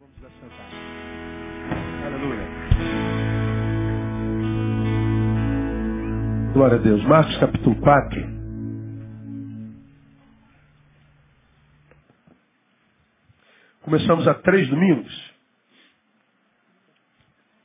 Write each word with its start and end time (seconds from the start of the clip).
Vamos 0.00 0.16
assentar. 0.24 0.70
Aleluia. 2.06 2.46
Glória 6.52 6.76
a 6.76 6.80
Deus. 6.80 7.02
Marcos 7.02 7.36
capítulo 7.38 7.74
4. 7.80 8.20
Começamos 13.82 14.28
há 14.28 14.34
três 14.34 14.68
domingos. 14.68 15.34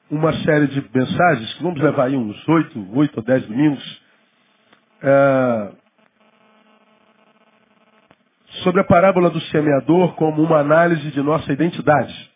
Uma 0.09 0.33
série 0.43 0.65
de 0.69 0.89
mensagens 0.91 1.53
que 1.53 1.61
vamos 1.61 1.79
levar 1.79 2.05
aí 2.05 2.15
uns 2.15 2.47
oito, 2.47 2.97
oito 2.97 3.17
ou 3.17 3.23
dez 3.23 3.45
domingos. 3.45 4.01
É, 5.03 5.82
sobre 8.61 8.81
a 8.81 8.83
parábola 8.83 9.29
do 9.29 9.41
semeador 9.41 10.13
como 10.15 10.41
uma 10.41 10.59
análise 10.59 11.09
de 11.11 11.21
nossa 11.21 11.51
identidade. 11.51 12.31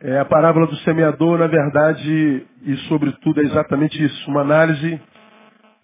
É, 0.00 0.18
a 0.18 0.24
parábola 0.24 0.66
do 0.66 0.76
semeador, 0.78 1.38
na 1.38 1.46
verdade, 1.46 2.46
e 2.62 2.76
sobretudo 2.88 3.40
é 3.40 3.44
exatamente 3.44 4.02
isso, 4.02 4.30
uma 4.30 4.42
análise 4.42 5.00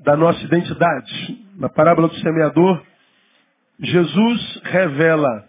da 0.01 0.16
nossa 0.16 0.45
identidade. 0.45 1.47
Na 1.57 1.69
parábola 1.69 2.09
do 2.09 2.15
semeador, 2.16 2.83
Jesus 3.79 4.60
revela 4.65 5.45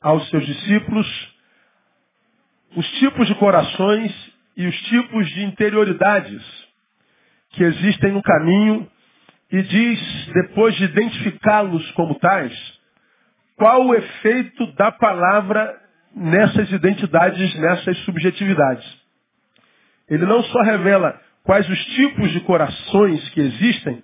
aos 0.00 0.28
seus 0.30 0.46
discípulos 0.46 1.34
os 2.76 2.86
tipos 2.98 3.26
de 3.26 3.34
corações 3.34 4.32
e 4.56 4.66
os 4.66 4.76
tipos 4.82 5.28
de 5.30 5.44
interioridades 5.44 6.42
que 7.50 7.62
existem 7.62 8.12
no 8.12 8.22
caminho 8.22 8.90
e 9.50 9.62
diz, 9.62 10.26
depois 10.32 10.74
de 10.76 10.84
identificá-los 10.84 11.90
como 11.92 12.14
tais, 12.16 12.52
qual 13.56 13.86
o 13.86 13.94
efeito 13.94 14.66
da 14.74 14.90
palavra 14.90 15.80
nessas 16.14 16.70
identidades, 16.70 17.54
nessas 17.56 17.96
subjetividades. 18.04 18.84
Ele 20.08 20.26
não 20.26 20.42
só 20.44 20.62
revela 20.62 21.20
quais 21.42 21.68
os 21.68 21.84
tipos 21.86 22.30
de 22.32 22.40
corações 22.40 23.28
que 23.30 23.40
existem, 23.40 24.02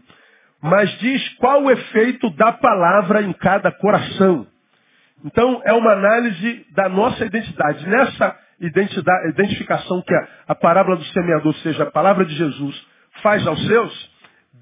mas 0.62 0.90
diz 0.98 1.28
qual 1.36 1.64
o 1.64 1.70
efeito 1.70 2.30
da 2.30 2.52
palavra 2.52 3.22
em 3.22 3.32
cada 3.32 3.70
coração. 3.72 4.46
Então, 5.24 5.60
é 5.64 5.72
uma 5.72 5.92
análise 5.92 6.66
da 6.72 6.88
nossa 6.88 7.24
identidade. 7.24 7.86
Nessa 7.86 8.36
identidade, 8.60 9.28
identificação 9.28 10.02
que 10.02 10.14
a, 10.14 10.28
a 10.48 10.54
parábola 10.54 10.96
do 10.96 11.04
semeador, 11.06 11.54
seja, 11.56 11.84
a 11.84 11.90
palavra 11.90 12.24
de 12.24 12.34
Jesus, 12.34 12.86
faz 13.22 13.46
aos 13.46 13.66
seus, 13.66 14.10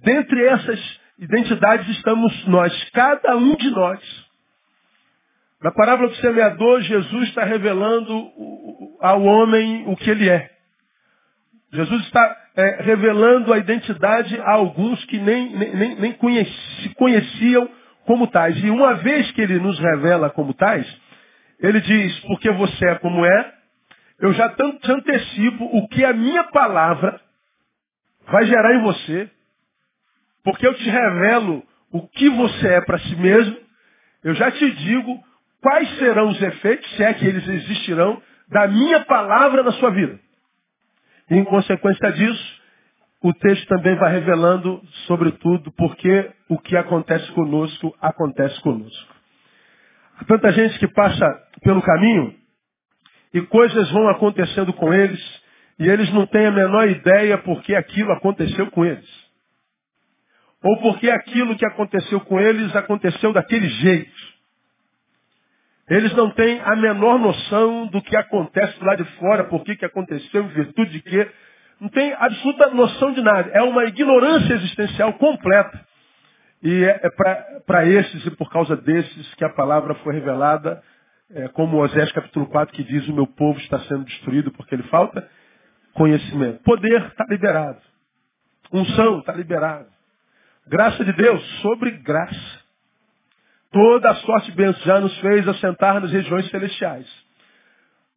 dentre 0.02 0.44
essas 0.46 1.00
identidades 1.18 1.88
estamos 1.96 2.46
nós, 2.46 2.90
cada 2.90 3.36
um 3.36 3.56
de 3.56 3.70
nós. 3.70 4.27
Na 5.62 5.72
parábola 5.72 6.08
do 6.08 6.14
semeador, 6.16 6.80
Jesus 6.82 7.28
está 7.28 7.44
revelando 7.44 8.30
ao 9.00 9.22
homem 9.22 9.84
o 9.88 9.96
que 9.96 10.08
ele 10.08 10.28
é. 10.28 10.50
Jesus 11.72 12.02
está 12.04 12.36
é, 12.56 12.82
revelando 12.82 13.52
a 13.52 13.58
identidade 13.58 14.40
a 14.40 14.52
alguns 14.52 15.04
que 15.06 15.18
nem, 15.18 15.50
nem, 15.50 15.94
nem 15.96 16.12
conheci, 16.12 16.94
conheciam 16.94 17.68
como 18.06 18.28
tais. 18.28 18.56
E 18.62 18.70
uma 18.70 18.94
vez 18.94 19.30
que 19.32 19.40
ele 19.40 19.58
nos 19.58 19.78
revela 19.80 20.30
como 20.30 20.54
tais, 20.54 20.86
ele 21.60 21.80
diz, 21.80 22.18
porque 22.20 22.50
você 22.52 22.90
é 22.90 22.94
como 22.96 23.26
é, 23.26 23.54
eu 24.20 24.32
já 24.32 24.48
te 24.50 24.92
antecipo 24.92 25.64
o 25.64 25.88
que 25.88 26.04
a 26.04 26.12
minha 26.12 26.44
palavra 26.44 27.20
vai 28.26 28.46
gerar 28.46 28.74
em 28.76 28.82
você, 28.82 29.30
porque 30.44 30.66
eu 30.66 30.74
te 30.74 30.88
revelo 30.88 31.62
o 31.90 32.06
que 32.08 32.28
você 32.30 32.74
é 32.74 32.80
para 32.80 32.98
si 32.98 33.16
mesmo, 33.16 33.56
eu 34.22 34.34
já 34.34 34.50
te 34.52 34.70
digo 34.70 35.27
quais 35.62 35.98
serão 35.98 36.28
os 36.28 36.40
efeitos, 36.40 36.88
se 36.96 37.02
é 37.02 37.14
que 37.14 37.26
eles 37.26 37.46
existirão, 37.46 38.22
da 38.48 38.66
minha 38.66 39.04
palavra 39.04 39.62
na 39.62 39.72
sua 39.72 39.90
vida. 39.90 40.18
E, 41.30 41.36
em 41.36 41.44
consequência 41.44 42.12
disso, 42.12 42.58
o 43.22 43.32
texto 43.34 43.66
também 43.66 43.96
vai 43.96 44.12
revelando, 44.12 44.80
sobretudo, 45.06 45.72
porque 45.72 46.30
o 46.48 46.58
que 46.58 46.76
acontece 46.76 47.30
conosco, 47.32 47.94
acontece 48.00 48.60
conosco. 48.62 49.14
Há 50.18 50.24
tanta 50.24 50.52
gente 50.52 50.78
que 50.78 50.88
passa 50.88 51.26
pelo 51.62 51.82
caminho 51.82 52.34
e 53.34 53.42
coisas 53.42 53.90
vão 53.90 54.08
acontecendo 54.08 54.72
com 54.72 54.92
eles 54.92 55.42
e 55.78 55.88
eles 55.88 56.12
não 56.12 56.26
têm 56.26 56.46
a 56.46 56.50
menor 56.50 56.88
ideia 56.88 57.38
porque 57.38 57.74
aquilo 57.74 58.12
aconteceu 58.12 58.70
com 58.70 58.84
eles. 58.84 59.08
Ou 60.62 60.76
porque 60.80 61.08
aquilo 61.08 61.56
que 61.56 61.66
aconteceu 61.66 62.20
com 62.20 62.40
eles 62.40 62.74
aconteceu 62.74 63.32
daquele 63.32 63.68
jeito. 63.68 64.27
Eles 65.88 66.14
não 66.14 66.30
têm 66.30 66.60
a 66.60 66.76
menor 66.76 67.18
noção 67.18 67.86
do 67.86 68.02
que 68.02 68.16
acontece 68.16 68.76
lá 68.84 68.94
de 68.94 69.04
fora, 69.16 69.44
por 69.44 69.64
que, 69.64 69.76
que 69.76 69.84
aconteceu, 69.84 70.44
em 70.44 70.48
virtude 70.48 70.90
de 70.90 71.00
quê. 71.00 71.30
Não 71.80 71.88
tem 71.88 72.12
absoluta 72.12 72.70
noção 72.70 73.12
de 73.12 73.22
nada. 73.22 73.50
É 73.52 73.62
uma 73.62 73.84
ignorância 73.84 74.54
existencial 74.54 75.14
completa. 75.14 75.80
E 76.62 76.84
é, 76.84 77.00
é 77.02 77.10
para 77.66 77.86
esses 77.86 78.26
e 78.26 78.30
por 78.32 78.50
causa 78.50 78.76
desses 78.76 79.34
que 79.34 79.44
a 79.44 79.48
palavra 79.48 79.94
foi 79.96 80.12
revelada, 80.14 80.82
é, 81.30 81.48
como 81.48 81.78
Osés 81.78 82.10
capítulo 82.12 82.46
4 82.46 82.74
que 82.74 82.82
diz, 82.82 83.06
o 83.08 83.14
meu 83.14 83.26
povo 83.26 83.58
está 83.60 83.78
sendo 83.80 84.04
destruído 84.04 84.50
porque 84.52 84.74
ele 84.74 84.82
falta 84.84 85.28
conhecimento. 85.94 86.62
Poder 86.64 87.06
está 87.06 87.24
liberado. 87.28 87.80
Unção 88.72 89.20
está 89.20 89.32
liberado. 89.32 89.86
Graça 90.66 91.04
de 91.04 91.12
Deus 91.12 91.42
sobre 91.60 91.92
graça. 91.92 92.67
Toda 93.70 94.10
a 94.10 94.14
sorte 94.16 94.50
de 94.50 94.56
bênçãos 94.56 94.84
já 94.84 95.00
nos 95.00 95.16
fez 95.18 95.46
assentar 95.46 96.00
nas 96.00 96.10
regiões 96.10 96.48
celestiais. 96.50 97.06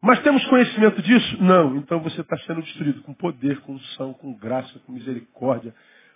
Mas 0.01 0.19
temos 0.23 0.43
conhecimento 0.45 1.01
disso? 1.01 1.43
Não. 1.43 1.77
Então 1.77 1.99
você 1.99 2.21
está 2.21 2.37
sendo 2.39 2.61
destruído 2.61 3.01
com 3.03 3.13
poder, 3.13 3.59
com 3.61 3.73
unção, 3.73 4.13
com 4.13 4.33
graça, 4.33 4.79
com 4.79 4.93
misericórdia, 4.93 5.73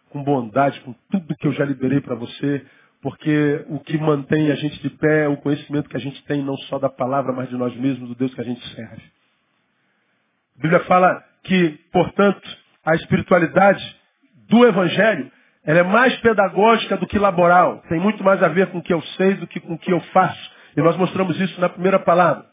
com 0.09 0.23
bondade, 0.23 0.79
com 0.81 0.93
tudo 1.11 1.35
que 1.35 1.47
eu 1.47 1.53
já 1.53 1.65
liberei 1.65 2.01
para 2.01 2.15
você. 2.15 2.65
Porque 3.01 3.63
o 3.69 3.79
que 3.79 3.97
mantém 3.97 4.51
a 4.51 4.55
gente 4.55 4.81
de 4.81 4.89
pé 4.89 5.25
é 5.25 5.27
o 5.27 5.37
conhecimento 5.37 5.87
que 5.87 5.97
a 5.97 5.99
gente 5.99 6.23
tem, 6.23 6.43
não 6.43 6.57
só 6.57 6.79
da 6.79 6.89
palavra, 6.89 7.31
mas 7.31 7.47
de 7.49 7.55
nós 7.55 7.75
mesmos, 7.75 8.09
do 8.09 8.15
Deus 8.15 8.33
que 8.33 8.41
a 8.41 8.45
gente 8.45 8.65
serve. 8.73 9.03
A 10.57 10.61
Bíblia 10.61 10.79
fala 10.85 11.23
que, 11.43 11.77
portanto, 11.91 12.57
a 12.83 12.95
espiritualidade 12.95 13.95
do 14.49 14.65
Evangelho 14.65 15.31
ela 15.65 15.79
é 15.79 15.83
mais 15.83 16.15
pedagógica 16.17 16.95
do 16.97 17.07
que 17.07 17.17
laboral. 17.17 17.81
Tem 17.89 17.99
muito 17.99 18.23
mais 18.23 18.41
a 18.43 18.47
ver 18.47 18.67
com 18.67 18.77
o 18.77 18.83
que 18.83 18.93
eu 18.93 19.01
sei 19.17 19.33
do 19.35 19.47
que 19.47 19.59
com 19.59 19.73
o 19.73 19.79
que 19.79 19.91
eu 19.91 19.99
faço. 20.13 20.51
E 20.77 20.81
nós 20.81 20.95
mostramos 20.97 21.39
isso 21.39 21.59
na 21.59 21.69
primeira 21.69 21.99
palavra. 21.99 22.45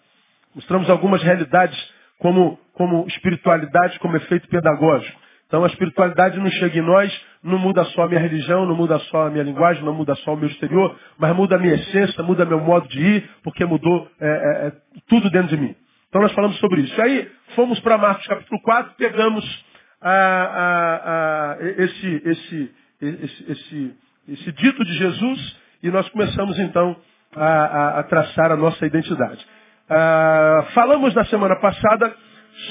Mostramos 0.54 0.88
algumas 0.88 1.22
realidades 1.22 1.78
como, 2.18 2.58
como 2.72 3.04
espiritualidade, 3.08 3.98
como 3.98 4.16
efeito 4.16 4.48
pedagógico. 4.48 5.20
Então 5.46 5.64
a 5.64 5.66
espiritualidade 5.66 6.38
não 6.38 6.50
chega 6.50 6.78
em 6.78 6.82
nós, 6.82 7.26
não 7.42 7.58
muda 7.58 7.84
só 7.84 8.04
a 8.04 8.08
minha 8.08 8.20
religião, 8.20 8.64
não 8.64 8.74
muda 8.74 8.98
só 9.00 9.26
a 9.26 9.30
minha 9.30 9.44
linguagem, 9.44 9.84
não 9.84 9.92
muda 9.92 10.14
só 10.16 10.32
o 10.32 10.36
meu 10.36 10.48
exterior, 10.48 10.96
mas 11.18 11.36
muda 11.36 11.56
a 11.56 11.58
minha 11.58 11.74
essência, 11.74 12.22
muda 12.22 12.46
meu 12.46 12.58
modo 12.58 12.88
de 12.88 12.98
ir, 12.98 13.30
porque 13.42 13.62
mudou 13.66 14.08
é, 14.18 14.26
é, 14.26 14.66
é 14.68 14.72
tudo 15.08 15.28
dentro 15.28 15.48
de 15.48 15.58
mim. 15.58 15.76
Então 16.08 16.22
nós 16.22 16.32
falamos 16.32 16.58
sobre 16.58 16.80
isso. 16.80 17.02
Aí 17.02 17.30
fomos 17.54 17.78
para 17.80 17.98
Marcos 17.98 18.26
capítulo 18.26 18.62
4, 18.62 18.94
pegamos 18.96 19.64
a, 20.00 21.58
esse, 21.76 22.22
esse, 22.24 22.74
esse, 23.02 23.52
esse, 23.52 23.94
esse 24.28 24.52
dito 24.52 24.84
de 24.84 24.94
Jesus 24.94 25.56
e 25.82 25.90
nós 25.90 26.08
começamos 26.10 26.58
então 26.60 26.96
a, 27.34 27.46
a, 27.46 28.00
a 28.00 28.02
traçar 28.04 28.52
a 28.52 28.56
nossa 28.56 28.86
identidade. 28.86 29.44
Ah, 29.90 30.68
falamos 30.74 31.14
na 31.14 31.24
semana 31.24 31.56
passada 31.56 32.14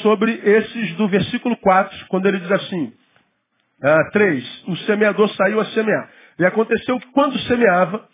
sobre 0.02 0.32
esses 0.32 0.96
do 0.96 1.08
versículo 1.08 1.58
4, 1.58 2.08
quando 2.08 2.28
ele 2.28 2.40
diz 2.40 2.52
assim, 2.52 2.94
ah, 3.84 4.10
3, 4.12 4.64
o 4.68 4.76
semeador 4.78 5.30
saiu 5.36 5.60
a 5.60 5.66
semear. 5.66 6.10
E 6.40 6.46
aconteceu 6.46 7.00
que 7.00 7.12
quando 7.12 7.38
semeava, 7.40 8.08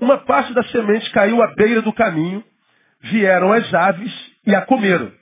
uma 0.00 0.18
parte 0.18 0.54
da 0.54 0.62
semente 0.64 1.10
caiu 1.10 1.42
à 1.42 1.48
beira 1.54 1.82
do 1.82 1.92
caminho, 1.92 2.44
vieram 3.00 3.52
as 3.52 3.72
aves 3.74 4.12
e 4.46 4.54
a 4.54 4.62
comeram. 4.62 5.12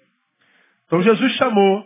Então 0.86 1.02
Jesus 1.02 1.32
chamou 1.32 1.84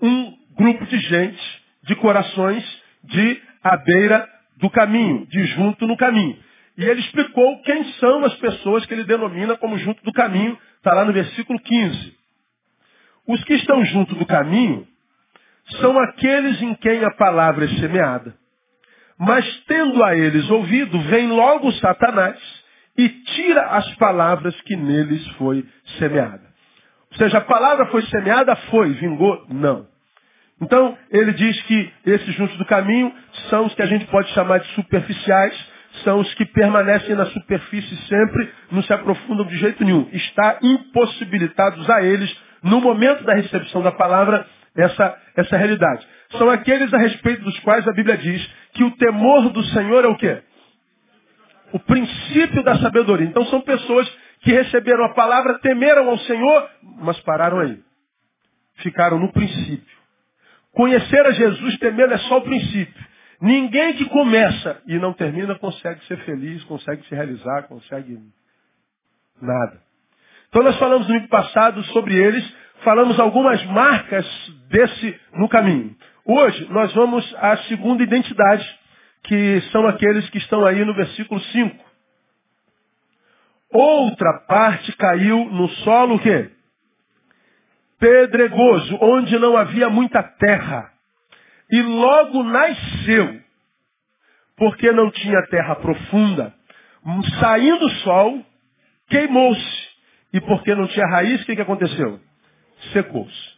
um 0.00 0.32
grupo 0.56 0.86
de 0.86 0.98
gente, 0.98 1.62
de 1.82 1.96
corações, 1.96 2.64
de 3.04 3.42
à 3.64 3.76
beira 3.78 4.28
do 4.58 4.68
caminho, 4.68 5.26
de 5.26 5.44
junto 5.46 5.86
no 5.86 5.96
caminho. 5.96 6.38
E 6.76 6.84
ele 6.84 7.00
explicou 7.00 7.62
quem 7.62 7.84
são 7.94 8.24
as 8.24 8.34
pessoas 8.34 8.84
que 8.84 8.92
ele 8.92 9.04
denomina 9.04 9.56
como 9.56 9.78
junto 9.78 10.04
do 10.04 10.12
caminho, 10.12 10.58
está 10.76 10.92
lá 10.92 11.04
no 11.04 11.12
versículo 11.12 11.58
15. 11.58 12.14
Os 13.26 13.42
que 13.44 13.54
estão 13.54 13.84
junto 13.86 14.14
do 14.16 14.26
caminho 14.26 14.86
são 15.80 15.98
aqueles 15.98 16.60
em 16.60 16.74
quem 16.74 17.04
a 17.04 17.10
palavra 17.12 17.64
é 17.64 17.68
semeada. 17.80 18.36
Mas 19.18 19.46
tendo 19.66 20.04
a 20.04 20.14
eles 20.14 20.50
ouvido, 20.50 21.00
vem 21.02 21.28
logo 21.28 21.72
Satanás 21.74 22.38
e 22.98 23.08
tira 23.08 23.62
as 23.68 23.94
palavras 23.94 24.60
que 24.62 24.76
neles 24.76 25.26
foi 25.38 25.64
semeada. 25.98 26.42
Ou 27.12 27.18
seja, 27.18 27.38
a 27.38 27.42
palavra 27.42 27.86
foi 27.86 28.02
semeada, 28.06 28.54
foi, 28.56 28.92
vingou? 28.94 29.46
Não. 29.48 29.86
Então, 30.64 30.96
ele 31.10 31.32
diz 31.32 31.60
que 31.62 31.92
esses 32.06 32.34
juntos 32.34 32.56
do 32.56 32.64
caminho 32.64 33.12
são 33.50 33.66
os 33.66 33.74
que 33.74 33.82
a 33.82 33.86
gente 33.86 34.06
pode 34.06 34.30
chamar 34.30 34.58
de 34.60 34.66
superficiais, 34.68 35.54
são 36.02 36.20
os 36.20 36.34
que 36.34 36.46
permanecem 36.46 37.14
na 37.14 37.26
superfície 37.26 37.96
sempre, 38.08 38.50
não 38.72 38.82
se 38.82 38.92
aprofundam 38.92 39.46
de 39.46 39.56
jeito 39.58 39.84
nenhum. 39.84 40.08
Está 40.10 40.58
impossibilitados 40.62 41.88
a 41.90 42.02
eles, 42.02 42.34
no 42.62 42.80
momento 42.80 43.24
da 43.24 43.34
recepção 43.34 43.82
da 43.82 43.92
palavra, 43.92 44.46
essa, 44.74 45.16
essa 45.36 45.56
realidade. 45.56 46.06
São 46.38 46.48
aqueles 46.48 46.92
a 46.94 46.98
respeito 46.98 47.42
dos 47.42 47.58
quais 47.60 47.86
a 47.86 47.92
Bíblia 47.92 48.16
diz 48.16 48.50
que 48.72 48.84
o 48.84 48.90
temor 48.96 49.50
do 49.50 49.62
Senhor 49.64 50.04
é 50.04 50.08
o 50.08 50.16
quê? 50.16 50.42
O 51.72 51.78
princípio 51.78 52.62
da 52.62 52.78
sabedoria. 52.78 53.26
Então 53.26 53.44
são 53.46 53.60
pessoas 53.60 54.10
que 54.40 54.50
receberam 54.50 55.04
a 55.04 55.14
palavra, 55.14 55.58
temeram 55.58 56.08
ao 56.08 56.18
Senhor, 56.18 56.70
mas 57.02 57.20
pararam 57.20 57.60
aí. 57.60 57.78
Ficaram 58.76 59.18
no 59.18 59.32
princípio. 59.32 59.63
Conhecer 60.74 61.24
a 61.26 61.30
Jesus 61.30 61.78
temendo 61.78 62.12
é 62.12 62.18
só 62.18 62.38
o 62.38 62.42
princípio. 62.42 63.04
Ninguém 63.40 63.94
que 63.94 64.04
começa 64.06 64.80
e 64.86 64.98
não 64.98 65.12
termina 65.12 65.54
consegue 65.58 66.04
ser 66.06 66.16
feliz, 66.24 66.62
consegue 66.64 67.06
se 67.06 67.14
realizar, 67.14 67.64
consegue 67.64 68.18
nada. 69.40 69.80
Então 70.48 70.62
nós 70.62 70.78
falamos 70.78 71.08
no 71.08 71.14
ano 71.14 71.28
passado 71.28 71.82
sobre 71.84 72.16
eles, 72.16 72.44
falamos 72.82 73.18
algumas 73.20 73.64
marcas 73.66 74.26
desse 74.68 75.20
no 75.34 75.48
caminho. 75.48 75.94
Hoje 76.24 76.66
nós 76.70 76.92
vamos 76.94 77.34
à 77.38 77.56
segunda 77.68 78.02
identidade, 78.02 78.64
que 79.24 79.60
são 79.72 79.86
aqueles 79.86 80.28
que 80.30 80.38
estão 80.38 80.64
aí 80.64 80.84
no 80.84 80.94
versículo 80.94 81.40
5. 81.40 81.84
Outra 83.70 84.40
parte 84.46 84.92
caiu 84.96 85.44
no 85.50 85.68
solo 85.68 86.16
o 86.16 86.18
quê? 86.18 86.50
Pedregoso, 88.04 88.98
onde 89.00 89.38
não 89.38 89.56
havia 89.56 89.88
muita 89.88 90.22
terra. 90.22 90.90
E 91.70 91.80
logo 91.80 92.42
nasceu, 92.42 93.40
porque 94.58 94.92
não 94.92 95.10
tinha 95.10 95.46
terra 95.46 95.74
profunda. 95.76 96.52
Saindo 97.40 97.86
o 97.86 97.90
sol, 97.90 98.44
queimou-se. 99.08 99.88
E 100.34 100.40
porque 100.42 100.74
não 100.74 100.86
tinha 100.86 101.06
raiz, 101.06 101.40
o 101.40 101.46
que, 101.46 101.56
que 101.56 101.62
aconteceu? 101.62 102.20
Secou-se. 102.92 103.54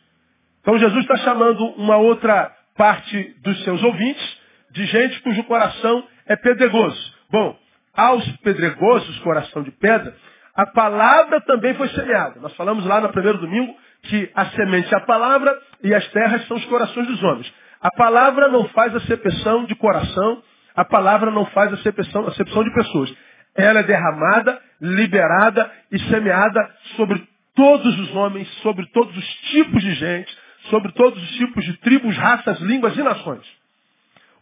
Então 0.61 0.79
Jesus 0.79 1.01
está 1.01 1.17
chamando 1.17 1.65
uma 1.71 1.97
outra 1.97 2.55
parte 2.77 3.35
dos 3.43 3.65
seus 3.65 3.83
ouvintes 3.83 4.41
de 4.71 4.87
gente 4.87 5.23
cujo 5.23 5.43
coração 5.43 6.07
é 6.25 6.37
pedregoso. 6.37 7.15
Bom, 7.33 7.59
aos 7.93 8.25
pedregosos, 8.39 9.19
coração 9.21 9.65
de 9.65 9.73
pedra, 9.73 10.15
a 10.55 10.67
palavra 10.67 11.41
também 11.41 11.75
foi 11.75 11.89
semeada. 11.89 12.39
Nós 12.39 12.55
falamos 12.55 12.87
lá 12.87 13.01
no 13.01 13.09
primeiro 13.09 13.39
domingo 13.39 13.77
que 14.08 14.31
a 14.35 14.47
semente 14.47 14.93
é 14.93 14.97
a 14.97 15.00
palavra 15.00 15.56
e 15.82 15.94
as 15.94 16.06
terras 16.08 16.47
são 16.47 16.56
os 16.56 16.64
corações 16.67 17.06
dos 17.06 17.23
homens. 17.23 17.53
A 17.81 17.91
palavra 17.91 18.49
não 18.49 18.67
faz 18.69 18.94
acepção 18.94 19.64
de 19.64 19.75
coração, 19.75 20.43
a 20.75 20.85
palavra 20.85 21.31
não 21.31 21.47
faz 21.47 21.73
acepção, 21.73 22.26
acepção 22.26 22.64
de 22.64 22.75
pessoas. 22.75 23.14
Ela 23.55 23.81
é 23.81 23.82
derramada, 23.82 24.61
liberada 24.81 25.70
e 25.91 25.99
semeada 26.11 26.70
sobre 26.97 27.26
todos 27.55 27.99
os 27.99 28.14
homens, 28.14 28.49
sobre 28.62 28.87
todos 28.93 29.17
os 29.17 29.35
tipos 29.50 29.82
de 29.82 29.94
gente, 29.94 30.38
sobre 30.70 30.93
todos 30.93 31.23
os 31.23 31.31
tipos 31.37 31.64
de 31.64 31.79
tribos, 31.79 32.17
raças, 32.17 32.61
línguas 32.61 32.97
e 32.97 33.02
nações. 33.02 33.47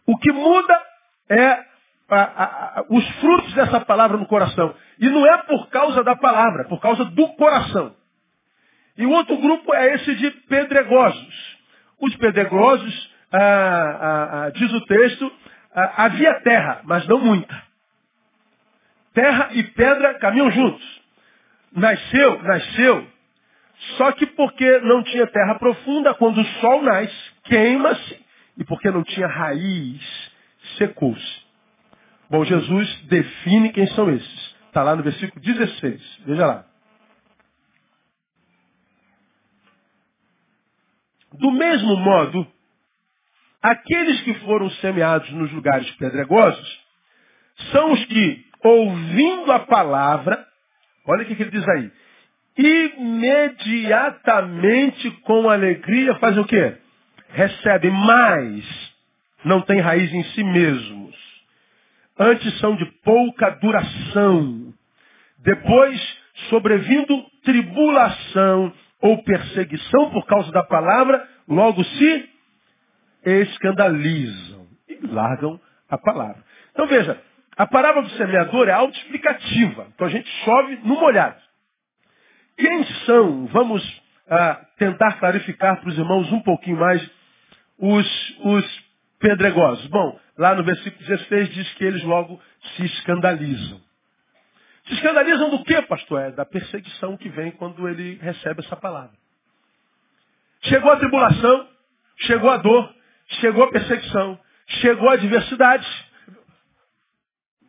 O 0.05 0.17
que 0.17 0.31
muda 0.31 0.81
é 1.29 1.65
a, 2.09 2.21
a, 2.21 2.43
a, 2.79 2.85
os 2.89 3.07
frutos 3.19 3.53
dessa 3.53 3.79
palavra 3.81 4.17
no 4.17 4.27
coração. 4.27 4.75
E 4.99 5.09
não 5.09 5.25
é 5.25 5.37
por 5.43 5.69
causa 5.69 6.03
da 6.03 6.15
palavra, 6.15 6.63
é 6.63 6.65
por 6.65 6.79
causa 6.79 7.05
do 7.05 7.27
coração. 7.29 7.95
E 8.97 9.05
o 9.05 9.11
outro 9.11 9.37
grupo 9.37 9.73
é 9.73 9.95
esse 9.95 10.15
de 10.15 10.31
pedregosos. 10.31 11.57
Os 11.99 12.15
pedregosos, 12.15 13.11
ah, 13.31 14.45
ah, 14.45 14.49
diz 14.51 14.71
o 14.71 14.85
texto, 14.85 15.31
ah, 15.73 16.05
havia 16.05 16.33
terra, 16.41 16.81
mas 16.83 17.05
não 17.07 17.19
muita. 17.19 17.63
Terra 19.13 19.49
e 19.53 19.63
pedra 19.63 20.19
caminham 20.19 20.51
juntos. 20.51 21.01
Nasceu, 21.73 22.41
nasceu. 22.43 23.07
Só 23.97 24.11
que 24.13 24.25
porque 24.25 24.79
não 24.79 25.03
tinha 25.03 25.27
terra 25.27 25.55
profunda, 25.55 26.13
quando 26.13 26.39
o 26.39 26.45
sol 26.45 26.81
nasce, 26.81 27.31
queima-se. 27.43 28.25
E 28.57 28.63
porque 28.63 28.89
não 28.89 29.03
tinha 29.03 29.27
raiz, 29.27 30.31
secou-se. 30.77 31.45
Bom, 32.29 32.43
Jesus 32.43 33.01
define 33.03 33.71
quem 33.71 33.87
são 33.87 34.09
esses. 34.09 34.55
Está 34.67 34.81
lá 34.83 34.95
no 34.95 35.03
versículo 35.03 35.41
16. 35.41 36.19
Veja 36.25 36.45
lá. 36.45 36.65
Do 41.39 41.51
mesmo 41.51 41.95
modo, 41.97 42.47
aqueles 43.61 44.21
que 44.21 44.33
foram 44.35 44.69
semeados 44.71 45.29
nos 45.31 45.51
lugares 45.51 45.91
pedregosos 45.91 46.85
são 47.71 47.93
os 47.93 48.03
que, 48.05 48.45
ouvindo 48.63 49.51
a 49.51 49.59
palavra, 49.59 50.45
olha 51.07 51.23
o 51.23 51.25
que 51.25 51.33
ele 51.41 51.51
diz 51.51 51.67
aí, 51.67 51.91
imediatamente 52.57 55.11
com 55.21 55.49
alegria 55.49 56.15
fazem 56.15 56.41
o 56.41 56.45
quê? 56.45 56.75
Recebem, 57.29 57.91
mas 57.91 58.93
não 59.43 59.61
tem 59.61 59.79
raiz 59.79 60.13
em 60.13 60.23
si 60.23 60.43
mesmos. 60.43 61.15
Antes 62.17 62.57
são 62.59 62.77
de 62.77 62.85
pouca 63.03 63.49
duração. 63.61 64.73
Depois, 65.39 66.17
sobrevindo 66.49 67.25
tribulação 67.43 68.71
ou 69.01 69.23
perseguição 69.23 70.09
por 70.11 70.25
causa 70.25 70.51
da 70.51 70.63
palavra, 70.63 71.27
logo 71.47 71.83
se 71.83 72.29
escandalizam 73.25 74.67
e 74.87 75.07
largam 75.07 75.59
a 75.89 75.97
palavra. 75.97 76.43
Então 76.71 76.87
veja, 76.87 77.21
a 77.57 77.65
parábola 77.65 78.07
do 78.07 78.13
semeador 78.15 78.67
é 78.67 78.73
autoexplicativa. 78.73 79.87
Então 79.93 80.07
a 80.07 80.09
gente 80.09 80.29
chove 80.43 80.79
no 80.83 80.99
molhado. 80.99 81.39
Quem 82.57 82.83
são, 83.05 83.47
vamos 83.47 84.01
ah, 84.29 84.65
tentar 84.77 85.19
clarificar 85.19 85.79
para 85.79 85.89
os 85.89 85.97
irmãos 85.97 86.31
um 86.31 86.41
pouquinho 86.41 86.77
mais, 86.77 87.01
os, 87.77 88.37
os 88.39 88.85
pedregosos? 89.19 89.85
Bom, 89.87 90.19
lá 90.37 90.55
no 90.55 90.63
versículo 90.63 91.05
16 91.05 91.49
diz 91.49 91.73
que 91.73 91.83
eles 91.83 92.03
logo 92.03 92.39
se 92.75 92.85
escandalizam. 92.85 93.81
Se 94.87 94.93
escandalizam 94.93 95.49
do 95.49 95.63
que, 95.63 95.81
pastor? 95.83 96.21
É 96.21 96.31
da 96.31 96.45
perseguição 96.45 97.17
que 97.17 97.29
vem 97.29 97.51
quando 97.51 97.87
ele 97.87 98.15
recebe 98.15 98.63
essa 98.63 98.75
palavra. 98.75 99.15
Chegou 100.61 100.91
a 100.91 100.97
tribulação, 100.97 101.69
chegou 102.17 102.49
a 102.49 102.57
dor, 102.57 102.95
chegou 103.39 103.63
a 103.63 103.71
perseguição, 103.71 104.39
chegou 104.67 105.09
a 105.09 105.13
adversidade. 105.13 105.87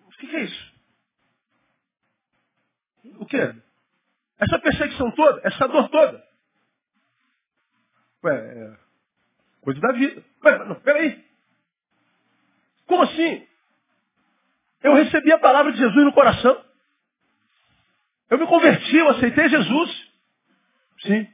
O 0.07 0.11
que 0.11 0.37
é 0.37 0.41
isso? 0.41 0.75
O 3.19 3.27
que? 3.27 3.37
Essa 4.39 4.59
perseguição 4.59 5.11
toda, 5.13 5.41
essa 5.45 5.67
dor 5.69 5.89
toda. 5.89 6.23
Ué, 8.25 8.35
é 8.35 8.77
coisa 9.63 9.81
da 9.81 9.93
vida. 9.93 10.23
Ué, 10.45 10.65
não, 10.65 10.75
peraí. 10.81 11.25
Como 12.87 13.03
assim? 13.03 13.47
Eu 14.83 14.95
recebi 14.95 15.33
a 15.33 15.39
palavra 15.39 15.73
de 15.73 15.79
Jesus 15.79 16.05
no 16.05 16.13
coração. 16.13 16.66
Eu 18.31 18.39
me 18.39 18.47
converti, 18.47 18.97
eu 18.97 19.09
aceitei 19.11 19.49
Jesus. 19.49 20.13
Sim. 21.03 21.29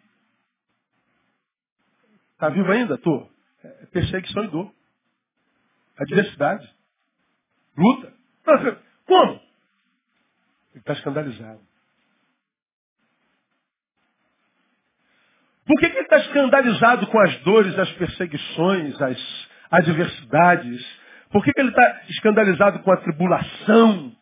Está 2.33 2.49
vivo 2.51 2.71
ainda? 2.71 2.95
Estou. 2.95 3.31
É 3.65 3.87
perseguição 3.87 4.45
e 4.45 4.49
dor. 4.49 4.75
Adversidade. 5.99 6.69
Luta. 7.77 8.13
Como? 9.07 9.33
Ele 9.33 10.81
está 10.81 10.93
escandalizado. 10.95 11.61
Por 15.65 15.79
que, 15.79 15.89
que 15.89 15.97
ele 15.97 16.05
está 16.05 16.19
escandalizado 16.19 17.07
com 17.07 17.21
as 17.21 17.39
dores, 17.43 17.79
as 17.79 17.91
perseguições, 17.93 19.01
as 19.01 19.49
adversidades? 19.71 21.01
Por 21.31 21.45
que, 21.45 21.53
que 21.53 21.61
ele 21.61 21.71
está 21.71 22.03
escandalizado 22.09 22.81
com 22.81 22.93
a 22.93 22.97
tribulação? 22.97 24.13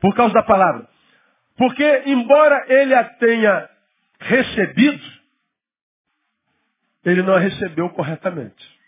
Por 0.00 0.14
causa 0.14 0.32
da 0.32 0.42
palavra. 0.44 0.88
Porque, 1.58 2.02
embora 2.06 2.64
ele 2.68 2.94
a 2.94 3.02
tenha 3.02 3.68
recebido, 4.20 5.04
ele 7.04 7.22
não 7.22 7.34
a 7.34 7.38
recebeu 7.40 7.90
corretamente. 7.90 8.78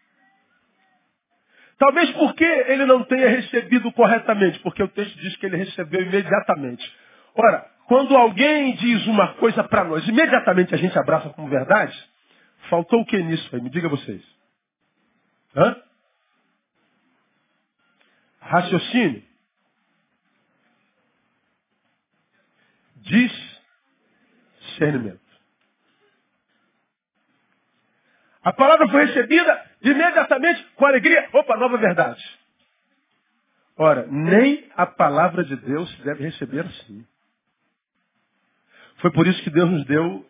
Talvez 1.76 2.10
porque 2.12 2.44
ele 2.44 2.86
não 2.86 3.02
tenha 3.04 3.28
recebido 3.28 3.90
corretamente, 3.92 4.60
porque 4.60 4.82
o 4.82 4.88
texto 4.88 5.18
diz 5.18 5.36
que 5.36 5.46
ele 5.46 5.56
recebeu 5.56 6.00
imediatamente. 6.02 6.84
Ora, 7.34 7.66
quando 7.88 8.16
alguém 8.16 8.76
diz 8.76 9.04
uma 9.08 9.34
coisa 9.34 9.64
para 9.64 9.82
nós, 9.82 10.06
imediatamente 10.06 10.72
a 10.72 10.78
gente 10.78 10.96
abraça 10.96 11.30
como 11.30 11.48
verdade, 11.48 11.96
faltou 12.68 13.00
o 13.00 13.04
que 13.04 13.18
nisso 13.18 13.56
aí? 13.56 13.60
Me 13.60 13.70
diga 13.70 13.88
vocês. 13.88 14.22
Hã? 15.56 15.76
Raciocínio. 18.40 19.29
Discernimento. 23.10 25.20
A 28.42 28.52
palavra 28.52 28.88
foi 28.88 29.04
recebida 29.04 29.70
imediatamente 29.82 30.64
com 30.76 30.86
alegria. 30.86 31.28
Opa, 31.32 31.56
nova 31.56 31.76
verdade. 31.76 32.22
Ora, 33.76 34.06
nem 34.06 34.70
a 34.76 34.86
palavra 34.86 35.44
de 35.44 35.56
Deus 35.56 35.90
se 35.90 36.02
deve 36.02 36.24
receber 36.24 36.66
assim. 36.66 37.06
Foi 38.96 39.10
por 39.10 39.26
isso 39.26 39.42
que 39.42 39.50
Deus 39.50 39.70
nos 39.70 39.84
deu 39.86 40.26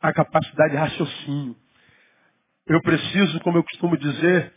a 0.00 0.12
capacidade 0.12 0.72
de 0.72 0.76
raciocínio. 0.76 1.56
Eu 2.66 2.80
preciso, 2.82 3.40
como 3.40 3.58
eu 3.58 3.64
costumo 3.64 3.96
dizer, 3.96 4.52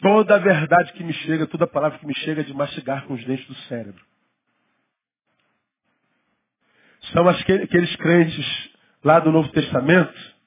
toda 0.00 0.36
a 0.36 0.38
verdade 0.38 0.92
que 0.92 1.02
me 1.02 1.12
chega, 1.12 1.46
toda 1.46 1.64
a 1.64 1.68
palavra 1.68 1.98
que 1.98 2.06
me 2.06 2.14
chega 2.16 2.44
de 2.44 2.54
mastigar 2.54 3.04
com 3.06 3.14
os 3.14 3.24
dentes 3.24 3.46
do 3.46 3.54
cérebro. 3.66 4.04
São 7.12 7.28
aqueles 7.28 7.96
crentes 7.96 8.70
lá 9.04 9.18
do 9.20 9.32
Novo 9.32 9.48
Testamento 9.50 10.38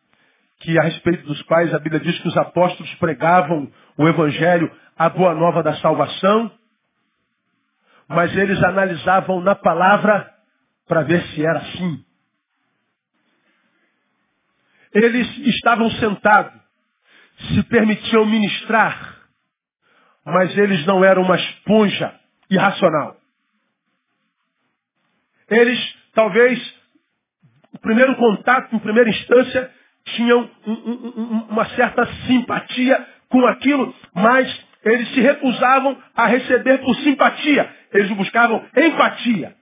que 0.59 0.77
a 0.77 0.83
respeito 0.83 1.25
dos 1.25 1.41
quais 1.43 1.73
a 1.73 1.79
Bíblia 1.79 1.99
diz 1.99 2.19
que 2.19 2.27
os 2.27 2.37
apóstolos 2.37 2.93
pregavam 2.95 3.71
o 3.97 4.07
Evangelho, 4.07 4.71
a 4.95 5.09
boa 5.09 5.33
nova 5.33 5.63
da 5.63 5.75
salvação, 5.77 6.51
mas 8.07 8.35
eles 8.37 8.61
analisavam 8.63 9.41
na 9.41 9.55
palavra 9.55 10.31
para 10.87 11.01
ver 11.01 11.23
se 11.27 11.43
era 11.43 11.59
assim. 11.59 12.05
Eles 14.93 15.37
estavam 15.47 15.89
sentados, 15.91 16.61
se 17.53 17.63
permitiam 17.63 18.25
ministrar, 18.25 19.17
mas 20.25 20.55
eles 20.57 20.85
não 20.85 21.03
eram 21.03 21.23
uma 21.23 21.37
esponja 21.37 22.13
irracional. 22.49 23.17
Eles, 25.49 25.97
talvez, 26.13 26.59
o 27.73 27.79
primeiro 27.79 28.15
contato, 28.15 28.75
em 28.75 28.79
primeira 28.79 29.09
instância, 29.09 29.71
tinham 30.05 30.49
um, 30.65 30.71
um, 30.71 31.47
uma 31.49 31.65
certa 31.69 32.05
simpatia 32.27 33.07
com 33.29 33.45
aquilo, 33.47 33.93
mas 34.13 34.65
eles 34.83 35.09
se 35.13 35.21
recusavam 35.21 35.97
a 36.15 36.25
receber 36.25 36.79
por 36.79 36.95
simpatia. 36.97 37.69
Eles 37.93 38.11
buscavam 38.11 38.65
empatia. 38.75 39.55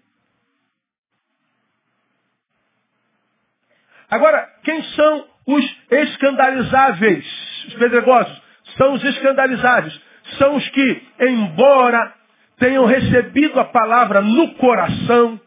Agora, 4.10 4.48
quem 4.64 4.82
são 4.84 5.28
os 5.46 5.78
escandalizáveis? 5.92 7.26
Os 7.68 7.74
pedregosos. 7.76 8.42
São 8.78 8.94
os 8.94 9.04
escandalizáveis. 9.04 10.02
São 10.38 10.56
os 10.56 10.68
que, 10.70 11.08
embora 11.20 12.14
tenham 12.58 12.86
recebido 12.86 13.60
a 13.60 13.66
palavra 13.66 14.22
no 14.22 14.56
coração, 14.56 15.40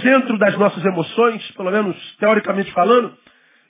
centro 0.00 0.38
das 0.38 0.56
nossas 0.56 0.84
emoções, 0.84 1.50
pelo 1.52 1.70
menos 1.70 1.96
teoricamente 2.18 2.72
falando, 2.72 3.16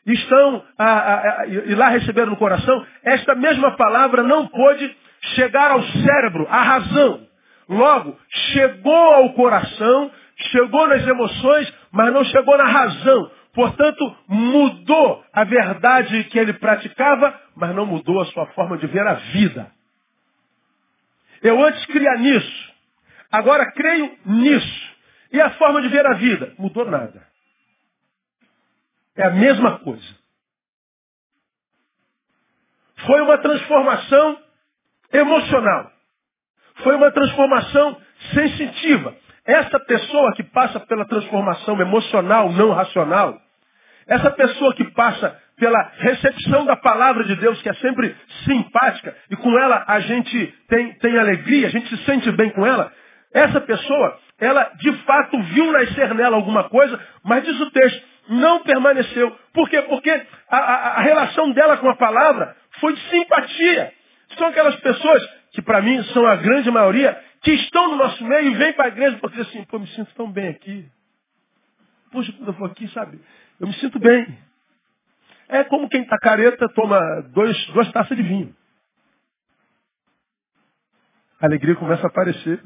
estão 0.07 0.65
a, 0.79 0.85
a, 0.85 1.41
a, 1.43 1.47
e 1.47 1.75
lá 1.75 1.89
receberam 1.89 2.31
no 2.31 2.37
coração, 2.37 2.87
esta 3.03 3.35
mesma 3.35 3.77
palavra 3.77 4.23
não 4.23 4.47
pôde 4.47 4.97
chegar 5.35 5.71
ao 5.71 5.83
cérebro, 5.83 6.47
à 6.49 6.63
razão. 6.63 7.27
Logo, 7.69 8.19
chegou 8.53 9.15
ao 9.15 9.33
coração, 9.35 10.11
chegou 10.51 10.87
nas 10.89 11.07
emoções, 11.07 11.73
mas 11.93 12.13
não 12.13 12.25
chegou 12.25 12.57
na 12.57 12.65
razão. 12.65 13.31
Portanto, 13.53 14.17
mudou 14.29 15.25
a 15.33 15.45
verdade 15.45 16.25
que 16.25 16.39
ele 16.39 16.53
praticava, 16.55 17.39
mas 17.57 17.75
não 17.75 17.85
mudou 17.85 18.21
a 18.21 18.27
sua 18.27 18.47
forma 18.49 18.79
de 18.79 18.87
ver 18.87 19.07
a 19.07 19.15
vida. 19.15 19.71
Eu 21.43 21.63
antes 21.65 21.85
cria 21.87 22.15
nisso, 22.17 22.73
agora 23.31 23.71
creio 23.73 24.17
nisso. 24.25 24.98
E 25.33 25.41
a 25.41 25.51
forma 25.53 25.83
de 25.83 25.89
ver 25.89 26.07
a 26.07 26.15
vida? 26.15 26.55
Mudou 26.59 26.85
nada. 26.85 27.27
É 29.17 29.25
a 29.25 29.31
mesma 29.31 29.79
coisa. 29.81 30.19
Foi 33.07 33.21
uma 33.21 33.39
transformação 33.39 34.43
emocional. 35.13 35.93
Foi 36.83 36.95
uma 36.95 37.11
transformação 37.11 38.01
sensitiva. 38.33 39.15
Essa 39.45 39.81
pessoa 39.81 40.35
que 40.35 40.43
passa 40.43 40.81
pela 40.81 41.05
transformação 41.07 41.81
emocional, 41.81 42.53
não 42.53 42.73
racional, 42.73 43.41
essa 44.07 44.31
pessoa 44.31 44.75
que 44.75 44.85
passa 44.93 45.39
pela 45.57 45.93
recepção 45.99 46.65
da 46.65 46.77
palavra 46.77 47.25
de 47.25 47.35
Deus, 47.37 47.61
que 47.61 47.69
é 47.69 47.75
sempre 47.75 48.17
simpática, 48.45 49.15
e 49.31 49.37
com 49.37 49.59
ela 49.59 49.85
a 49.87 50.01
gente 50.01 50.47
tem, 50.69 50.95
tem 50.95 51.19
alegria, 51.19 51.67
a 51.67 51.71
gente 51.71 51.89
se 51.89 52.05
sente 52.05 52.31
bem 52.33 52.51
com 52.51 52.65
ela, 52.65 52.93
essa 53.33 53.61
pessoa, 53.61 54.19
ela 54.39 54.65
de 54.79 54.93
fato 55.05 55.41
viu 55.43 55.73
nascer 55.73 56.15
nela 56.15 56.37
alguma 56.37 56.69
coisa, 56.69 56.99
mas 57.25 57.45
diz 57.45 57.61
o 57.61 57.71
texto, 57.71 58.03
não 58.29 58.63
permaneceu. 58.63 59.37
Por 59.53 59.69
quê? 59.69 59.83
Porque 59.83 60.11
a, 60.11 60.57
a, 60.57 60.99
a 60.99 61.01
relação 61.03 61.51
dela 61.53 61.77
com 61.79 61.89
a 61.89 61.97
palavra 61.97 62.57
foi 62.81 62.95
de 62.95 63.01
simpatia. 63.11 63.93
São 64.37 64.49
aquelas 64.49 64.77
pessoas, 64.77 65.27
que 65.53 65.63
para 65.63 65.81
mim 65.81 66.03
são 66.05 66.27
a 66.27 66.37
grande 66.37 66.71
maioria, 66.71 67.19
que 67.43 67.53
estão 67.53 67.91
no 67.91 67.97
nosso 67.97 68.25
meio 68.25 68.51
e 68.51 68.55
vêm 68.55 68.73
para 68.73 68.87
a 68.87 68.89
igreja 68.89 69.19
porque 69.19 69.41
assim, 69.41 69.65
pô, 69.65 69.79
me 69.79 69.87
sinto 69.89 70.15
tão 70.15 70.31
bem 70.31 70.49
aqui. 70.49 70.87
Puxa, 72.11 72.33
quando 72.33 72.49
eu 72.49 72.55
for 72.55 72.71
aqui, 72.71 72.89
sabe, 72.89 73.21
eu 73.61 73.67
me 73.67 73.75
sinto 73.75 73.99
bem. 73.99 74.39
É 75.49 75.65
como 75.65 75.89
quem 75.89 76.03
está 76.03 76.19
careta 76.19 76.69
toma 76.75 77.01
dois, 77.33 77.67
duas 77.69 77.91
taças 77.93 78.17
de 78.17 78.23
vinho. 78.23 78.55
A 81.41 81.47
alegria 81.47 81.77
começa 81.77 82.03
a 82.07 82.09
aparecer. 82.09 82.61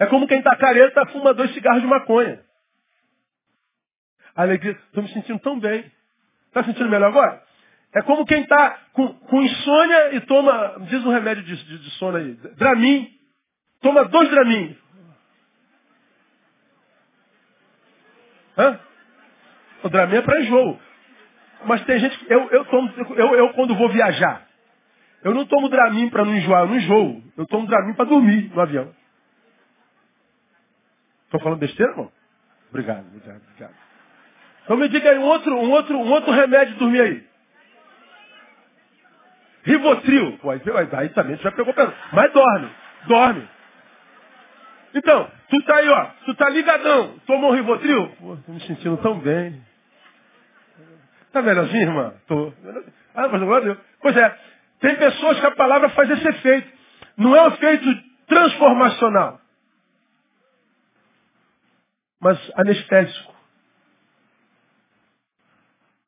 É 0.00 0.06
como 0.06 0.26
quem 0.26 0.38
está 0.38 0.56
careta 0.56 1.04
fuma 1.06 1.34
dois 1.34 1.52
cigarros 1.52 1.82
de 1.82 1.86
maconha. 1.86 2.40
Alegria, 4.34 4.72
estou 4.72 5.02
me 5.02 5.10
sentindo 5.10 5.38
tão 5.40 5.60
bem. 5.60 5.92
Está 6.46 6.64
sentindo 6.64 6.88
melhor 6.88 7.08
agora? 7.08 7.42
É 7.92 8.00
como 8.02 8.24
quem 8.24 8.40
está 8.40 8.78
com, 8.94 9.12
com, 9.12 9.42
insônia 9.42 10.14
e 10.14 10.20
toma, 10.22 10.86
diz 10.88 11.04
um 11.04 11.10
remédio 11.10 11.42
de, 11.42 11.54
de, 11.54 11.78
de 11.80 11.90
sono 11.98 12.16
aí, 12.16 12.32
Dramin. 12.56 13.10
Toma 13.82 14.04
dois 14.06 14.30
Dramin. 14.30 14.78
Hã? 18.56 18.80
O 19.82 19.88
Dramin 19.90 20.16
é 20.16 20.22
para 20.22 20.40
enjoo. 20.40 20.80
Mas 21.66 21.84
tem 21.84 21.98
gente 21.98 22.18
que. 22.18 22.32
Eu, 22.32 22.48
eu, 22.50 22.64
tomo, 22.64 22.90
eu, 23.16 23.34
eu 23.34 23.52
quando 23.52 23.74
vou 23.74 23.90
viajar, 23.90 24.46
eu 25.22 25.34
não 25.34 25.44
tomo 25.44 25.68
Dramin 25.68 26.08
para 26.08 26.24
não 26.24 26.34
enjoar, 26.34 26.62
eu 26.62 26.68
não 26.68 26.76
enjoo. 26.76 27.22
Eu 27.36 27.46
tomo 27.46 27.66
Dramin 27.66 27.92
para 27.92 28.06
dormir 28.06 28.50
no 28.54 28.60
avião. 28.62 28.99
Estou 31.30 31.40
falando 31.42 31.60
besteira, 31.60 31.92
irmão? 31.92 32.10
Obrigado, 32.70 33.06
obrigado, 33.06 33.40
obrigado. 33.46 33.74
Então 34.64 34.76
me 34.76 34.88
diga 34.88 35.10
aí 35.10 35.18
um 35.18 35.22
outro, 35.22 35.54
um 35.56 35.70
outro, 35.70 35.96
um 35.96 36.10
outro 36.10 36.32
remédio 36.32 36.74
dormir 36.74 37.00
aí. 37.00 37.24
Rivotril. 39.62 40.38
Pô, 40.38 40.50
aí, 40.50 40.60
aí 40.92 41.08
também 41.10 41.36
já 41.36 41.52
pegou 41.52 41.72
pra... 41.72 41.92
Mas 42.12 42.32
dorme. 42.32 42.70
Dorme. 43.06 43.48
Então, 44.92 45.30
tu 45.48 45.62
tá 45.62 45.76
aí, 45.76 45.88
ó. 45.88 46.06
Tu 46.24 46.34
tá 46.34 46.48
ligadão. 46.48 47.14
Tomou 47.28 47.52
um 47.52 47.54
Rivotril? 47.54 48.08
Pô, 48.18 48.36
tô 48.44 48.52
me 48.52 48.60
sentindo 48.62 48.96
tão 48.96 49.20
bem. 49.20 49.62
Tá 51.32 51.42
melhorzinho, 51.42 51.82
irmã? 51.82 52.14
Tô. 52.26 52.52
Ah, 53.14 53.28
mas 53.28 53.40
agora 53.40 53.64
Deus. 53.64 53.78
Pois 54.02 54.16
é. 54.16 54.36
Tem 54.80 54.96
pessoas 54.96 55.38
que 55.38 55.46
a 55.46 55.52
palavra 55.52 55.90
faz 55.90 56.10
esse 56.10 56.26
efeito. 56.26 56.68
Não 57.16 57.36
é 57.36 57.42
um 57.42 57.48
efeito 57.48 57.86
transformacional. 58.26 59.40
Mas 62.20 62.38
anestésico. 62.54 63.34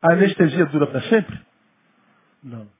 A 0.02 0.12
anestesia 0.12 0.66
dura 0.66 0.86
para 0.86 1.00
sempre? 1.02 1.40
Não. 2.42 2.64
O 2.64 2.70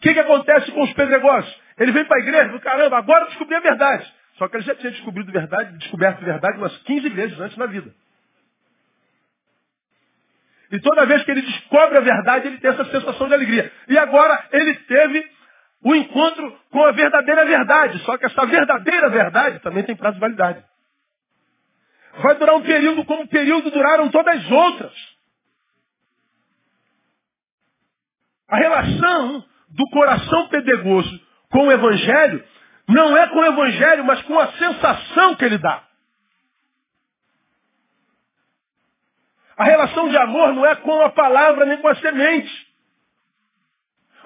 que, 0.00 0.12
que 0.12 0.20
acontece 0.20 0.72
com 0.72 0.82
os 0.82 0.92
pedregosos? 0.92 1.60
Ele 1.78 1.92
vem 1.92 2.04
para 2.04 2.16
a 2.16 2.20
igreja, 2.20 2.58
caramba, 2.60 2.98
agora 2.98 3.24
eu 3.24 3.28
descobri 3.28 3.54
a 3.54 3.60
verdade. 3.60 4.12
Só 4.38 4.48
que 4.48 4.56
ele 4.56 4.64
já 4.64 4.74
tinha 4.74 4.92
descobrido 4.92 5.32
verdade, 5.32 5.78
descoberto 5.78 6.24
verdade 6.24 6.58
umas 6.58 6.76
15 6.78 7.08
vezes 7.10 7.40
antes 7.40 7.56
na 7.56 7.66
vida. 7.66 7.94
E 10.70 10.80
toda 10.80 11.06
vez 11.06 11.22
que 11.22 11.30
ele 11.30 11.42
descobre 11.42 11.96
a 11.96 12.00
verdade, 12.00 12.48
ele 12.48 12.58
tem 12.58 12.70
essa 12.70 12.84
sensação 12.86 13.28
de 13.28 13.34
alegria. 13.34 13.72
E 13.88 13.96
agora 13.96 14.48
ele 14.52 14.74
teve 14.74 15.24
o 15.82 15.94
encontro 15.94 16.58
com 16.70 16.84
a 16.84 16.92
verdadeira 16.92 17.44
verdade. 17.44 17.98
Só 18.00 18.18
que 18.18 18.26
essa 18.26 18.46
verdadeira 18.46 19.08
verdade 19.08 19.60
também 19.60 19.84
tem 19.84 19.94
prazo 19.94 20.14
de 20.14 20.20
validade. 20.20 20.64
Vai 22.22 22.34
durar 22.36 22.56
um 22.56 22.62
período 22.62 23.04
como 23.04 23.22
o 23.22 23.28
período 23.28 23.70
duraram 23.70 24.10
todas 24.10 24.36
as 24.36 24.50
outras. 24.50 25.16
A 28.48 28.56
relação 28.56 29.44
do 29.68 29.90
coração 29.90 30.48
pedregoso 30.48 31.20
com 31.50 31.66
o 31.66 31.72
Evangelho 31.72 32.44
não 32.88 33.16
é 33.16 33.26
com 33.28 33.38
o 33.38 33.44
Evangelho, 33.44 34.04
mas 34.04 34.22
com 34.22 34.38
a 34.38 34.52
sensação 34.52 35.34
que 35.34 35.44
ele 35.44 35.58
dá. 35.58 35.84
A 39.56 39.64
relação 39.64 40.08
de 40.08 40.16
amor 40.16 40.52
não 40.54 40.64
é 40.64 40.76
com 40.76 41.00
a 41.00 41.10
palavra 41.10 41.64
nem 41.66 41.80
com 41.80 41.88
a 41.88 41.96
semente, 41.96 42.66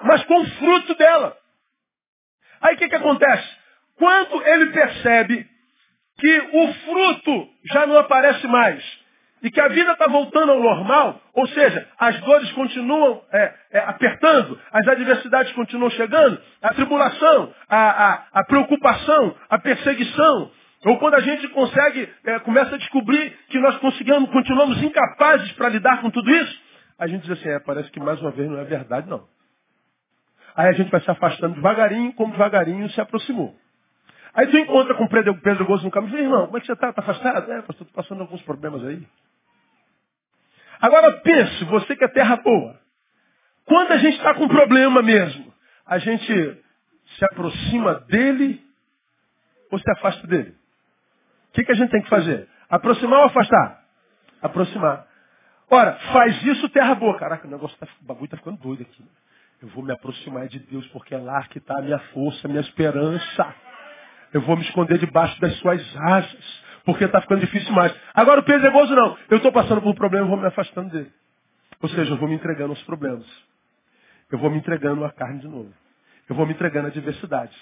mas 0.02 0.24
com 0.24 0.40
o 0.40 0.50
fruto 0.50 0.94
dela. 0.96 1.36
Aí 2.60 2.74
o 2.74 2.78
que, 2.78 2.88
que 2.88 2.96
acontece? 2.96 3.48
Quando 3.96 4.42
ele 4.46 4.66
percebe 4.72 5.49
que 6.20 6.38
o 6.52 6.74
fruto 6.74 7.48
já 7.72 7.86
não 7.86 7.98
aparece 7.98 8.46
mais, 8.46 9.00
e 9.42 9.50
que 9.50 9.60
a 9.60 9.68
vida 9.68 9.92
está 9.92 10.06
voltando 10.06 10.52
ao 10.52 10.60
normal, 10.60 11.20
ou 11.32 11.46
seja, 11.48 11.88
as 11.98 12.20
dores 12.20 12.52
continuam 12.52 13.22
é, 13.32 13.54
é, 13.72 13.78
apertando, 13.80 14.60
as 14.70 14.86
adversidades 14.86 15.52
continuam 15.52 15.90
chegando, 15.90 16.40
a 16.62 16.74
tribulação, 16.74 17.52
a, 17.68 17.78
a, 17.78 18.26
a 18.32 18.44
preocupação, 18.44 19.34
a 19.48 19.58
perseguição, 19.58 20.50
ou 20.84 20.98
quando 20.98 21.14
a 21.14 21.20
gente 21.20 21.48
consegue, 21.48 22.08
é, 22.24 22.38
começa 22.40 22.74
a 22.74 22.78
descobrir 22.78 23.30
que 23.48 23.58
nós 23.58 23.76
conseguimos, 23.78 24.30
continuamos 24.30 24.82
incapazes 24.82 25.50
para 25.52 25.70
lidar 25.70 26.02
com 26.02 26.10
tudo 26.10 26.30
isso, 26.30 26.60
a 26.98 27.06
gente 27.06 27.22
diz 27.22 27.38
assim, 27.38 27.48
é, 27.48 27.58
parece 27.60 27.90
que 27.90 27.98
mais 27.98 28.20
uma 28.20 28.30
vez 28.30 28.48
não 28.48 28.58
é 28.58 28.64
verdade, 28.64 29.08
não. 29.08 29.26
Aí 30.54 30.68
a 30.68 30.72
gente 30.72 30.90
vai 30.90 31.00
se 31.00 31.10
afastando 31.10 31.54
devagarinho, 31.54 32.12
como 32.12 32.32
devagarinho 32.32 32.90
se 32.90 33.00
aproximou. 33.00 33.56
Aí 34.34 34.46
tu 34.46 34.56
encontra 34.56 34.94
com 34.94 35.08
Pedro, 35.08 35.34
Pedro 35.40 35.66
Gozo 35.66 35.84
no 35.84 35.90
caminho 35.90 36.14
e 36.14 36.16
diz, 36.16 36.24
irmão, 36.24 36.46
como 36.46 36.56
é 36.56 36.60
que 36.60 36.66
você 36.66 36.72
está? 36.72 36.90
Está 36.90 37.02
afastado? 37.02 37.52
É, 37.52 37.62
pastor, 37.62 37.86
estou 37.86 38.02
passando 38.02 38.20
alguns 38.20 38.42
problemas 38.42 38.84
aí. 38.84 39.06
Agora 40.80 41.12
pense, 41.20 41.64
você 41.64 41.96
que 41.96 42.04
é 42.04 42.08
terra 42.08 42.36
boa. 42.36 42.78
Quando 43.64 43.92
a 43.92 43.98
gente 43.98 44.16
está 44.16 44.34
com 44.34 44.48
problema 44.48 45.02
mesmo, 45.02 45.52
a 45.84 45.98
gente 45.98 46.62
se 47.16 47.24
aproxima 47.24 47.94
dele 48.08 48.64
ou 49.70 49.78
se 49.78 49.90
afasta 49.92 50.26
dele? 50.26 50.54
O 51.48 51.52
que, 51.52 51.64
que 51.64 51.72
a 51.72 51.74
gente 51.74 51.90
tem 51.90 52.02
que 52.02 52.08
fazer? 52.08 52.48
Aproximar 52.68 53.20
ou 53.20 53.26
afastar? 53.26 53.84
Aproximar. 54.40 55.06
Ora, 55.70 55.92
faz 56.12 56.42
isso 56.44 56.68
terra 56.70 56.94
boa. 56.94 57.16
Caraca, 57.18 57.46
o 57.46 57.50
negócio 57.50 57.76
tá, 57.78 57.86
o 58.00 58.04
bagulho 58.04 58.24
está 58.24 58.36
ficando 58.36 58.58
doido 58.58 58.82
aqui. 58.82 59.04
Eu 59.62 59.68
vou 59.68 59.84
me 59.84 59.92
aproximar 59.92 60.48
de 60.48 60.58
Deus 60.58 60.86
porque 60.88 61.14
é 61.14 61.18
lá 61.18 61.42
que 61.48 61.58
está 61.58 61.78
a 61.78 61.82
minha 61.82 61.98
força, 62.12 62.46
a 62.46 62.48
minha 62.48 62.60
esperança. 62.60 63.54
Eu 64.32 64.40
vou 64.42 64.56
me 64.56 64.62
esconder 64.62 64.98
debaixo 64.98 65.40
das 65.40 65.56
suas 65.58 65.96
asas 65.96 66.60
porque 66.84 67.04
está 67.04 67.20
ficando 67.20 67.40
difícil 67.40 67.72
mais. 67.72 67.94
Agora 68.14 68.40
o 68.40 68.44
pedregoso 68.44 68.94
não. 68.94 69.16
Eu 69.28 69.36
estou 69.38 69.52
passando 69.52 69.82
por 69.82 69.90
um 69.90 69.94
problema, 69.94 70.26
eu 70.26 70.30
vou 70.30 70.38
me 70.38 70.46
afastando 70.46 70.90
dele. 70.90 71.12
Ou 71.82 71.88
seja, 71.88 72.12
eu 72.12 72.16
vou 72.16 72.28
me 72.28 72.34
entregando 72.34 72.72
aos 72.72 72.82
problemas. 72.82 73.26
Eu 74.30 74.38
vou 74.38 74.50
me 74.50 74.58
entregando 74.58 75.04
à 75.04 75.12
carne 75.12 75.40
de 75.40 75.48
novo. 75.48 75.72
Eu 76.28 76.36
vou 76.36 76.46
me 76.46 76.52
entregando 76.52 76.88
à 76.88 76.90
diversidade. 76.90 77.56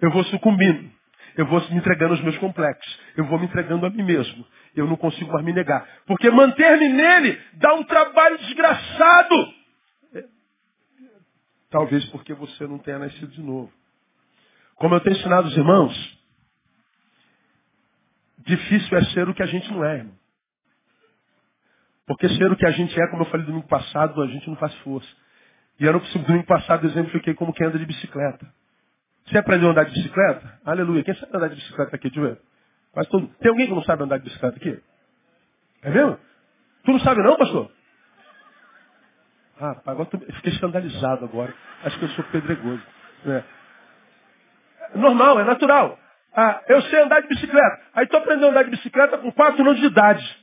Eu 0.00 0.10
vou 0.10 0.24
sucumbindo. 0.24 0.90
Eu 1.36 1.46
vou 1.46 1.60
me 1.70 1.76
entregando 1.76 2.12
aos 2.12 2.20
meus 2.22 2.36
complexos. 2.38 3.00
Eu 3.16 3.24
vou 3.24 3.38
me 3.38 3.46
entregando 3.46 3.86
a 3.86 3.90
mim 3.90 4.02
mesmo. 4.02 4.46
Eu 4.74 4.86
não 4.86 4.96
consigo 4.96 5.32
mais 5.32 5.44
me 5.44 5.52
negar. 5.52 5.86
Porque 6.06 6.30
manter-me 6.30 6.88
nele 6.88 7.40
dá 7.54 7.74
um 7.74 7.84
trabalho 7.84 8.38
desgraçado. 8.38 9.34
Talvez 11.70 12.04
porque 12.06 12.34
você 12.34 12.66
não 12.66 12.78
tenha 12.78 12.98
nascido 12.98 13.28
de 13.28 13.42
novo. 13.42 13.72
Como 14.82 14.96
eu 14.96 15.00
tenho 15.00 15.16
ensinado 15.16 15.46
os 15.46 15.56
irmãos, 15.56 16.18
Difícil 18.44 18.98
é 18.98 19.04
ser 19.12 19.28
o 19.28 19.32
que 19.32 19.40
a 19.44 19.46
gente 19.46 19.70
não 19.70 19.84
é, 19.84 19.98
irmão. 19.98 20.18
Porque 22.04 22.28
ser 22.30 22.50
o 22.50 22.56
que 22.56 22.66
a 22.66 22.72
gente 22.72 23.00
é, 23.00 23.06
como 23.06 23.22
eu 23.22 23.26
falei 23.26 23.46
domingo 23.46 23.68
passado, 23.68 24.20
a 24.20 24.26
gente 24.26 24.48
não 24.48 24.56
faz 24.56 24.74
força. 24.78 25.08
E 25.78 25.84
eu 25.84 25.92
não 25.92 26.00
preciso, 26.00 26.24
domingo 26.24 26.46
passado, 26.46 26.84
exemplifiquei 26.84 27.32
como 27.34 27.52
quem 27.52 27.68
anda 27.68 27.78
de 27.78 27.86
bicicleta. 27.86 28.52
Você 29.26 29.38
aprendeu 29.38 29.68
a 29.68 29.70
andar 29.70 29.84
de 29.84 29.92
bicicleta? 29.92 30.60
Aleluia. 30.64 31.04
Quem 31.04 31.14
sabe 31.14 31.36
andar 31.36 31.48
de 31.50 31.54
bicicleta 31.54 31.94
aqui? 31.94 32.10
Eu 32.12 32.22
ver. 32.22 32.40
Quase 32.90 33.08
todo... 33.08 33.28
Tem 33.38 33.50
alguém 33.50 33.68
que 33.68 33.74
não 33.74 33.84
sabe 33.84 34.02
andar 34.02 34.18
de 34.18 34.24
bicicleta 34.24 34.56
aqui? 34.56 34.82
É 35.82 35.90
mesmo? 35.90 36.18
Tu 36.84 36.90
não 36.90 36.98
sabe 36.98 37.22
não, 37.22 37.36
pastor? 37.36 37.70
Ah, 39.60 39.80
agora 39.86 40.06
tô... 40.06 40.18
fiquei 40.18 40.52
escandalizado 40.52 41.24
agora. 41.24 41.54
Acho 41.84 41.96
que 42.00 42.04
eu 42.04 42.08
sou 42.10 42.24
pedregoso. 42.24 42.82
É. 43.26 43.61
Normal, 44.94 45.40
é 45.40 45.44
natural. 45.44 45.98
Ah, 46.34 46.62
eu 46.68 46.80
sei 46.82 47.00
andar 47.02 47.20
de 47.20 47.28
bicicleta. 47.28 47.80
Aí 47.94 48.04
estou 48.04 48.20
aprendendo 48.20 48.46
a 48.46 48.50
andar 48.50 48.64
de 48.64 48.70
bicicleta 48.70 49.18
com 49.18 49.30
4 49.30 49.62
anos 49.62 49.80
de 49.80 49.86
idade. 49.86 50.42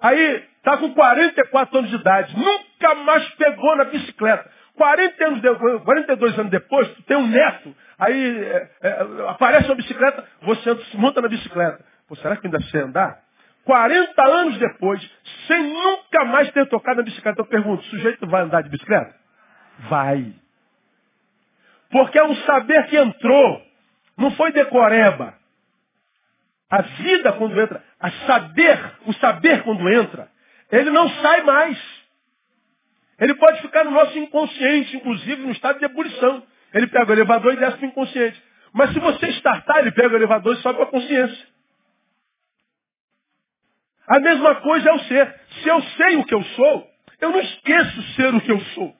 Aí 0.00 0.44
está 0.58 0.76
com 0.76 0.92
44 0.92 1.78
anos 1.78 1.90
de 1.90 1.96
idade. 1.96 2.36
Nunca 2.36 2.94
mais 2.96 3.28
pegou 3.34 3.76
na 3.76 3.84
bicicleta. 3.84 4.50
40 4.76 5.26
anos 5.26 5.42
de, 5.42 5.54
42 5.84 6.38
anos 6.38 6.50
depois, 6.50 6.88
tu 6.94 7.02
tem 7.02 7.16
um 7.16 7.26
neto. 7.26 7.74
Aí 7.98 8.44
é, 8.44 8.70
é, 8.82 9.06
aparece 9.28 9.66
uma 9.66 9.74
bicicleta, 9.74 10.24
você 10.42 10.78
monta 10.94 11.20
na 11.20 11.28
bicicleta. 11.28 11.84
Pô, 12.08 12.14
será 12.16 12.36
que 12.36 12.46
ainda 12.46 12.60
sei 12.60 12.82
andar? 12.82 13.18
40 13.64 14.22
anos 14.22 14.58
depois, 14.58 15.02
sem 15.46 15.62
nunca 15.62 16.24
mais 16.26 16.50
ter 16.52 16.66
tocado 16.68 16.98
na 16.98 17.02
bicicleta, 17.02 17.40
eu 17.40 17.46
pergunto, 17.46 17.82
o 17.82 17.86
sujeito 17.86 18.26
vai 18.26 18.42
andar 18.42 18.62
de 18.62 18.70
bicicleta? 18.70 19.14
Vai. 19.90 20.32
Porque 21.90 22.18
é 22.18 22.24
um 22.24 22.34
saber 22.36 22.86
que 22.86 22.96
entrou. 22.96 23.62
Não 24.16 24.30
foi 24.32 24.52
decoreba. 24.52 25.34
A 26.70 26.82
vida 26.82 27.32
quando 27.32 27.58
entra, 27.58 27.82
a 27.98 28.10
saber, 28.26 28.92
o 29.06 29.12
saber 29.14 29.62
quando 29.62 29.88
entra, 29.88 30.30
ele 30.70 30.90
não 30.90 31.08
sai 31.08 31.42
mais. 31.42 31.78
Ele 33.18 33.34
pode 33.34 33.62
ficar 33.62 33.84
no 33.84 33.90
nosso 33.90 34.18
inconsciente, 34.18 34.96
inclusive 34.96 35.42
no 35.42 35.52
estado 35.52 35.78
de 35.78 35.84
ebulição. 35.84 36.42
Ele 36.74 36.86
pega 36.86 37.10
o 37.10 37.14
elevador 37.14 37.54
e 37.54 37.56
desce 37.56 37.78
para 37.78 37.86
o 37.86 37.88
inconsciente. 37.88 38.42
Mas 38.72 38.92
se 38.92 39.00
você 39.00 39.28
startar, 39.30 39.78
ele 39.78 39.92
pega 39.92 40.12
o 40.12 40.16
elevador 40.16 40.54
e 40.54 40.60
sobe 40.60 40.76
para 40.76 40.88
a 40.88 40.90
consciência. 40.90 41.46
A 44.06 44.20
mesma 44.20 44.56
coisa 44.56 44.90
é 44.90 44.92
o 44.92 44.98
ser. 45.00 45.40
Se 45.62 45.68
eu 45.68 45.82
sei 45.82 46.16
o 46.16 46.24
que 46.24 46.34
eu 46.34 46.42
sou, 46.42 46.90
eu 47.20 47.30
não 47.30 47.40
esqueço 47.40 48.02
ser 48.14 48.34
o 48.34 48.40
que 48.40 48.52
eu 48.52 48.60
sou. 48.60 48.97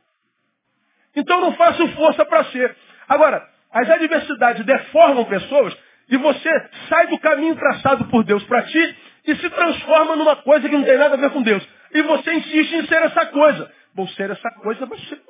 Então 1.19 1.41
não 1.41 1.53
faço 1.55 1.87
força 1.89 2.25
para 2.25 2.45
ser. 2.45 2.77
Agora, 3.09 3.45
as 3.73 3.91
adversidades 3.91 4.65
deformam 4.65 5.25
pessoas 5.25 5.77
e 6.09 6.17
você 6.17 6.69
sai 6.89 7.09
do 7.09 7.19
caminho 7.19 7.57
traçado 7.57 8.05
por 8.07 8.23
Deus 8.25 8.45
para 8.45 8.63
ti 8.63 8.97
e 9.27 9.35
se 9.35 9.51
transforma 9.51 10.15
numa 10.15 10.37
coisa 10.37 10.69
que 10.69 10.77
não 10.77 10.85
tem 10.85 10.97
nada 10.97 11.15
a 11.15 11.19
ver 11.19 11.31
com 11.31 11.43
Deus. 11.43 11.67
E 11.93 12.03
você 12.03 12.35
insiste 12.35 12.73
em 12.73 12.87
ser 12.87 13.03
essa 13.03 13.27
coisa. 13.27 13.73
Bom, 13.95 14.07
ser 14.09 14.31
essa 14.31 14.51
coisa 14.63 14.87
vai 14.87 14.99
ser 15.01 15.21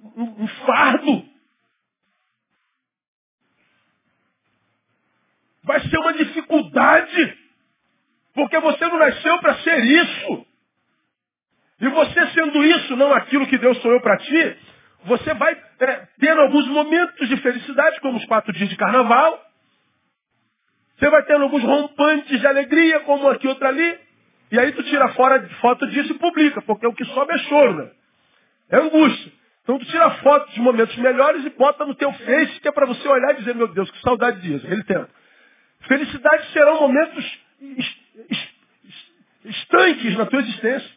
um, 0.00 0.22
um, 0.22 0.44
um 0.44 0.48
fardo. 0.48 1.24
Vai 5.64 5.80
ser 5.80 5.98
uma 5.98 6.12
dificuldade. 6.12 7.38
Porque 8.34 8.58
você 8.60 8.86
não 8.86 8.98
nasceu 8.98 9.38
para 9.40 9.54
ser 9.56 9.84
isso. 9.84 10.46
E 11.80 11.88
você 11.88 12.26
sendo 12.28 12.64
isso, 12.64 12.96
não 12.96 13.12
aquilo 13.12 13.46
que 13.48 13.58
Deus 13.58 13.76
sonhou 13.82 14.00
para 14.00 14.16
ti, 14.18 14.56
você 15.04 15.34
vai 15.34 15.52
é, 15.80 16.08
tendo 16.18 16.40
alguns 16.40 16.66
momentos 16.68 17.28
de 17.28 17.36
felicidade, 17.38 18.00
como 18.00 18.18
os 18.18 18.24
quatro 18.24 18.52
dias 18.52 18.68
de 18.68 18.76
carnaval. 18.76 19.42
Você 20.96 21.10
vai 21.10 21.22
tendo 21.24 21.42
alguns 21.42 21.62
rompantes 21.62 22.40
de 22.40 22.46
alegria, 22.46 23.00
como 23.00 23.28
aqui 23.28 23.46
outro 23.46 23.66
ali. 23.66 23.98
E 24.50 24.58
aí 24.58 24.72
tu 24.72 24.82
tira 24.84 25.08
fora 25.14 25.46
foto 25.60 25.86
disso 25.88 26.12
e 26.12 26.18
publica, 26.18 26.62
porque 26.62 26.86
o 26.86 26.94
que 26.94 27.04
sobe 27.06 27.34
é 27.34 27.38
choro, 27.38 27.74
né? 27.74 27.90
É 28.70 28.76
angústia. 28.76 29.32
Então 29.62 29.78
tu 29.78 29.84
tira 29.86 30.10
foto 30.22 30.52
de 30.52 30.60
momentos 30.60 30.96
melhores 30.96 31.44
e 31.44 31.50
bota 31.50 31.84
no 31.84 31.94
teu 31.94 32.12
Face, 32.12 32.60
que 32.60 32.68
é 32.68 32.72
para 32.72 32.86
você 32.86 33.06
olhar 33.08 33.32
e 33.32 33.38
dizer, 33.38 33.54
meu 33.54 33.68
Deus, 33.68 33.90
que 33.90 34.00
saudade 34.00 34.40
disso, 34.40 34.64
aquele 34.64 34.84
tempo. 34.84 35.08
Felicidade 35.88 36.52
serão 36.52 36.80
momentos 36.80 37.38
estanques 39.44 40.16
na 40.16 40.26
tua 40.26 40.40
existência. 40.40 40.90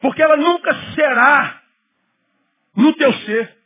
Porque 0.00 0.22
ela 0.22 0.36
nunca 0.36 0.74
será 0.94 1.59
no 2.76 2.92
teu 2.94 3.12
ser. 3.12 3.56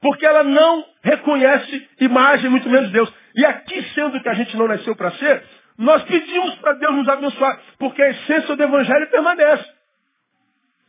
Porque 0.00 0.26
ela 0.26 0.44
não 0.44 0.84
reconhece 1.02 1.88
imagem, 2.00 2.50
muito 2.50 2.68
menos 2.68 2.90
Deus. 2.90 3.12
E 3.34 3.44
aqui, 3.44 3.82
sendo 3.94 4.20
que 4.20 4.28
a 4.28 4.34
gente 4.34 4.56
não 4.56 4.68
nasceu 4.68 4.94
para 4.94 5.10
ser, 5.12 5.42
nós 5.78 6.02
pedimos 6.04 6.54
para 6.56 6.74
Deus 6.74 6.94
nos 6.94 7.08
abençoar, 7.08 7.60
porque 7.78 8.02
a 8.02 8.10
essência 8.10 8.56
do 8.56 8.62
Evangelho 8.62 9.10
permanece. 9.10 9.76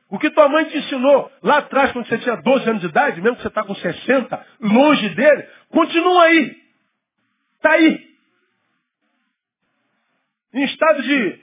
O 0.10 0.18
que 0.18 0.30
tua 0.30 0.48
mãe 0.48 0.66
te 0.66 0.78
ensinou 0.78 1.30
lá 1.44 1.58
atrás, 1.58 1.92
quando 1.92 2.08
você 2.08 2.18
tinha 2.20 2.38
12 2.38 2.70
anos 2.70 2.82
de 2.82 2.88
idade, 2.88 3.22
mesmo 3.22 3.36
que 3.36 3.42
você 3.42 3.50
está 3.50 3.64
com 3.64 3.76
60, 3.76 4.46
longe 4.62 5.10
dele, 5.10 5.46
continua 5.70 6.24
aí. 6.24 6.58
Está 7.58 7.72
aí. 7.72 8.08
Em 10.54 10.64
estado 10.64 11.04
de, 11.04 11.40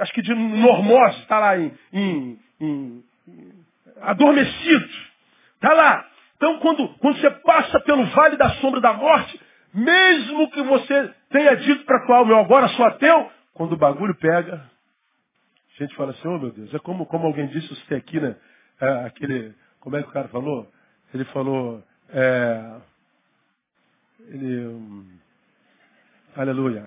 acho 0.00 0.12
que 0.12 0.22
de 0.22 0.34
normose, 0.34 1.20
está 1.20 1.38
lá 1.38 1.58
em, 1.58 1.72
em, 1.92 2.38
em, 2.60 3.04
adormecido. 4.00 5.07
Está 5.58 5.74
lá. 5.74 6.06
Então, 6.36 6.58
quando, 6.60 6.88
quando 6.98 7.20
você 7.20 7.30
passa 7.30 7.80
pelo 7.80 8.04
vale 8.06 8.36
da 8.36 8.48
sombra 8.56 8.80
da 8.80 8.92
morte, 8.92 9.40
mesmo 9.74 10.50
que 10.50 10.62
você 10.62 11.14
tenha 11.30 11.56
dito 11.56 11.84
para 11.84 11.96
a 11.98 12.06
tua 12.06 12.16
alma, 12.18 12.32
eu 12.32 12.38
agora 12.38 12.68
sou 12.68 12.86
ateu, 12.86 13.30
quando 13.52 13.72
o 13.72 13.76
bagulho 13.76 14.14
pega, 14.14 14.54
a 14.54 15.82
gente 15.82 15.94
fala 15.96 16.12
assim, 16.12 16.28
oh 16.28 16.38
meu 16.38 16.52
Deus, 16.52 16.72
é 16.72 16.78
como, 16.78 17.04
como 17.06 17.26
alguém 17.26 17.48
disse, 17.48 17.68
você 17.68 17.84
tem 17.86 17.98
aqui, 17.98 18.20
né? 18.20 18.36
É, 18.80 19.06
aquele, 19.06 19.52
como 19.80 19.96
é 19.96 20.02
que 20.02 20.08
o 20.08 20.12
cara 20.12 20.28
falou? 20.28 20.70
Ele 21.12 21.24
falou, 21.26 21.82
é, 22.10 22.76
ele, 24.28 24.66
hum, 24.66 25.18
aleluia, 26.36 26.86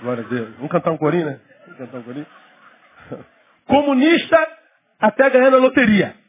glória 0.00 0.24
a 0.24 0.28
Deus. 0.28 0.54
Vamos 0.56 0.72
cantar 0.72 0.90
um 0.90 0.98
corinho, 0.98 1.26
né? 1.26 1.40
Vamos 1.64 1.78
cantar 1.78 1.98
um 1.98 2.02
corinho. 2.02 2.26
Comunista 3.66 4.48
até 4.98 5.30
ganhando 5.30 5.56
a 5.56 5.60
loteria. 5.60 6.25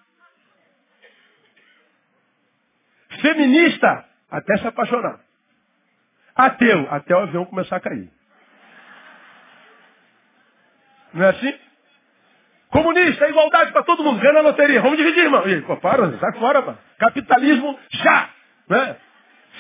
Feminista, 3.22 4.06
até 4.32 4.58
se 4.58 4.68
apaixonar. 4.68 5.20
Ateu, 6.36 6.88
até 6.92 7.16
o 7.16 7.20
avião 7.20 7.46
começar 7.46 7.78
a 7.78 7.80
cair. 7.80 8.10
Não 11.14 11.26
é 11.26 11.30
assim? 11.30 11.54
Comunista, 12.70 13.28
igualdade 13.30 13.72
para 13.72 13.84
todo 13.84 14.04
mundo, 14.04 14.20
ganha 14.20 14.34
na 14.34 14.42
loteria. 14.42 14.82
Vamos 14.82 14.98
dividir, 14.98 15.24
irmão. 15.24 15.48
E, 15.48 15.62
pô, 15.62 15.78
para, 15.78 16.18
sai 16.20 16.34
fora, 16.34 16.62
mano. 16.62 16.78
Capitalismo 17.00 17.80
já. 17.90 18.30
Né? 18.68 18.98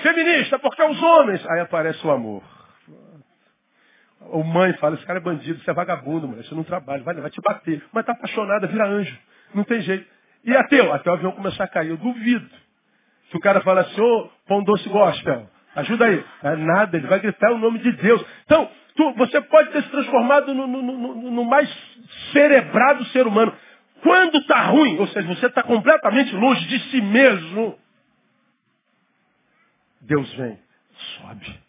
Feminista, 0.03 0.59
porque 0.59 0.83
os 0.83 1.01
homens. 1.01 1.45
Aí 1.49 1.61
aparece 1.61 2.05
o 2.05 2.11
amor. 2.11 2.43
O 4.29 4.43
mãe 4.43 4.73
fala, 4.73 4.95
esse 4.95 5.05
cara 5.05 5.19
é 5.19 5.21
bandido, 5.21 5.63
você 5.63 5.71
é 5.71 5.73
vagabundo, 5.73 6.27
mano, 6.27 6.43
você 6.43 6.53
não 6.53 6.63
trabalha, 6.63 7.01
vai, 7.03 7.15
vai 7.15 7.29
te 7.29 7.39
bater. 7.39 7.83
Mas 7.93 8.05
tá 8.05 8.11
apaixonada, 8.11 8.67
vira 8.67 8.85
anjo. 8.85 9.17
Não 9.53 9.63
tem 9.63 9.79
jeito. 9.81 10.05
E 10.43 10.55
ateu? 10.55 10.93
Até 10.93 11.09
o 11.09 11.13
avião 11.13 11.31
começar 11.31 11.63
a 11.63 11.67
cair. 11.67 11.89
Eu 11.89 11.97
duvido. 11.97 12.49
Se 13.29 13.37
o 13.37 13.39
cara 13.39 13.61
fala 13.61 13.81
assim, 13.81 13.99
ô, 13.99 14.29
pão 14.47 14.63
doce 14.63 14.87
gospel, 14.89 15.49
ajuda 15.75 16.05
aí. 16.05 16.23
É 16.43 16.55
nada, 16.55 16.97
ele 16.97 17.07
vai 17.07 17.19
gritar 17.19 17.51
o 17.51 17.57
nome 17.57 17.79
de 17.79 17.91
Deus. 17.93 18.23
Então, 18.45 18.69
tu, 18.95 19.13
você 19.13 19.41
pode 19.41 19.71
ter 19.71 19.83
se 19.83 19.89
transformado 19.89 20.53
no, 20.53 20.65
no, 20.67 20.81
no, 20.81 21.31
no 21.31 21.45
mais 21.45 21.69
cerebrado 22.31 23.05
ser 23.05 23.27
humano. 23.27 23.53
Quando 24.01 24.37
está 24.37 24.61
ruim, 24.67 24.97
ou 24.99 25.07
seja, 25.07 25.27
você 25.27 25.47
está 25.47 25.63
completamente 25.63 26.33
longe 26.35 26.65
de 26.67 26.79
si 26.89 27.01
mesmo, 27.01 27.77
Deus 30.01 30.31
vem, 30.35 30.57
sobe. 31.17 31.59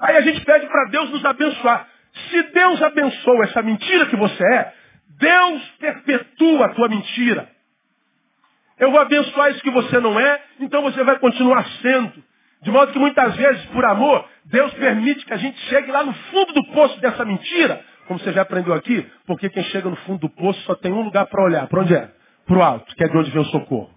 Aí 0.00 0.16
a 0.16 0.20
gente 0.22 0.44
pede 0.44 0.66
para 0.66 0.88
Deus 0.90 1.10
nos 1.10 1.24
abençoar. 1.24 1.88
Se 2.30 2.42
Deus 2.42 2.82
abençoa 2.82 3.44
essa 3.44 3.62
mentira 3.62 4.06
que 4.06 4.16
você 4.16 4.42
é, 4.54 4.72
Deus 5.18 5.68
perpetua 5.78 6.66
a 6.66 6.74
tua 6.74 6.88
mentira. 6.88 7.55
Eu 8.78 8.90
vou 8.90 9.00
abençoar 9.00 9.50
isso 9.50 9.62
que 9.62 9.70
você 9.70 9.98
não 10.00 10.18
é, 10.18 10.42
então 10.60 10.82
você 10.82 11.02
vai 11.02 11.18
continuar 11.18 11.66
sendo. 11.80 12.22
De 12.62 12.70
modo 12.70 12.92
que 12.92 12.98
muitas 12.98 13.34
vezes, 13.36 13.64
por 13.66 13.84
amor, 13.84 14.28
Deus 14.44 14.72
permite 14.74 15.24
que 15.24 15.32
a 15.32 15.36
gente 15.36 15.58
chegue 15.68 15.90
lá 15.90 16.04
no 16.04 16.12
fundo 16.12 16.52
do 16.52 16.64
poço 16.72 17.00
dessa 17.00 17.24
mentira, 17.24 17.82
como 18.06 18.18
você 18.18 18.32
já 18.32 18.42
aprendeu 18.42 18.74
aqui, 18.74 19.06
porque 19.26 19.48
quem 19.48 19.62
chega 19.64 19.88
no 19.88 19.96
fundo 19.96 20.20
do 20.20 20.30
poço 20.30 20.60
só 20.62 20.74
tem 20.74 20.92
um 20.92 21.02
lugar 21.02 21.26
para 21.26 21.44
olhar. 21.44 21.66
Para 21.68 21.80
onde 21.80 21.94
é? 21.94 22.10
Para 22.46 22.58
o 22.58 22.62
alto, 22.62 22.94
que 22.94 23.04
é 23.04 23.08
de 23.08 23.16
onde 23.16 23.30
vem 23.30 23.42
o 23.42 23.46
socorro. 23.46 23.90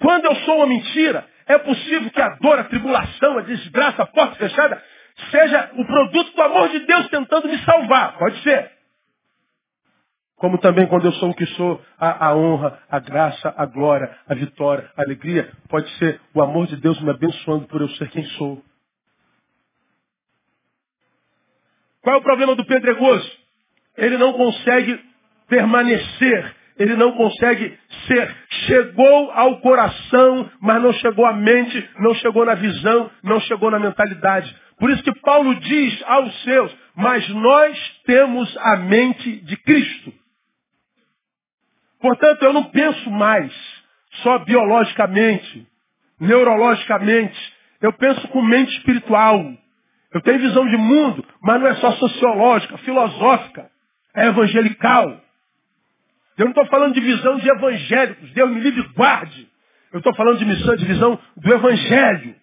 Quando 0.00 0.26
eu 0.26 0.34
sou 0.36 0.56
uma 0.56 0.66
mentira, 0.66 1.26
é 1.46 1.58
possível 1.58 2.10
que 2.10 2.20
a 2.20 2.36
dor, 2.36 2.58
a 2.58 2.64
tribulação, 2.64 3.38
a 3.38 3.42
desgraça, 3.42 4.02
a 4.02 4.06
porta 4.06 4.36
fechada, 4.36 4.82
seja 5.30 5.70
o 5.74 5.84
produto 5.84 6.34
do 6.34 6.42
amor 6.42 6.68
de 6.68 6.80
Deus 6.80 7.08
tentando 7.08 7.48
me 7.48 7.58
salvar. 7.58 8.18
Pode 8.18 8.42
ser. 8.42 8.75
Como 10.36 10.58
também 10.58 10.86
quando 10.86 11.06
eu 11.06 11.12
sou 11.12 11.30
o 11.30 11.34
que 11.34 11.46
sou, 11.46 11.80
a, 11.98 12.26
a, 12.26 12.36
honra, 12.36 12.78
a 12.90 12.98
graça, 12.98 13.54
a 13.56 13.64
glória, 13.64 14.14
a 14.28 14.34
vitória, 14.34 14.90
a 14.94 15.02
alegria, 15.02 15.50
pode 15.68 15.88
ser 15.96 16.20
o 16.34 16.42
amor 16.42 16.66
de 16.66 16.76
Deus 16.76 17.00
me 17.00 17.10
abençoando 17.10 17.66
por 17.66 17.80
eu 17.80 17.88
ser 17.90 18.10
quem 18.10 18.24
sou. 18.24 18.62
Qual 22.02 22.16
é 22.16 22.18
o 22.18 22.22
problema 22.22 22.54
do 22.54 22.66
pedregoso? 22.66 23.32
Ele 23.96 24.18
não 24.18 24.34
consegue 24.34 25.00
permanecer, 25.48 26.54
ele 26.78 26.96
não 26.96 27.12
consegue 27.12 27.78
ser. 28.06 28.36
Chegou 28.66 29.30
ao 29.32 29.58
coração, 29.60 30.50
mas 30.60 30.82
não 30.82 30.92
chegou 30.92 31.24
à 31.24 31.32
mente, 31.32 31.90
não 31.98 32.14
chegou 32.14 32.44
na 32.44 32.54
visão, 32.54 33.10
não 33.22 33.40
chegou 33.40 33.70
na 33.70 33.78
mentalidade. 33.78 34.54
Por 34.78 34.90
isso 34.90 35.02
que 35.02 35.18
Paulo 35.20 35.54
diz 35.54 36.02
aos 36.06 36.42
seus, 36.42 36.76
mas 36.94 37.26
nós 37.30 38.00
temos 38.04 38.54
a 38.58 38.76
mente 38.76 39.36
de 39.40 39.56
Cristo. 39.56 40.25
Portanto, 42.00 42.42
eu 42.42 42.52
não 42.52 42.64
penso 42.64 43.10
mais 43.10 43.52
só 44.22 44.38
biologicamente, 44.40 45.66
neurologicamente. 46.20 47.54
Eu 47.80 47.92
penso 47.92 48.26
com 48.28 48.42
mente 48.42 48.76
espiritual. 48.76 49.52
Eu 50.12 50.20
tenho 50.22 50.38
visão 50.38 50.66
de 50.66 50.76
mundo, 50.76 51.24
mas 51.42 51.60
não 51.60 51.66
é 51.68 51.74
só 51.74 51.92
sociológica, 51.92 52.78
filosófica, 52.78 53.70
é 54.14 54.26
evangelical. 54.26 55.20
Eu 56.38 56.44
não 56.44 56.52
estou 56.52 56.66
falando 56.66 56.94
de 56.94 57.00
visão 57.00 57.36
de 57.36 57.48
evangélicos, 57.48 58.30
Deus 58.32 58.50
me 58.50 58.60
livre 58.60 58.82
guarde. 58.94 59.48
Eu 59.92 59.98
estou 59.98 60.14
falando 60.14 60.38
de 60.38 60.44
missão, 60.44 60.76
de 60.76 60.84
visão 60.84 61.18
do 61.36 61.54
evangelho. 61.54 62.36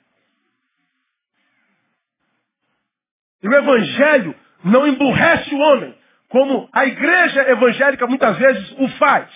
E 3.43 3.47
o 3.47 3.53
evangelho 3.53 4.35
não 4.63 4.87
emburrece 4.87 5.53
o 5.53 5.59
homem, 5.59 5.95
como 6.29 6.69
a 6.71 6.85
igreja 6.85 7.49
evangélica 7.49 8.07
muitas 8.07 8.37
vezes 8.37 8.71
o 8.79 8.87
faz. 8.97 9.29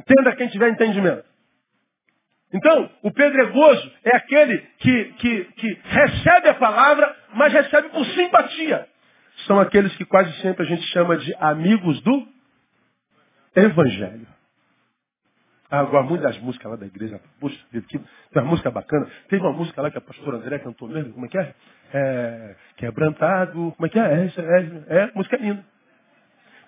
Entenda 0.00 0.34
quem 0.36 0.48
tiver 0.48 0.70
entendimento. 0.70 1.24
Então, 2.52 2.90
o 3.02 3.12
pedregoso 3.12 3.92
é 4.04 4.16
aquele 4.16 4.58
que, 4.78 5.04
que, 5.18 5.44
que 5.44 5.78
recebe 5.84 6.48
a 6.48 6.54
palavra, 6.54 7.14
mas 7.34 7.52
recebe 7.52 7.90
por 7.90 8.04
simpatia. 8.06 8.88
São 9.46 9.60
aqueles 9.60 9.94
que 9.96 10.04
quase 10.04 10.32
sempre 10.40 10.64
a 10.64 10.68
gente 10.68 10.82
chama 10.88 11.16
de 11.16 11.34
amigos 11.36 12.00
do 12.02 12.28
Evangelho. 13.54 14.26
Ah, 15.70 15.84
gosto 15.84 16.08
muito 16.08 16.22
das 16.22 16.36
músicas 16.40 16.72
lá 16.72 16.76
da 16.76 16.86
igreja. 16.86 17.20
Puxa 17.38 17.56
vida, 17.70 17.86
que, 17.88 17.98
tem 17.98 18.42
uma 18.42 18.50
música 18.50 18.70
bacana. 18.72 19.06
Teve 19.28 19.42
uma 19.42 19.52
música 19.52 19.80
lá 19.80 19.90
que 19.90 19.98
a 19.98 20.00
pastora 20.00 20.38
André 20.38 20.58
cantou 20.58 20.88
mesmo. 20.88 21.12
Como 21.12 21.26
é 21.26 21.28
que 21.28 21.38
é? 21.38 21.54
é 21.94 22.56
quebrantado. 22.76 23.72
Como 23.76 23.86
é 23.86 23.88
que 23.88 23.98
é? 23.98 24.02
É, 24.02 24.96
é, 24.96 25.02
é 25.04 25.12
música 25.14 25.36
linda. 25.36 25.64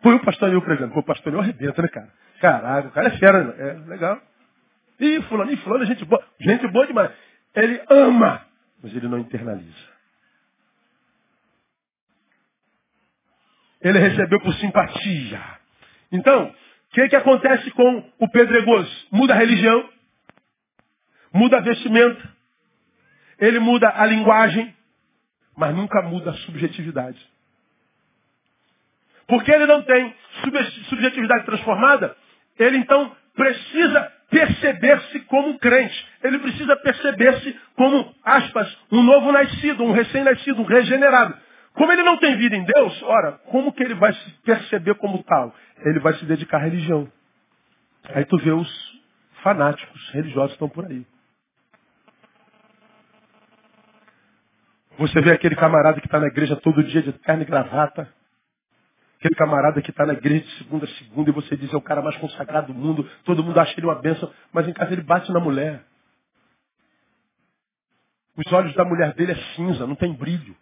Foi 0.02 0.14
o 0.14 0.20
pastor 0.20 0.52
eu 0.52 0.62
pregando. 0.62 0.94
Pô, 0.94 1.00
o 1.00 1.04
pastor 1.04 1.32
eu 1.32 1.40
arrebenta, 1.40 1.82
né, 1.82 1.88
cara? 1.88 2.08
Caraca, 2.42 2.88
o 2.88 2.90
cara 2.90 3.06
é 3.06 3.18
fera? 3.18 3.38
É, 3.56 3.88
legal. 3.88 4.20
E 4.98 5.22
fulano, 5.22 5.52
e 5.52 5.56
fulano, 5.58 5.84
é 5.84 5.86
gente 5.86 6.04
boa. 6.04 6.20
Gente 6.40 6.66
boa 6.66 6.88
demais. 6.88 7.12
Ele 7.54 7.80
ama, 7.88 8.44
mas 8.82 8.92
ele 8.96 9.06
não 9.06 9.20
internaliza. 9.20 9.92
Ele 13.80 13.96
recebeu 13.96 14.40
por 14.40 14.52
simpatia. 14.54 15.40
Então, 16.10 16.48
o 16.48 16.54
que, 16.90 17.10
que 17.10 17.16
acontece 17.16 17.70
com 17.70 18.10
o 18.18 18.28
pedregoso? 18.28 19.06
Muda 19.12 19.34
a 19.34 19.36
religião, 19.36 19.88
muda 21.32 21.58
a 21.58 21.60
vestimenta, 21.60 22.28
ele 23.38 23.60
muda 23.60 23.88
a 23.88 24.04
linguagem, 24.04 24.74
mas 25.56 25.72
nunca 25.76 26.02
muda 26.02 26.30
a 26.30 26.34
subjetividade. 26.38 27.24
Porque 29.28 29.52
ele 29.52 29.66
não 29.66 29.82
tem 29.82 30.14
subjetividade 30.88 31.46
transformada, 31.46 32.16
ele 32.62 32.78
então 32.78 33.14
precisa 33.34 34.12
perceber-se 34.30 35.20
como 35.20 35.58
crente. 35.58 36.06
Ele 36.22 36.38
precisa 36.38 36.76
perceber-se 36.76 37.60
como, 37.76 38.14
aspas, 38.24 38.78
um 38.90 39.02
novo 39.02 39.30
nascido, 39.30 39.84
um 39.84 39.92
recém-nascido, 39.92 40.60
um 40.60 40.64
regenerado. 40.64 41.36
Como 41.74 41.92
ele 41.92 42.02
não 42.02 42.18
tem 42.18 42.36
vida 42.36 42.56
em 42.56 42.64
Deus, 42.64 43.02
ora, 43.02 43.32
como 43.46 43.72
que 43.72 43.82
ele 43.82 43.94
vai 43.94 44.12
se 44.12 44.30
perceber 44.42 44.94
como 44.96 45.22
tal? 45.22 45.54
Ele 45.84 45.98
vai 46.00 46.14
se 46.14 46.24
dedicar 46.24 46.58
à 46.58 46.64
religião. 46.64 47.10
Aí 48.14 48.24
tu 48.24 48.36
vê 48.38 48.50
os 48.50 49.02
fanáticos 49.42 50.10
religiosos 50.10 50.52
estão 50.52 50.68
por 50.68 50.86
aí. 50.86 51.06
Você 54.98 55.20
vê 55.20 55.32
aquele 55.32 55.56
camarada 55.56 56.00
que 56.00 56.06
está 56.06 56.20
na 56.20 56.26
igreja 56.26 56.56
todo 56.56 56.84
dia 56.84 57.02
de 57.02 57.12
terno 57.12 57.42
e 57.42 57.46
gravata. 57.46 58.12
Aquele 59.22 59.36
camarada 59.36 59.80
que 59.80 59.90
está 59.90 60.04
na 60.04 60.14
igreja 60.14 60.44
de 60.44 60.58
segunda 60.58 60.84
a 60.84 60.88
segunda 60.88 61.30
e 61.30 61.32
você 61.32 61.56
diz 61.56 61.72
é 61.72 61.76
o 61.76 61.80
cara 61.80 62.02
mais 62.02 62.16
consagrado 62.16 62.72
do 62.72 62.74
mundo, 62.74 63.08
todo 63.22 63.44
mundo 63.44 63.56
acha 63.60 63.72
ele 63.78 63.86
uma 63.86 63.94
bênção, 63.94 64.28
mas 64.52 64.66
em 64.66 64.72
casa 64.72 64.92
ele 64.92 65.02
bate 65.02 65.30
na 65.30 65.38
mulher. 65.38 65.84
Os 68.36 68.52
olhos 68.52 68.74
da 68.74 68.84
mulher 68.84 69.14
dele 69.14 69.30
é 69.30 69.36
cinza, 69.54 69.86
não 69.86 69.94
tem 69.94 70.12
brilho. 70.12 70.56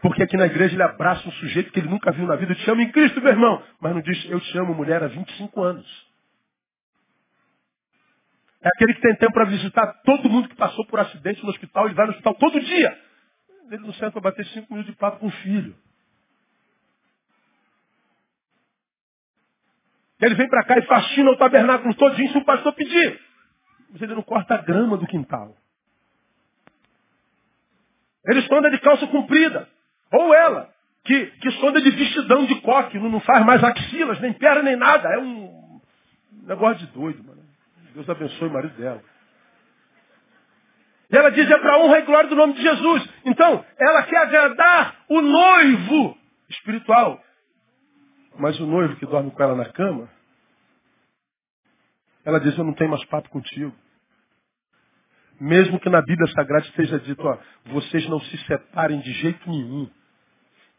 Porque 0.00 0.24
aqui 0.24 0.36
na 0.36 0.46
igreja 0.46 0.74
ele 0.74 0.82
abraça 0.82 1.28
um 1.28 1.30
sujeito 1.30 1.70
que 1.70 1.78
ele 1.78 1.88
nunca 1.88 2.10
viu 2.10 2.26
na 2.26 2.34
vida. 2.34 2.50
Eu 2.50 2.56
te 2.56 2.68
amo 2.68 2.80
em 2.80 2.90
Cristo, 2.90 3.20
meu 3.20 3.30
irmão. 3.30 3.62
Mas 3.80 3.94
não 3.94 4.02
diz, 4.02 4.24
eu 4.28 4.40
te 4.40 4.58
amo, 4.58 4.74
mulher, 4.74 5.04
há 5.04 5.06
25 5.06 5.62
anos. 5.62 6.10
É 8.60 8.68
aquele 8.74 8.94
que 8.94 9.02
tem 9.02 9.14
tempo 9.18 9.34
para 9.34 9.44
visitar 9.44 9.86
todo 10.04 10.28
mundo 10.28 10.48
que 10.48 10.56
passou 10.56 10.84
por 10.88 10.98
acidente 10.98 11.44
no 11.44 11.50
hospital. 11.50 11.86
Ele 11.86 11.94
vai 11.94 12.06
no 12.06 12.10
hospital 12.10 12.34
todo 12.34 12.60
dia. 12.60 12.98
Ele 13.70 13.82
não 13.86 13.92
senta 13.92 14.10
para 14.10 14.20
bater 14.22 14.44
cinco 14.46 14.72
minutos 14.72 14.92
de 14.92 14.98
papo 14.98 15.20
com 15.20 15.28
o 15.28 15.30
filho. 15.30 15.76
Ele 20.22 20.36
vem 20.36 20.48
para 20.48 20.64
cá 20.64 20.78
e 20.78 20.82
fascina 20.82 21.32
o 21.32 21.36
tabernáculo 21.36 21.92
todinho 21.94 22.30
se 22.30 22.38
o 22.38 22.44
pastor 22.44 22.72
pedir. 22.74 23.20
Mas 23.90 24.00
ele 24.00 24.14
não 24.14 24.22
corta 24.22 24.54
a 24.54 24.58
grama 24.58 24.96
do 24.96 25.06
quintal. 25.06 25.56
Ele 28.24 28.38
esconda 28.38 28.70
de 28.70 28.78
calça 28.78 29.04
comprida. 29.08 29.68
Ou 30.12 30.32
ela, 30.32 30.72
que, 31.04 31.26
que 31.26 31.50
sonda 31.52 31.80
de 31.80 31.90
vestidão 31.90 32.46
de 32.46 32.54
coque, 32.60 33.00
não, 33.00 33.10
não 33.10 33.20
faz 33.20 33.44
mais 33.44 33.64
axilas, 33.64 34.20
nem 34.20 34.32
perna, 34.32 34.62
nem 34.62 34.76
nada. 34.76 35.08
É 35.08 35.18
um 35.18 35.80
negócio 36.44 36.86
de 36.86 36.92
doido, 36.92 37.24
mano. 37.24 37.42
Deus 37.92 38.08
abençoe 38.08 38.48
o 38.48 38.52
marido 38.52 38.76
dela. 38.76 39.02
E 41.10 41.16
ela 41.16 41.30
diz, 41.30 41.50
é 41.50 41.58
para 41.58 41.78
honra 41.78 41.98
e 41.98 42.02
glória 42.02 42.30
do 42.30 42.36
nome 42.36 42.54
de 42.54 42.62
Jesus. 42.62 43.08
Então, 43.24 43.64
ela 43.76 44.04
quer 44.04 44.18
agradar 44.18 44.96
o 45.08 45.20
noivo 45.20 46.16
espiritual. 46.48 47.20
Mas 48.38 48.58
o 48.60 48.66
noivo 48.66 48.96
que 48.96 49.06
dorme 49.06 49.30
com 49.30 49.42
ela 49.42 49.54
na 49.54 49.70
cama, 49.72 50.08
ela 52.24 52.38
diz, 52.38 52.56
eu 52.56 52.64
não 52.64 52.74
tenho 52.74 52.90
mais 52.90 53.04
papo 53.06 53.28
contigo. 53.28 53.74
Mesmo 55.40 55.80
que 55.80 55.88
na 55.88 56.00
Bíblia 56.00 56.32
Sagrada 56.32 56.66
esteja 56.66 57.00
dito, 57.00 57.22
ó, 57.26 57.36
vocês 57.66 58.08
não 58.08 58.20
se 58.20 58.38
separem 58.46 59.00
de 59.00 59.12
jeito 59.12 59.50
nenhum. 59.50 59.90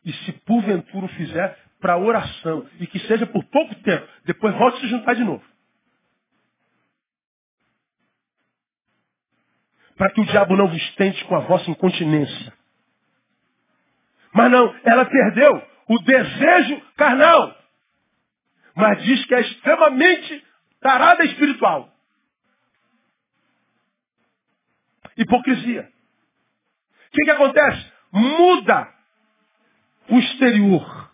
E 0.05 0.13
se 0.13 0.31
porventura 0.45 1.05
o 1.05 1.09
fizer, 1.09 1.57
para 1.79 1.97
oração. 1.97 2.65
E 2.79 2.87
que 2.87 2.99
seja 2.99 3.27
por 3.27 3.43
pouco 3.45 3.75
tempo. 3.75 4.07
Depois 4.23 4.55
volte 4.55 4.77
a 4.77 4.79
se 4.79 4.87
juntar 4.87 5.15
de 5.15 5.23
novo. 5.23 5.43
Para 9.97 10.09
que 10.11 10.21
o 10.21 10.25
diabo 10.25 10.55
não 10.55 10.67
vos 10.67 10.95
tente 10.95 11.23
com 11.25 11.35
a 11.35 11.41
vossa 11.41 11.69
incontinência. 11.69 12.53
Mas 14.33 14.49
não, 14.49 14.73
ela 14.83 15.05
perdeu 15.05 15.72
o 15.87 15.99
desejo 15.99 16.81
carnal. 16.95 17.55
Mas 18.75 19.03
diz 19.03 19.25
que 19.25 19.35
é 19.35 19.41
extremamente 19.41 20.43
tarada 20.81 21.23
espiritual. 21.25 21.89
Hipocrisia. 25.17 25.87
O 27.07 27.11
que, 27.11 27.23
que 27.23 27.31
acontece? 27.31 27.91
Muda 28.11 28.89
o 30.09 30.19
exterior, 30.19 31.11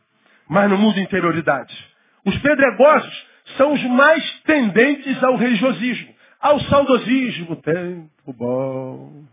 mas 0.47 0.69
não 0.69 0.77
muda 0.77 0.99
a 0.99 1.03
interioridade. 1.03 1.75
Os 2.25 2.38
pedregosos 2.39 3.27
são 3.58 3.73
os 3.73 3.84
mais 3.84 4.41
tendentes 4.41 5.21
ao 5.23 5.36
religiosismo, 5.36 6.15
ao 6.39 6.60
saudosismo. 6.62 7.55
Tempo 7.58 8.34
bom, 8.34 9.23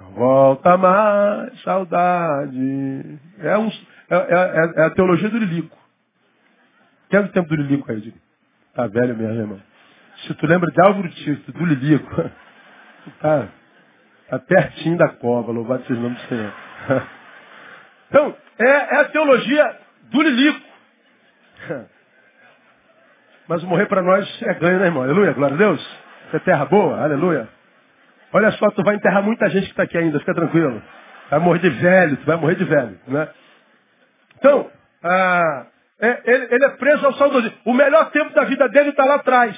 não 0.00 0.10
volta 0.12 0.76
mais, 0.76 1.62
saudade. 1.62 3.18
É, 3.38 3.58
um, 3.58 3.70
é, 4.10 4.16
é, 4.16 4.82
é 4.82 4.86
a 4.86 4.90
teologia 4.90 5.28
do 5.28 5.38
Lilico. 5.38 5.76
Quer 7.10 7.20
o 7.20 7.28
tempo 7.28 7.48
do 7.48 7.56
Lilico 7.56 7.90
aí? 7.90 8.14
Tá 8.74 8.86
velho 8.86 9.16
mesmo, 9.16 9.40
irmão. 9.40 9.62
Se 10.26 10.34
tu 10.34 10.46
lembra 10.46 10.70
de 10.70 10.80
Álvaro 10.80 11.08
Tito, 11.08 11.52
do 11.52 11.64
Lilico, 11.64 12.14
tá, 13.20 13.48
tá 14.28 14.38
pertinho 14.38 14.96
da 14.96 15.08
cova, 15.08 15.52
louvado 15.52 15.84
seja 15.84 15.98
o 15.98 16.02
nome 16.02 16.16
do 16.16 16.22
Senhor. 16.22 16.52
Então, 18.08 18.36
é, 18.56 18.64
é 18.68 19.00
a 19.00 19.04
teologia 19.06 19.80
do 20.12 20.22
Lilico. 20.22 20.60
Mas 23.48 23.64
morrer 23.64 23.86
para 23.86 24.00
nós 24.00 24.42
é 24.42 24.54
ganho, 24.54 24.78
né, 24.78 24.86
irmão? 24.86 25.02
Aleluia, 25.02 25.32
glória 25.32 25.54
a 25.54 25.58
Deus. 25.58 25.98
É 26.32 26.38
terra 26.38 26.64
boa, 26.66 27.02
aleluia. 27.02 27.48
Olha 28.32 28.50
só, 28.52 28.70
tu 28.70 28.82
vai 28.82 28.96
enterrar 28.96 29.22
muita 29.22 29.48
gente 29.50 29.64
que 29.64 29.70
está 29.70 29.84
aqui 29.84 29.96
ainda, 29.96 30.18
fica 30.18 30.34
tranquilo. 30.34 30.82
Vai 31.30 31.40
morrer 31.40 31.58
de 31.60 31.70
velho, 31.70 32.16
tu 32.16 32.26
vai 32.26 32.36
morrer 32.36 32.56
de 32.56 32.64
velho, 32.64 32.98
né? 33.08 33.28
Então, 34.38 34.70
ah, 35.02 35.66
é, 36.00 36.22
ele, 36.24 36.48
ele, 36.54 36.64
é 36.64 36.70
preso 36.70 37.06
ao 37.06 37.14
saudosismo. 37.14 37.56
O 37.64 37.72
melhor 37.72 38.10
tempo 38.10 38.34
da 38.34 38.44
vida 38.44 38.68
dele 38.68 38.90
está 38.90 39.04
lá 39.04 39.16
atrás. 39.16 39.56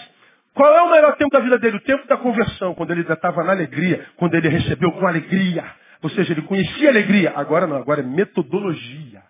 Qual 0.54 0.74
é 0.74 0.82
o 0.82 0.90
melhor 0.90 1.16
tempo 1.16 1.30
da 1.30 1.40
vida 1.40 1.58
dele? 1.58 1.76
O 1.76 1.82
tempo 1.82 2.06
da 2.06 2.16
conversão, 2.16 2.74
quando 2.74 2.90
ele 2.90 3.02
estava 3.02 3.44
na 3.44 3.52
alegria, 3.52 4.06
quando 4.16 4.34
ele 4.34 4.48
recebeu 4.48 4.92
com 4.92 5.06
alegria. 5.06 5.64
Ou 6.02 6.10
seja, 6.10 6.32
ele 6.32 6.42
conhecia 6.42 6.88
alegria. 6.88 7.32
Agora 7.34 7.66
não, 7.66 7.76
agora 7.76 8.00
é 8.00 8.04
metodologia. 8.04 9.22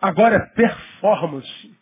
Agora 0.00 0.36
é 0.36 0.40
performance. 0.40 1.74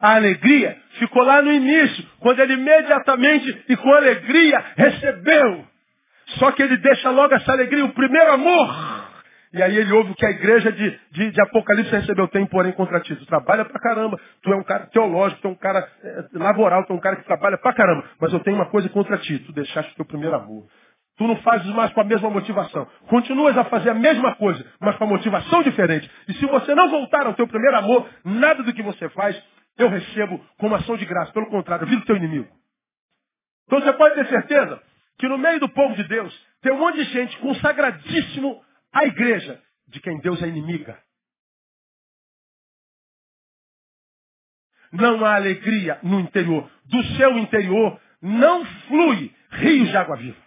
A 0.00 0.14
alegria 0.14 0.76
ficou 0.98 1.22
lá 1.22 1.42
no 1.42 1.52
início, 1.52 2.04
quando 2.20 2.40
ele 2.40 2.54
imediatamente 2.54 3.64
e 3.68 3.76
com 3.76 3.92
alegria 3.92 4.64
recebeu. 4.76 5.66
Só 6.38 6.52
que 6.52 6.62
ele 6.62 6.76
deixa 6.76 7.10
logo 7.10 7.34
essa 7.34 7.52
alegria, 7.52 7.84
o 7.84 7.92
primeiro 7.92 8.32
amor. 8.32 8.87
E 9.52 9.62
aí 9.62 9.76
ele 9.76 9.92
ouve 9.92 10.12
o 10.12 10.14
que 10.14 10.26
a 10.26 10.30
igreja 10.30 10.70
de, 10.70 11.00
de, 11.10 11.30
de 11.30 11.40
Apocalipse 11.42 11.90
recebeu. 11.90 12.28
Tem, 12.28 12.44
porém, 12.46 12.72
contra 12.72 13.00
ti. 13.00 13.14
Tu 13.16 13.26
trabalha 13.26 13.64
pra 13.64 13.80
caramba. 13.80 14.20
Tu 14.42 14.52
é 14.52 14.56
um 14.56 14.62
cara 14.62 14.86
teológico, 14.86 15.40
tu 15.40 15.48
é 15.48 15.50
um 15.50 15.54
cara 15.54 15.88
é, 16.02 16.24
laboral, 16.32 16.84
tu 16.84 16.92
é 16.92 16.96
um 16.96 17.00
cara 17.00 17.16
que 17.16 17.24
trabalha 17.24 17.56
pra 17.56 17.72
caramba. 17.72 18.04
Mas 18.20 18.32
eu 18.32 18.40
tenho 18.40 18.56
uma 18.56 18.66
coisa 18.66 18.88
contra 18.88 19.16
ti. 19.18 19.38
Tu 19.38 19.52
deixaste 19.52 19.92
o 19.92 19.96
teu 19.96 20.04
primeiro 20.04 20.36
amor. 20.36 20.66
Tu 21.16 21.26
não 21.26 21.36
fazes 21.36 21.66
mais 21.74 21.92
com 21.92 22.00
a 22.00 22.04
mesma 22.04 22.30
motivação. 22.30 22.86
Continuas 23.08 23.58
a 23.58 23.64
fazer 23.64 23.90
a 23.90 23.94
mesma 23.94 24.36
coisa, 24.36 24.64
mas 24.80 24.96
com 24.96 25.04
a 25.04 25.06
motivação 25.08 25.62
diferente. 25.64 26.08
E 26.28 26.34
se 26.34 26.46
você 26.46 26.74
não 26.76 26.88
voltar 26.88 27.26
ao 27.26 27.34
teu 27.34 27.48
primeiro 27.48 27.76
amor, 27.76 28.08
nada 28.24 28.62
do 28.62 28.72
que 28.72 28.82
você 28.82 29.08
faz, 29.08 29.42
eu 29.76 29.88
recebo 29.88 30.40
como 30.58 30.76
ação 30.76 30.96
de 30.96 31.04
graça. 31.04 31.32
Pelo 31.32 31.46
contrário, 31.46 31.84
eu 31.84 31.88
viro 31.88 32.04
teu 32.04 32.16
inimigo. 32.16 32.48
Então 33.66 33.80
você 33.80 33.92
pode 33.94 34.14
ter 34.14 34.26
certeza 34.26 34.80
que 35.18 35.28
no 35.28 35.38
meio 35.38 35.58
do 35.58 35.68
povo 35.68 35.94
de 35.96 36.04
Deus 36.04 36.46
tem 36.62 36.72
um 36.72 36.78
monte 36.78 36.96
de 36.96 37.04
gente 37.04 37.36
consagradíssimo 37.38 38.62
a 38.98 39.06
igreja 39.06 39.62
de 39.86 40.00
quem 40.00 40.18
Deus 40.18 40.42
é 40.42 40.48
inimiga. 40.48 41.00
Não 44.90 45.24
há 45.24 45.36
alegria 45.36 46.00
no 46.02 46.18
interior. 46.18 46.68
Do 46.86 47.02
seu 47.16 47.38
interior 47.38 48.00
não 48.20 48.64
flui 48.64 49.32
rios 49.50 49.90
de 49.90 49.96
água 49.96 50.16
viva. 50.16 50.42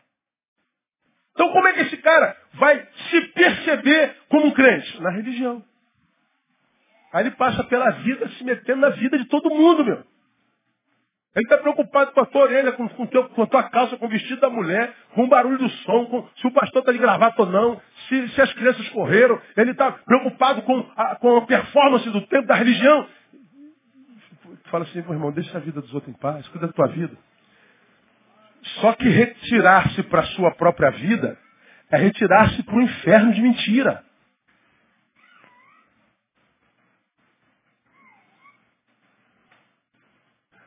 Então 1.32 1.52
como 1.54 1.68
é 1.68 1.74
que 1.74 1.82
esse 1.82 1.98
cara 1.98 2.38
vai 2.56 2.88
se 3.10 3.22
perceber 3.30 4.18
como 4.28 4.48
um 4.48 4.52
crente? 4.52 5.02
Na 5.02 5.12
religião. 5.12 5.64
Aí 7.14 7.24
ele 7.24 7.32
passa 7.32 7.64
pela 7.64 7.90
vida 7.92 8.28
se 8.32 8.44
metendo 8.44 8.82
na 8.82 8.90
vida 8.90 9.18
de 9.18 9.26
todo 9.26 9.50
mundo, 9.50 9.86
meu. 9.86 10.04
Ele 11.34 11.46
está 11.46 11.58
preocupado 11.58 12.12
com 12.12 12.20
a 12.20 12.26
tua 12.26 12.42
orelha, 12.42 12.74
com, 12.74 12.90
com, 12.90 13.08
teu, 13.08 13.30
com 13.30 13.44
a 13.44 13.48
tua 13.48 13.64
calça, 13.64 13.98
com 13.98 14.06
o 14.06 14.10
vestido 14.10 14.42
da 14.42 14.50
mulher, 14.50 14.94
com 15.16 15.24
o 15.24 15.30
barulho 15.30 15.58
do 15.58 15.70
som, 15.70 16.06
com 16.08 16.28
se 16.36 16.48
o 16.48 16.52
pastor 16.52 16.82
está 16.82 16.92
de 16.92 16.98
gravata 16.98 17.42
ou 17.44 17.50
não, 17.50 17.82
se, 18.12 18.28
se 18.30 18.42
as 18.42 18.54
crianças 18.54 18.88
correram. 18.90 19.42
Ele 19.56 19.72
está 19.72 19.92
preocupado 19.92 20.64
com 20.64 20.92
a, 20.98 21.16
com 21.16 21.38
a 21.38 21.46
performance 21.46 22.10
do 22.10 22.28
tempo 22.28 22.48
da 22.48 22.56
religião. 22.56 23.08
Fala 24.66 24.84
assim, 24.84 25.02
meu 25.02 25.14
irmão, 25.14 25.32
deixa 25.32 25.58
a 25.58 25.62
vida 25.62 25.82
dos 25.82 25.94
outros 25.94 26.14
em 26.14 26.18
paz, 26.18 26.46
cuida 26.50 26.68
da 26.68 26.74
tua 26.74 26.88
vida. 26.88 27.18
Só 28.82 28.94
que 28.94 29.08
retirar-se 29.08 30.04
para 30.04 30.22
a 30.22 30.28
sua 30.28 30.52
própria 30.52 30.92
vida 30.92 31.38
é 31.90 31.98
retirar-se 31.98 32.62
para 32.64 32.76
o 32.76 32.82
inferno 32.82 33.34
de 33.34 33.42
mentira. 33.42 34.04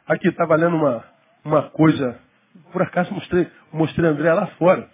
Aqui 0.07 0.29
estava 0.29 0.55
lendo 0.55 0.77
uma, 0.77 1.05
uma 1.45 1.71
coisa, 1.71 2.21
por 2.73 2.83
acaso 2.83 3.13
mostrei, 3.15 3.51
mostrei 3.73 4.07
a 4.07 4.13
André 4.13 4.35
lá 4.35 4.47
fora. 4.59 4.91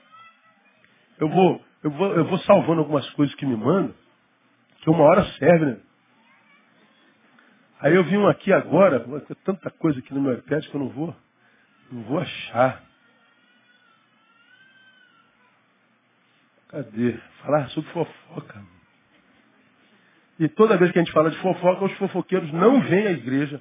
Eu 1.19 1.29
vou, 1.29 1.61
eu 1.83 1.91
vou, 1.91 2.13
eu 2.15 2.25
vou 2.25 2.39
salvando 2.41 2.81
algumas 2.81 3.09
coisas 3.11 3.35
que 3.37 3.47
me 3.47 3.57
mandam, 3.57 3.95
que 4.81 4.91
uma 4.91 5.05
hora 5.05 5.25
serve, 5.33 5.67
né? 5.67 5.81
Aí 7.81 7.95
eu 7.95 8.05
vi 8.05 8.17
um 8.17 8.29
aqui 8.29 8.53
agora, 8.53 9.05
tanta 9.45 9.71
coisa 9.71 9.99
aqui 9.99 10.13
no 10.13 10.21
meu 10.21 10.35
iPad 10.35 10.67
que 10.67 10.75
eu 10.75 10.81
não 10.81 10.89
vou, 10.91 11.17
não 11.91 12.03
vou 12.03 12.19
achar. 12.19 12.83
Cadê? 16.69 17.19
Falar 17.43 17.69
sobre 17.71 17.91
fofoca. 17.91 18.63
E 20.39 20.49
toda 20.49 20.77
vez 20.77 20.93
que 20.93 20.99
a 20.99 21.03
gente 21.03 21.13
fala 21.13 21.31
de 21.31 21.39
fofoca, 21.39 21.85
os 21.87 21.93
fofoqueiros 21.99 22.53
não 22.53 22.81
vêm 22.83 23.07
à 23.07 23.13
igreja 23.13 23.61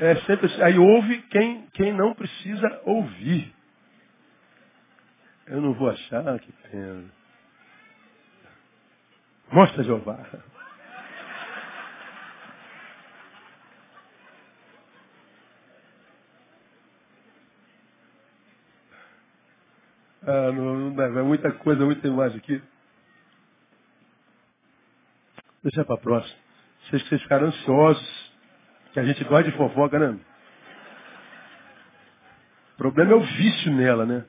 é 0.00 0.16
sempre 0.22 0.46
assim. 0.46 0.62
Aí 0.62 0.78
ouve 0.78 1.22
quem, 1.22 1.66
quem 1.72 1.92
não 1.92 2.14
precisa 2.14 2.80
ouvir. 2.84 3.54
Eu 5.46 5.60
não 5.60 5.72
vou 5.74 5.88
achar, 5.90 6.38
que 6.40 6.52
pena. 6.52 7.04
Mostra 9.52 9.84
Jeová. 9.84 10.18
Ah, 20.28 20.50
não, 20.50 20.90
não 20.90 21.04
é 21.04 21.22
muita 21.22 21.52
coisa, 21.52 21.84
muita 21.84 22.08
imagem 22.08 22.38
aqui. 22.38 22.60
Deixa 25.62 25.84
para 25.84 25.94
a 25.94 25.98
próxima. 25.98 26.36
Vocês 26.82 27.08
vocês 27.08 27.22
ficaram 27.22 27.46
ansiosos 27.46 28.32
que 28.92 28.98
a 28.98 29.04
gente 29.04 29.22
gosta 29.24 29.48
de 29.48 29.56
fofoca, 29.56 29.98
né? 29.98 30.18
O 32.74 32.76
problema 32.76 33.12
é 33.12 33.14
o 33.14 33.20
vício 33.20 33.72
nela, 33.72 34.04
né? 34.04 34.24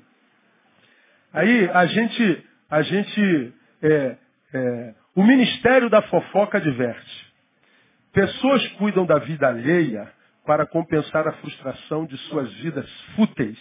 Aí 1.38 1.70
a 1.70 1.86
gente, 1.86 2.46
a 2.68 2.82
gente, 2.82 3.54
é, 3.84 4.18
é, 4.56 4.96
o 5.14 5.24
ministério 5.24 5.88
da 5.88 6.02
fofoca 6.02 6.58
adverte. 6.58 7.34
Pessoas 8.12 8.68
cuidam 8.70 9.06
da 9.06 9.20
vida 9.20 9.48
alheia 9.48 10.12
para 10.48 10.66
compensar 10.66 11.28
a 11.28 11.34
frustração 11.34 12.08
de 12.08 12.18
suas 12.30 12.52
vidas 12.56 12.92
fúteis. 13.16 13.60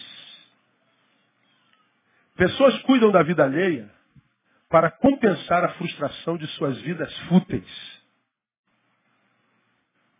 Pessoas 2.34 2.78
cuidam 2.84 3.10
da 3.10 3.22
vida 3.22 3.44
alheia 3.44 3.90
para 4.70 4.90
compensar 4.90 5.62
a 5.62 5.74
frustração 5.74 6.38
de 6.38 6.46
suas 6.52 6.80
vidas 6.80 7.14
fúteis. 7.28 8.02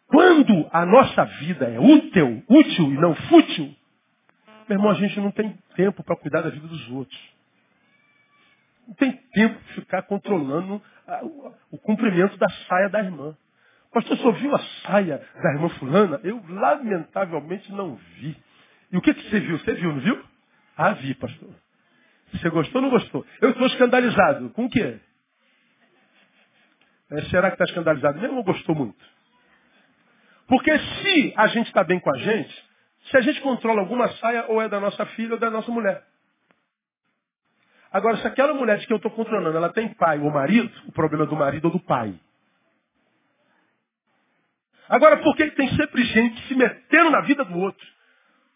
Quando 0.09 0.69
a 0.71 0.85
nossa 0.85 1.25
vida 1.25 1.65
é 1.65 1.81
útil, 1.81 2.45
útil 2.51 2.93
e 2.93 2.99
não 2.99 3.15
fútil, 3.15 3.75
meu 4.69 4.77
irmão, 4.77 4.91
a 4.91 4.95
gente 4.97 5.19
não 5.21 5.31
tem 5.31 5.57
tempo 5.75 6.05
para 6.05 6.17
cuidar 6.17 6.43
da 6.43 6.51
vida 6.51 6.69
dos 6.69 6.87
outros. 6.91 7.36
Não 8.87 8.95
tem 8.95 9.13
tempo 9.33 9.59
de 9.59 9.75
ficar 9.75 10.03
controlando 10.03 10.81
a, 11.07 11.25
o, 11.25 11.55
o 11.73 11.79
cumprimento 11.79 12.37
da 12.37 12.49
saia 12.69 12.89
da 12.89 13.01
irmã. 13.01 13.37
Pastor, 13.93 14.17
só 14.19 14.31
viu 14.33 14.55
a 14.55 14.59
saia 14.87 15.27
da 15.43 15.53
irmã 15.55 15.69
fulana? 15.71 16.21
Eu 16.23 16.43
lamentavelmente 16.49 17.73
não 17.73 17.97
vi. 17.97 18.37
E 18.93 18.97
o 18.97 19.01
que, 19.01 19.15
que 19.15 19.31
você 19.31 19.41
viu? 19.41 19.59
Você 19.59 19.75
viu, 19.75 19.93
não 19.93 20.01
viu? 20.01 20.25
Ah, 20.77 20.93
vi, 20.93 21.15
pastor. 21.15 21.49
Você 22.33 22.51
gostou 22.51 22.83
ou 22.83 22.83
não 22.83 22.91
gostou? 22.91 23.25
Eu 23.41 23.51
estou 23.51 23.67
escandalizado. 23.67 24.51
Com 24.51 24.67
o 24.67 24.71
quê? 24.71 24.99
É, 27.11 27.23
será 27.23 27.49
que 27.51 27.55
está 27.55 27.65
escandalizado 27.65 28.21
mesmo 28.21 28.37
ou 28.37 28.45
gostou 28.45 28.75
muito? 28.75 29.17
Porque 30.49 30.77
se 30.79 31.35
a 31.37 31.47
gente 31.49 31.67
está 31.69 31.83
bem 31.83 31.99
com 31.99 32.11
a 32.11 32.19
gente, 32.19 32.65
se 33.11 33.17
a 33.17 33.21
gente 33.21 33.41
controla 33.41 33.81
alguma 33.81 34.09
saia, 34.17 34.47
ou 34.49 34.61
é 34.61 34.69
da 34.69 34.81
nossa 34.81 35.07
filha 35.07 35.35
ou 35.35 35.39
da 35.39 35.51
nossa 35.51 35.71
mulher. 35.71 36.05
Agora, 37.93 38.17
se 38.19 38.27
aquela 38.27 38.53
mulher 38.55 38.79
de 38.79 38.87
que 38.87 38.93
eu 38.93 38.97
estou 38.97 39.11
controlando, 39.11 39.57
ela 39.57 39.73
tem 39.73 39.89
pai 39.95 40.19
ou 40.19 40.31
marido, 40.31 40.71
o 40.87 40.93
problema 40.93 41.25
é 41.25 41.27
do 41.27 41.37
marido 41.37 41.67
ou 41.67 41.71
do 41.71 41.81
pai. 41.81 42.15
Agora, 44.89 45.17
por 45.19 45.37
que 45.37 45.51
tem 45.53 45.69
sempre 45.77 46.05
gente 46.05 46.47
se 46.47 46.55
metendo 46.55 47.11
na 47.11 47.21
vida 47.23 47.45
do 47.45 47.59
outro? 47.59 47.87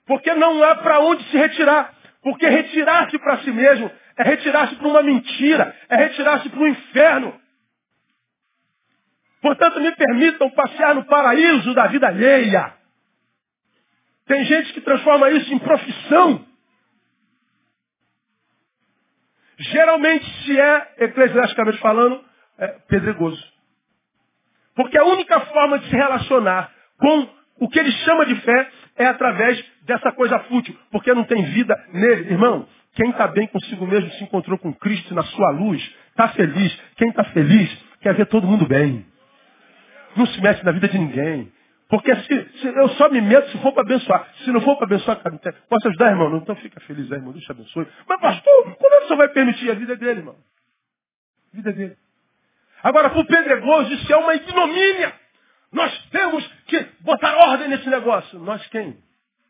Porque 0.06 0.32
não 0.34 0.62
há 0.62 0.76
para 0.76 1.00
onde 1.00 1.24
se 1.24 1.36
retirar. 1.36 1.94
Porque 2.22 2.46
retirar-se 2.46 3.18
para 3.18 3.38
si 3.38 3.50
mesmo 3.50 3.90
é 4.16 4.22
retirar-se 4.22 4.76
para 4.76 4.88
uma 4.88 5.02
mentira, 5.02 5.74
é 5.88 5.96
retirar-se 5.96 6.48
para 6.48 6.60
um 6.60 6.68
inferno. 6.68 7.40
Portanto, 9.40 9.80
me 9.80 9.90
permitam 9.92 10.50
passear 10.50 10.94
no 10.94 11.04
paraíso 11.06 11.74
da 11.74 11.86
vida 11.86 12.08
alheia. 12.08 12.74
Tem 14.26 14.44
gente 14.44 14.72
que 14.74 14.80
transforma 14.82 15.30
isso 15.30 15.52
em 15.52 15.58
profissão. 15.58 16.46
Geralmente, 19.60 20.24
se 20.44 20.58
é, 20.58 20.94
eclesiasticamente 21.00 21.78
falando, 21.78 22.24
é 22.58 22.68
pedregoso. 22.88 23.42
Porque 24.74 24.98
a 24.98 25.04
única 25.04 25.38
forma 25.40 25.78
de 25.78 25.90
se 25.90 25.94
relacionar 25.94 26.72
com 26.98 27.28
o 27.60 27.68
que 27.68 27.78
ele 27.78 27.92
chama 27.92 28.24
de 28.24 28.34
fé 28.36 28.70
é 28.96 29.06
através 29.06 29.62
dessa 29.82 30.12
coisa 30.12 30.38
fútil, 30.40 30.74
porque 30.90 31.12
não 31.12 31.24
tem 31.24 31.42
vida 31.44 31.74
nele. 31.92 32.32
Irmão, 32.32 32.66
quem 32.94 33.10
está 33.10 33.26
bem 33.28 33.46
consigo 33.48 33.86
mesmo 33.86 34.10
se 34.12 34.24
encontrou 34.24 34.58
com 34.58 34.72
Cristo 34.72 35.14
na 35.14 35.22
sua 35.22 35.50
luz, 35.50 35.94
está 36.08 36.28
feliz. 36.28 36.80
Quem 36.96 37.10
está 37.10 37.24
feliz 37.24 37.70
quer 38.00 38.14
ver 38.14 38.26
todo 38.26 38.46
mundo 38.46 38.66
bem. 38.66 39.04
Não 40.16 40.26
se 40.26 40.40
mete 40.40 40.64
na 40.64 40.72
vida 40.72 40.88
de 40.88 40.98
ninguém. 40.98 41.52
Porque 41.90 42.14
se, 42.14 42.48
se 42.60 42.66
eu 42.68 42.88
só 42.90 43.10
me 43.10 43.20
meto 43.20 43.50
se 43.50 43.58
for 43.58 43.72
para 43.72 43.82
abençoar. 43.82 44.32
Se 44.44 44.52
não 44.52 44.60
for 44.60 44.76
para 44.76 44.86
abençoar, 44.86 45.20
posso 45.68 45.88
ajudar, 45.88 46.10
irmão? 46.10 46.36
Então 46.36 46.54
fica 46.54 46.78
feliz 46.82 47.10
aí, 47.10 47.18
irmão. 47.18 47.32
Deus 47.32 47.44
te 47.44 47.50
abençoe. 47.50 47.86
Mas, 48.08 48.20
pastor, 48.20 48.76
como 48.76 48.94
é 48.94 48.98
que 48.98 49.04
o 49.04 49.06
senhor 49.08 49.18
vai 49.18 49.28
permitir 49.30 49.70
a 49.72 49.74
vida 49.74 49.96
dele, 49.96 50.20
irmão? 50.20 50.36
A 51.52 51.56
vida 51.56 51.72
dele. 51.72 51.96
Agora, 52.80 53.10
para 53.10 53.18
o 53.18 53.26
pedregoso, 53.26 53.92
isso 53.92 54.12
é 54.12 54.16
uma 54.16 54.34
ignomínia. 54.36 55.12
Nós 55.72 56.08
temos 56.10 56.46
que 56.68 56.80
botar 57.00 57.34
ordem 57.48 57.68
nesse 57.68 57.88
negócio. 57.88 58.38
Nós 58.38 58.64
quem? 58.68 58.96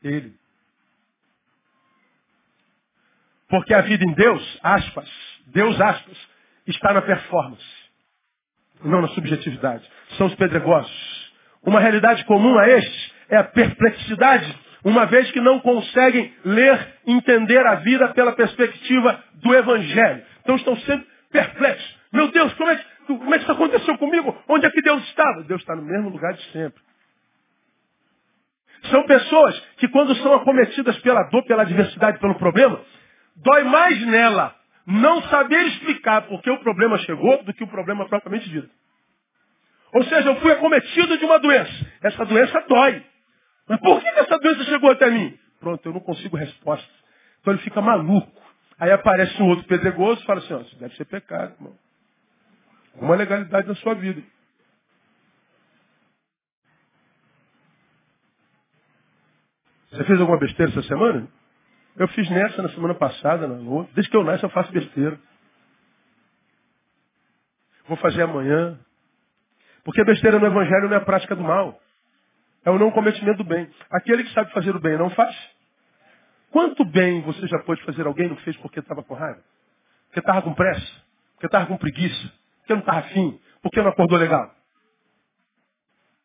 Ele. 0.03 0.35
Porque 3.51 3.75
a 3.75 3.83
vida 3.83 4.03
em 4.03 4.15
Deus, 4.15 4.61
aspas, 4.63 5.11
Deus, 5.49 5.79
aspas, 5.79 6.17
está 6.67 6.95
na 6.95 7.03
performance, 7.03 7.65
não 8.83 9.03
na 9.03 9.09
subjetividade. 9.09 9.87
São 10.17 10.27
os 10.27 10.35
pedregosos. 10.37 11.10
Uma 11.65 11.81
realidade 11.81 12.25
comum 12.25 12.59
a 12.59 12.69
estes 12.69 13.13
é 13.29 13.37
a 13.37 13.45
perplexidade, 13.45 14.55
uma 14.85 15.07
vez 15.07 15.31
que 15.31 15.41
não 15.41 15.61
conseguem 15.61 16.33
ler, 16.45 16.95
entender 17.07 17.65
a 17.67 17.77
vida 17.77 18.09
pela 18.09 18.33
perspectiva 18.33 19.23
do 19.35 19.55
Evangelho. 19.55 20.23
Então 20.43 20.57
estão 20.57 20.77
sempre 20.79 21.07
perplexos. 21.31 21.99
Meu 22.13 22.29
Deus, 22.29 22.53
como 22.55 22.71
é 22.71 22.77
que 22.77 22.91
como 23.07 23.35
é 23.35 23.39
que 23.39 23.43
isso 23.45 23.53
aconteceu 23.53 23.99
comigo? 23.99 24.37
Onde 24.49 24.67
é 24.67 24.71
que 24.71 24.83
Deus 24.83 25.03
estava? 25.09 25.43
Deus 25.43 25.61
está 25.61 25.75
no 25.75 25.83
mesmo 25.83 26.11
lugar 26.11 26.33
de 26.33 26.45
sempre. 26.53 26.81
São 28.85 29.05
pessoas 29.05 29.59
que 29.77 29.89
quando 29.89 30.15
são 30.17 30.33
acometidas 30.35 30.99
pela 31.01 31.25
dor, 31.25 31.45
pela 31.45 31.63
adversidade, 31.63 32.19
pelo 32.19 32.37
problema, 32.37 32.81
dói 33.37 33.65
mais 33.65 34.07
nela 34.07 34.55
não 34.87 35.23
saber 35.25 35.61
explicar 35.69 36.23
por 36.23 36.41
que 36.41 36.51
o 36.51 36.59
problema 36.61 36.99
chegou 36.99 37.43
do 37.45 37.53
que 37.53 37.65
o 37.65 37.69
problema 37.69 38.09
propriamente 38.09 38.49
dito. 38.49 38.71
Ou 39.93 40.05
seja, 40.05 40.29
eu 40.29 40.41
fui 40.41 40.53
acometido 40.53 41.19
de 41.19 41.25
uma 41.25 41.39
doença. 41.39 41.87
Essa 42.03 42.25
doença 42.25 42.65
dói. 42.69 43.05
Mas 43.69 43.81
por 43.81 44.01
que 44.01 44.09
essa 44.09 44.39
doença 44.39 44.65
chegou 44.65 44.91
até 44.91 45.11
mim? 45.11 45.39
Pronto, 45.59 45.87
eu 45.87 45.93
não 45.93 46.01
consigo 46.01 46.37
resposta. 46.37 46.89
Então 47.41 47.55
ele 47.55 47.63
fica 47.63 47.81
maluco. 47.81 48.31
Aí 48.79 48.91
aparece 48.91 49.41
um 49.43 49.49
outro 49.49 49.65
pedregoso 49.67 50.23
e 50.23 50.27
fala 50.27 50.41
assim, 50.41 50.55
ó, 50.55 50.61
isso 50.61 50.77
deve 50.79 50.97
ser 50.97 51.05
pecado, 51.05 51.53
irmão 51.55 51.75
uma 52.95 53.17
legalidade 53.17 53.67
na 53.67 53.75
sua 53.77 53.95
vida. 53.95 54.23
Você 59.91 60.05
fez 60.05 60.21
alguma 60.21 60.39
besteira 60.39 60.71
essa 60.71 60.83
semana? 60.83 61.29
Eu 61.97 62.07
fiz 62.09 62.29
nessa 62.31 62.63
na 62.63 62.69
semana 62.71 62.95
passada, 62.95 63.49
na 63.49 63.57
outra. 63.69 63.93
Desde 63.95 64.11
que 64.11 64.17
eu 64.17 64.23
nasço 64.23 64.47
eu 64.47 64.51
faço 64.51 64.71
besteira. 64.71 65.19
Vou 67.89 67.97
fazer 67.97 68.23
amanhã. 68.23 68.79
Porque 69.85 70.05
besteira 70.05 70.39
no 70.39 70.47
Evangelho 70.47 70.89
não 70.89 70.95
é 70.95 70.97
a 70.97 71.05
prática 71.05 71.35
do 71.35 71.43
mal. 71.43 71.81
É 72.65 72.71
o 72.71 72.79
não 72.79 72.91
cometimento 72.91 73.39
do 73.39 73.45
bem. 73.45 73.69
Aquele 73.91 74.25
que 74.25 74.33
sabe 74.33 74.53
fazer 74.53 74.75
o 74.75 74.81
bem 74.81 74.97
não 74.97 75.11
faz. 75.11 75.35
Quanto 76.51 76.85
bem 76.85 77.23
você 77.23 77.47
já 77.47 77.59
pôde 77.61 77.83
fazer 77.85 78.07
alguém 78.07 78.29
não 78.29 78.37
fez 78.39 78.57
porque 78.59 78.81
estava 78.81 79.03
com 79.03 79.15
raiva? 79.15 79.41
Porque 80.07 80.21
estava 80.21 80.43
com 80.43 80.53
pressa? 80.53 80.93
Porque 81.35 81.47
estava 81.47 81.67
com 81.67 81.77
preguiça? 81.77 82.33
Porque 82.59 82.73
não 82.75 82.81
estava 82.81 82.99
afim? 82.99 83.41
Porque 83.63 83.81
não 83.81 83.91
acordou 83.91 84.19
legal? 84.19 84.55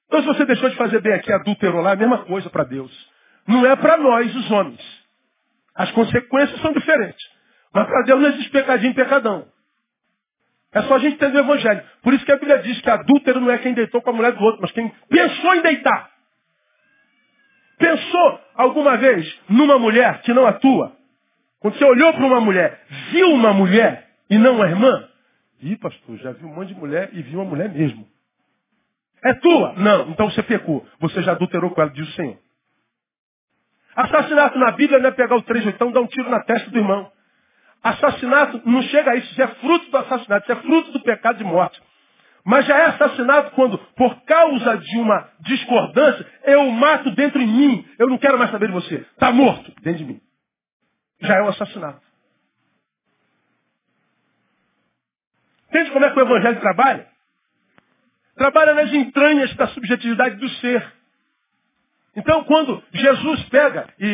Então 0.08 0.22
se 0.22 0.28
você 0.28 0.46
deixou 0.46 0.70
de 0.70 0.76
fazer 0.76 1.02
bem 1.02 1.14
aqui, 1.14 1.32
adulterou 1.32 1.82
lá, 1.82 1.92
é 1.92 1.94
a 1.94 1.98
mesma 1.98 2.26
coisa 2.26 2.50
para 2.50 2.64
Deus. 2.64 2.92
Não 3.48 3.66
é 3.66 3.76
para 3.76 3.98
nós, 3.98 4.36
os 4.36 4.52
homens. 4.52 5.06
As 5.76 5.92
consequências 5.92 6.60
são 6.62 6.74
diferentes. 6.74 7.24
Mas 7.74 7.88
para 7.88 8.02
Deus 8.04 8.22
não 8.22 8.30
existe 8.30 8.50
pecadinho 8.50 8.92
e 8.92 8.96
pecadão. 8.96 9.48
É 10.76 10.82
só 10.82 10.96
a 10.96 11.00
gente 11.00 11.14
entender 11.14 11.38
o 11.38 11.46
Evangelho. 11.46 11.82
Por 12.02 12.14
isso 12.14 12.26
que 12.26 12.32
a 12.34 12.36
Bíblia 12.36 12.60
diz 12.60 12.82
que 12.82 12.90
adúltero 12.90 13.40
não 13.40 13.50
é 13.50 13.58
quem 13.60 13.74
deitou 13.74 14.02
com 14.02 14.10
a 14.10 14.14
mulher 14.14 14.34
do 14.34 14.44
outro, 14.44 14.62
mas 14.62 14.74
quem 14.74 14.92
pensou 15.10 15.56
em 15.56 15.62
deitar. 15.62 16.12
Pensou 17.80 18.40
alguma 18.56 18.98
vez 18.98 19.40
numa 19.48 19.80
mulher 19.80 20.22
que 20.24 20.34
não 20.34 20.46
atua? 20.46 20.92
Quando 21.62 21.78
você 21.78 21.86
olhou 21.86 22.14
para 22.14 22.26
uma 22.26 22.42
mulher, 22.42 22.78
viu 23.10 23.32
uma 23.32 23.54
mulher 23.54 24.06
e 24.30 24.38
não 24.38 24.56
uma 24.56 24.68
irmã? 24.68 25.08
Ih, 25.62 25.78
pastor, 25.78 26.18
já 26.18 26.34
vi 26.34 26.44
um 26.44 26.54
monte 26.54 26.74
de 26.74 26.76
mulher 26.76 27.10
e 27.14 27.22
vi 27.22 27.36
uma 27.36 27.46
mulher 27.46 27.70
mesmo. 27.70 28.06
É 29.24 29.34
tua? 29.36 29.74
Não, 29.78 30.10
então 30.10 30.30
você 30.30 30.44
pecou. 30.44 30.86
Você 31.00 31.22
já 31.24 31.32
adulterou 31.32 31.72
com 31.72 31.82
ela, 31.82 31.90
diz 31.90 32.06
o 32.06 32.12
Senhor. 32.12 32.38
Assassinato 33.96 34.60
na 34.60 34.72
Bíblia 34.72 35.00
não 35.00 35.08
é 35.08 35.12
pegar 35.14 35.38
o 35.38 35.42
três 35.42 35.66
oitão 35.66 35.90
dar 35.90 36.02
um 36.02 36.08
tiro 36.08 36.30
na 36.30 36.42
testa 36.44 36.70
do 36.70 36.78
irmão. 36.78 37.10
Assassinato 37.86 38.64
não 38.66 38.82
chega 38.82 39.12
a 39.12 39.16
isso, 39.16 39.32
isso 39.32 39.42
é 39.44 39.48
fruto 39.48 39.92
do 39.92 39.98
assassinato, 39.98 40.44
isso 40.44 40.60
é 40.60 40.64
fruto 40.64 40.92
do 40.92 41.00
pecado 41.02 41.38
de 41.38 41.44
morte. 41.44 41.80
Mas 42.44 42.66
já 42.66 42.76
é 42.76 42.86
assassinato 42.86 43.52
quando, 43.52 43.78
por 43.96 44.24
causa 44.24 44.76
de 44.80 44.98
uma 44.98 45.30
discordância, 45.42 46.26
eu 46.46 46.68
mato 46.72 47.12
dentro 47.12 47.40
de 47.40 47.46
mim. 47.46 47.88
Eu 48.00 48.08
não 48.08 48.18
quero 48.18 48.40
mais 48.40 48.50
saber 48.50 48.70
de 48.70 48.74
você. 48.74 48.96
Está 48.96 49.32
morto 49.32 49.72
dentro 49.84 50.00
de 50.00 50.06
mim. 50.06 50.22
Já 51.22 51.36
é 51.36 51.44
um 51.44 51.50
assassinato. 51.50 52.02
Entende 55.70 55.92
como 55.92 56.06
é 56.06 56.12
que 56.12 56.20
o 56.20 56.24
Evangelho 56.24 56.60
trabalha? 56.60 57.08
Trabalha 58.36 58.74
nas 58.74 58.92
entranhas 58.94 59.56
da 59.56 59.68
subjetividade 59.68 60.38
do 60.38 60.50
ser. 60.50 60.92
Então, 62.16 62.44
quando 62.46 62.82
Jesus 62.94 63.44
pega 63.50 63.88
e, 64.00 64.06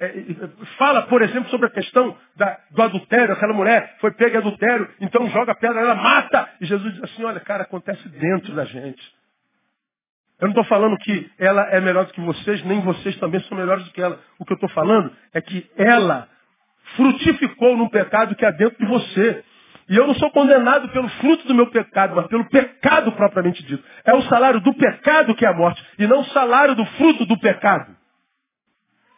e, 0.00 0.32
e, 0.32 0.66
fala, 0.78 1.02
por 1.02 1.20
exemplo, 1.20 1.50
sobre 1.50 1.66
a 1.66 1.70
questão 1.70 2.16
da, 2.34 2.58
do 2.70 2.82
adultério, 2.82 3.34
aquela 3.34 3.52
mulher 3.52 3.96
foi 4.00 4.12
pega 4.12 4.36
em 4.36 4.40
adultério, 4.40 4.88
então 5.00 5.28
joga 5.28 5.54
pedra, 5.54 5.80
ela 5.80 5.94
mata. 5.94 6.48
E 6.60 6.64
Jesus 6.64 6.94
diz 6.94 7.04
assim, 7.04 7.22
olha, 7.22 7.40
cara, 7.40 7.64
acontece 7.64 8.08
dentro 8.08 8.54
da 8.54 8.64
gente. 8.64 9.02
Eu 10.40 10.46
não 10.46 10.52
estou 10.52 10.64
falando 10.64 10.96
que 10.98 11.30
ela 11.38 11.68
é 11.70 11.80
melhor 11.80 12.06
do 12.06 12.14
que 12.14 12.20
vocês, 12.22 12.64
nem 12.64 12.80
vocês 12.80 13.14
também 13.18 13.40
são 13.42 13.58
melhores 13.58 13.84
do 13.84 13.92
que 13.92 14.00
ela. 14.00 14.18
O 14.38 14.44
que 14.46 14.52
eu 14.52 14.56
estou 14.56 14.70
falando 14.70 15.14
é 15.34 15.40
que 15.42 15.70
ela 15.76 16.28
frutificou 16.96 17.76
num 17.76 17.90
pecado 17.90 18.34
que 18.34 18.46
é 18.46 18.52
dentro 18.52 18.78
de 18.78 18.86
você. 18.86 19.44
E 19.90 19.96
eu 19.96 20.06
não 20.06 20.14
sou 20.14 20.30
condenado 20.30 20.88
pelo 20.90 21.08
fruto 21.08 21.48
do 21.48 21.54
meu 21.54 21.66
pecado, 21.66 22.14
mas 22.14 22.28
pelo 22.28 22.48
pecado 22.48 23.10
propriamente 23.10 23.60
dito. 23.64 23.82
É 24.04 24.14
o 24.14 24.22
salário 24.22 24.60
do 24.60 24.72
pecado 24.72 25.34
que 25.34 25.44
é 25.44 25.48
a 25.48 25.52
morte, 25.52 25.84
e 25.98 26.06
não 26.06 26.20
o 26.20 26.24
salário 26.26 26.76
do 26.76 26.86
fruto 26.86 27.26
do 27.26 27.36
pecado. 27.36 27.96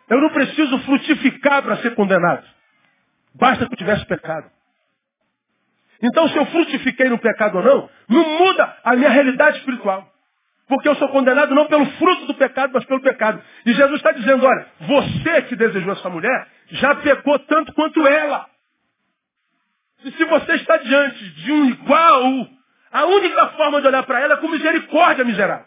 Eu 0.08 0.18
não 0.22 0.30
preciso 0.30 0.78
frutificar 0.78 1.62
para 1.62 1.76
ser 1.76 1.94
condenado. 1.94 2.42
Basta 3.34 3.66
que 3.66 3.74
eu 3.74 3.76
tivesse 3.76 4.06
pecado. 4.06 4.50
Então, 6.02 6.26
se 6.30 6.38
eu 6.38 6.46
frutifiquei 6.46 7.10
no 7.10 7.18
pecado 7.18 7.58
ou 7.58 7.64
não, 7.64 7.90
não 8.08 8.38
muda 8.38 8.74
a 8.82 8.96
minha 8.96 9.10
realidade 9.10 9.58
espiritual. 9.58 10.10
Porque 10.68 10.88
eu 10.88 10.94
sou 10.96 11.08
condenado 11.10 11.54
não 11.54 11.66
pelo 11.66 11.84
fruto 11.84 12.26
do 12.26 12.34
pecado, 12.34 12.70
mas 12.72 12.84
pelo 12.86 13.02
pecado. 13.02 13.42
E 13.66 13.74
Jesus 13.74 13.96
está 13.96 14.12
dizendo, 14.12 14.46
olha, 14.46 14.66
você 14.80 15.42
que 15.42 15.54
desejou 15.54 15.92
essa 15.92 16.08
mulher, 16.08 16.48
já 16.70 16.94
pecou 16.94 17.38
tanto 17.40 17.74
quanto 17.74 18.06
ela. 18.06 18.51
E 20.05 20.11
se 20.12 20.24
você 20.24 20.55
está 20.55 20.76
diante 20.78 21.30
de 21.30 21.53
um 21.53 21.64
igual, 21.66 22.48
a 22.90 23.05
única 23.07 23.48
forma 23.50 23.80
de 23.80 23.86
olhar 23.86 24.03
para 24.05 24.20
ela 24.20 24.34
é 24.34 24.36
com 24.38 24.48
misericórdia, 24.48 25.24
miserável. 25.24 25.66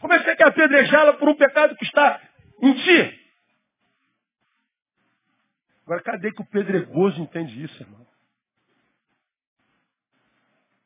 Como 0.00 0.12
é 0.12 0.18
que 0.18 0.24
você 0.24 0.36
quer 0.36 0.48
apedrejá-la 0.48 1.14
por 1.14 1.28
um 1.28 1.34
pecado 1.34 1.76
que 1.76 1.84
está 1.84 2.20
em 2.62 2.72
ti? 2.74 3.20
Agora, 5.84 6.02
cadê 6.02 6.30
que 6.32 6.42
o 6.42 6.46
pedregoso 6.46 7.20
entende 7.20 7.64
isso, 7.64 7.82
irmão? 7.82 8.06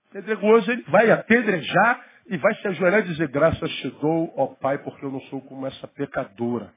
O 0.08 0.12
pedregoso, 0.12 0.70
ele 0.70 0.82
vai 0.82 1.10
apedrejar 1.10 2.04
e 2.26 2.36
vai 2.38 2.54
se 2.56 2.68
ajoelhar 2.68 3.00
e 3.00 3.08
dizer, 3.08 3.28
graças 3.28 3.70
te 3.76 3.90
dou, 3.90 4.32
ó 4.36 4.46
Pai, 4.46 4.78
porque 4.78 5.04
eu 5.04 5.10
não 5.10 5.20
sou 5.22 5.42
como 5.42 5.66
essa 5.66 5.86
pecadora. 5.86 6.72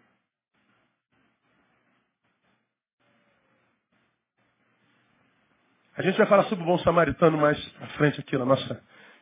A 5.97 6.03
gente 6.03 6.15
vai 6.15 6.27
falar 6.27 6.43
sobre 6.43 6.63
o 6.63 6.67
bom 6.67 6.77
samaritano 6.77 7.39
mais 7.39 7.57
à 7.81 7.87
frente 7.97 8.19
aqui 8.19 8.37
na 8.37 8.45
nossa, 8.45 8.79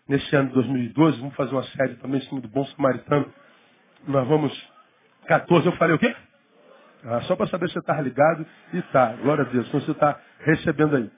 nesse 0.09 0.35
ano 0.35 0.49
de 0.49 0.55
2012. 0.55 1.19
Vamos 1.19 1.33
fazer 1.33 1.53
uma 1.53 1.63
série 1.63 1.95
também 1.95 2.19
em 2.19 2.23
cima 2.25 2.41
do 2.41 2.49
bom 2.49 2.65
samaritano. 2.65 3.33
Nós 4.05 4.27
vamos 4.27 4.71
14, 5.25 5.67
eu 5.67 5.71
falei 5.77 5.95
o 5.95 5.99
quê? 5.99 6.13
Ah, 7.05 7.21
só 7.21 7.35
para 7.37 7.47
saber 7.47 7.67
se 7.67 7.73
você 7.75 7.79
está 7.79 8.01
ligado. 8.01 8.45
E 8.73 8.81
tá, 8.81 9.13
glória 9.13 9.45
a 9.45 9.47
Deus. 9.47 9.65
Então 9.69 9.79
você 9.79 9.91
está 9.91 10.19
recebendo 10.41 10.97
aí. 10.97 11.09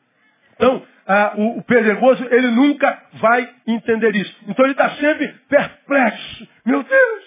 Então, 0.58 0.86
ah, 1.08 1.34
o, 1.36 1.58
o 1.58 1.66
ele 2.30 2.52
nunca 2.52 3.04
vai 3.14 3.52
entender 3.66 4.16
isso. 4.16 4.36
Então 4.48 4.64
ele 4.64 4.74
está 4.74 4.92
sempre 4.92 5.28
perplexo. 5.50 6.48
Meu 6.68 6.84
Deus, 6.84 7.24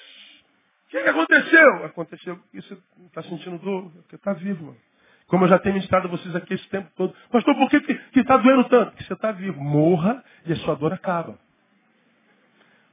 o 0.87 0.91
que, 0.91 1.03
que 1.03 1.09
aconteceu? 1.09 1.85
Aconteceu 1.85 2.39
isso, 2.55 2.81
está 3.07 3.25
sentindo 3.25 3.59
dor, 3.59 3.91
porque 3.91 4.15
está 4.15 4.33
vivo, 4.35 4.67
mano. 4.67 4.90
Como 5.31 5.45
eu 5.45 5.49
já 5.49 5.61
tenho 5.61 5.77
ministrado 5.77 6.09
a 6.09 6.11
vocês 6.11 6.35
aqui 6.35 6.55
esse 6.55 6.69
tempo 6.69 6.91
todo. 6.97 7.15
Pastor, 7.31 7.55
por 7.55 7.71
que 7.71 8.19
está 8.19 8.37
doendo 8.37 8.65
tanto? 8.65 8.91
Porque 8.91 9.05
você 9.05 9.13
está 9.13 9.31
vivo. 9.31 9.63
Morra 9.63 10.23
e 10.45 10.53
a 10.53 10.57
sua 10.57 10.75
dor 10.75 10.93
acaba. 10.93 11.39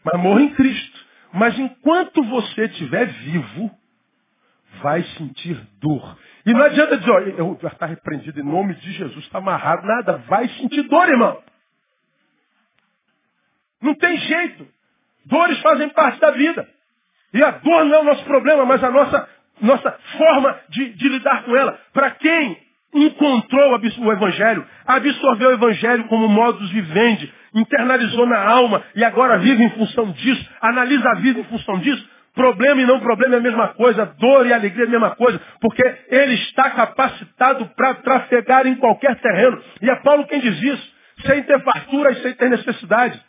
Mas 0.03 0.21
morra 0.21 0.43
em 0.43 0.53
Cristo. 0.53 1.05
Mas 1.33 1.57
enquanto 1.57 2.23
você 2.23 2.65
estiver 2.65 3.07
vivo, 3.07 3.71
vai 4.83 5.01
sentir 5.17 5.59
dor. 5.81 6.15
E 6.45 6.53
não 6.53 6.61
adianta 6.61 6.97
dizer, 6.97 7.09
olha, 7.11 7.31
eu 7.31 7.57
já 7.59 7.69
está 7.69 7.87
repreendido 7.87 8.39
em 8.39 8.43
nome 8.43 8.75
de 8.75 8.91
Jesus, 8.91 9.25
está 9.25 9.39
amarrado, 9.39 9.85
nada, 9.87 10.17
vai 10.29 10.47
sentir 10.49 10.83
dor, 10.83 11.09
irmão. 11.09 11.41
Não 13.81 13.95
tem 13.95 14.15
jeito. 14.15 14.67
Dores 15.25 15.59
fazem 15.61 15.89
parte 15.89 16.19
da 16.19 16.31
vida. 16.31 16.69
E 17.33 17.43
a 17.43 17.49
dor 17.49 17.83
não 17.85 17.95
é 17.95 17.99
o 17.99 18.05
nosso 18.05 18.23
problema, 18.25 18.63
mas 18.63 18.83
a 18.83 18.91
nossa, 18.91 19.27
nossa 19.61 19.97
forma 20.17 20.59
de, 20.69 20.93
de 20.93 21.09
lidar 21.09 21.43
com 21.43 21.55
ela. 21.55 21.79
Para 21.93 22.11
quem 22.11 22.57
encontrou 22.93 23.73
o 23.73 24.11
Evangelho, 24.11 24.65
absorveu 24.85 25.49
o 25.49 25.53
Evangelho 25.53 26.05
como 26.05 26.27
modus 26.27 26.69
vivendi, 26.71 27.31
internalizou 27.53 28.25
na 28.25 28.39
alma 28.39 28.83
e 28.95 29.03
agora 29.03 29.37
vive 29.39 29.63
em 29.63 29.69
função 29.71 30.11
disso, 30.11 30.49
analisa 30.61 31.09
a 31.09 31.15
vida 31.15 31.39
em 31.39 31.43
função 31.45 31.79
disso, 31.79 32.07
Problema 32.37 32.79
e 32.79 32.85
não 32.85 32.99
problema 32.99 33.33
é 33.33 33.37
a 33.39 33.41
mesma 33.41 33.69
coisa, 33.69 34.05
dor 34.19 34.45
e 34.45 34.53
alegria 34.53 34.85
é 34.85 34.87
a 34.87 34.91
mesma 34.91 35.15
coisa, 35.15 35.41
porque 35.59 35.81
ele 36.07 36.35
está 36.35 36.69
capacitado 36.69 37.65
para 37.75 37.95
trafegar 37.95 38.67
em 38.67 38.75
qualquer 38.75 39.15
terreno. 39.19 39.59
E 39.81 39.89
é 39.89 39.95
Paulo 40.03 40.27
quem 40.27 40.39
diz 40.39 40.61
isso, 40.61 40.93
sem 41.25 41.41
ter 41.41 41.59
fartura 41.63 42.11
e 42.11 42.21
sem 42.21 42.33
ter 42.35 42.47
necessidade. 42.51 43.19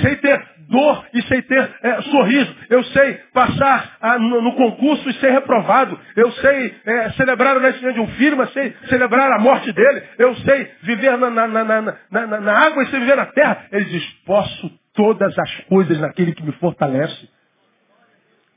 Sem 0.00 0.16
ter 0.16 0.42
dor 0.68 1.06
e 1.14 1.22
sem 1.22 1.42
ter 1.42 1.70
é, 1.82 2.02
sorriso. 2.02 2.54
Eu 2.68 2.84
sei 2.84 3.14
passar 3.32 3.96
ah, 4.00 4.18
no, 4.18 4.42
no, 4.42 4.52
concurso 4.54 5.08
e 5.08 5.14
ser 5.14 5.30
reprovado. 5.30 5.98
Eu 6.14 6.30
sei 6.32 6.74
é, 6.84 7.10
celebrar 7.12 7.56
o 7.56 7.60
nascimento 7.60 7.94
de 7.94 8.00
um 8.00 8.08
filho, 8.08 8.36
mas 8.36 8.52
sei 8.52 8.74
celebrar 8.88 9.32
a 9.32 9.38
morte 9.38 9.72
dele. 9.72 10.02
Eu 10.18 10.34
sei 10.36 10.70
viver 10.82 11.16
na, 11.16 11.30
na, 11.30 11.46
na, 11.48 12.26
na 12.26 12.58
água 12.58 12.82
e 12.82 12.86
sei 12.86 13.00
viver 13.00 13.16
na 13.16 13.26
terra. 13.26 13.66
Ele 13.72 13.84
diz, 13.86 14.04
posso 14.24 14.70
todas 14.94 15.38
as 15.38 15.54
coisas 15.68 15.98
naquele 16.00 16.34
que 16.34 16.42
me 16.42 16.52
fortalece. 16.52 17.28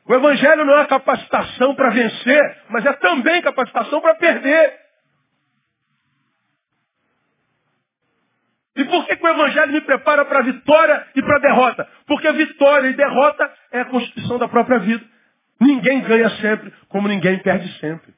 O 0.07 0.13
Evangelho 0.13 0.65
não 0.65 0.79
é 0.79 0.85
capacitação 0.87 1.75
para 1.75 1.91
vencer, 1.91 2.57
mas 2.69 2.85
é 2.85 2.93
também 2.93 3.41
capacitação 3.41 4.01
para 4.01 4.15
perder. 4.15 4.80
E 8.75 8.85
por 8.85 9.05
que, 9.05 9.17
que 9.17 9.25
o 9.25 9.29
Evangelho 9.29 9.73
me 9.73 9.81
prepara 9.81 10.23
para 10.25 10.39
a 10.39 10.43
vitória 10.43 11.07
e 11.15 11.21
para 11.21 11.35
a 11.35 11.39
derrota? 11.39 11.87
Porque 12.07 12.31
vitória 12.31 12.89
e 12.89 12.93
derrota 12.93 13.51
é 13.71 13.81
a 13.81 13.85
constituição 13.85 14.37
da 14.37 14.47
própria 14.47 14.79
vida. 14.79 15.03
Ninguém 15.59 16.01
ganha 16.01 16.29
sempre, 16.37 16.73
como 16.87 17.07
ninguém 17.07 17.37
perde 17.39 17.71
sempre. 17.79 18.13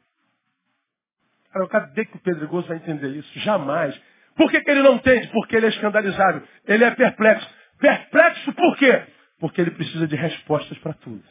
Cara, 1.52 1.68
cadê 1.68 2.06
que 2.06 2.16
o 2.16 2.20
pedregoso 2.20 2.68
vai 2.68 2.78
entender 2.78 3.10
isso? 3.10 3.40
Jamais. 3.40 4.00
Por 4.36 4.50
que, 4.50 4.62
que 4.62 4.72
ele 4.72 4.82
não 4.82 4.96
entende? 4.96 5.28
Porque 5.28 5.56
ele 5.56 5.66
é 5.66 5.70
escandalizado. 5.70 6.44
Ele 6.66 6.84
é 6.84 6.92
perplexo. 6.92 7.48
Perplexo 7.80 8.54
por 8.54 8.78
quê? 8.78 9.04
Porque 9.40 9.62
ele 9.62 9.72
precisa 9.72 10.08
de 10.08 10.16
respostas 10.16 10.78
para 10.80 10.94
tudo. 10.94 11.24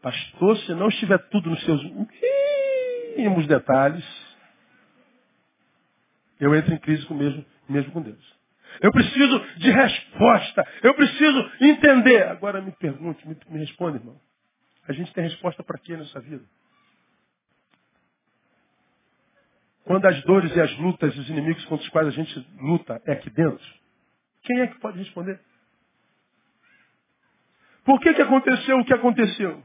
Pastor, 0.00 0.56
se 0.58 0.74
não 0.74 0.88
estiver 0.88 1.18
tudo 1.28 1.50
nos 1.50 1.62
seus 1.64 1.82
mínimos 3.16 3.46
detalhes, 3.46 4.04
eu 6.40 6.54
entro 6.54 6.74
em 6.74 6.78
crise 6.78 7.06
com 7.06 7.14
mesmo, 7.72 7.92
com 7.92 8.02
Deus. 8.02 8.42
Eu 8.80 8.90
preciso 8.90 9.38
de 9.56 9.70
resposta. 9.70 10.66
Eu 10.82 10.94
preciso 10.94 11.50
entender. 11.60 12.28
Agora 12.28 12.60
me 12.60 12.72
pergunte, 12.72 13.26
me, 13.26 13.36
me 13.48 13.58
responda, 13.58 13.98
irmão. 13.98 14.20
A 14.88 14.92
gente 14.92 15.12
tem 15.12 15.24
resposta 15.24 15.62
para 15.62 15.78
quê 15.78 15.96
nessa 15.96 16.20
vida? 16.20 16.44
Quando 19.84 20.06
as 20.06 20.22
dores 20.22 20.54
e 20.54 20.60
as 20.60 20.76
lutas, 20.78 21.16
os 21.16 21.28
inimigos 21.28 21.64
contra 21.64 21.84
os 21.84 21.90
quais 21.90 22.08
a 22.08 22.10
gente 22.12 22.48
luta 22.60 23.02
é 23.04 23.12
aqui 23.12 23.30
dentro, 23.30 23.64
quem 24.42 24.60
é 24.60 24.66
que 24.68 24.78
pode 24.78 24.98
responder? 24.98 25.40
Por 27.84 28.00
que, 28.00 28.14
que 28.14 28.22
aconteceu 28.22 28.78
o 28.78 28.84
que 28.84 28.94
aconteceu? 28.94 29.62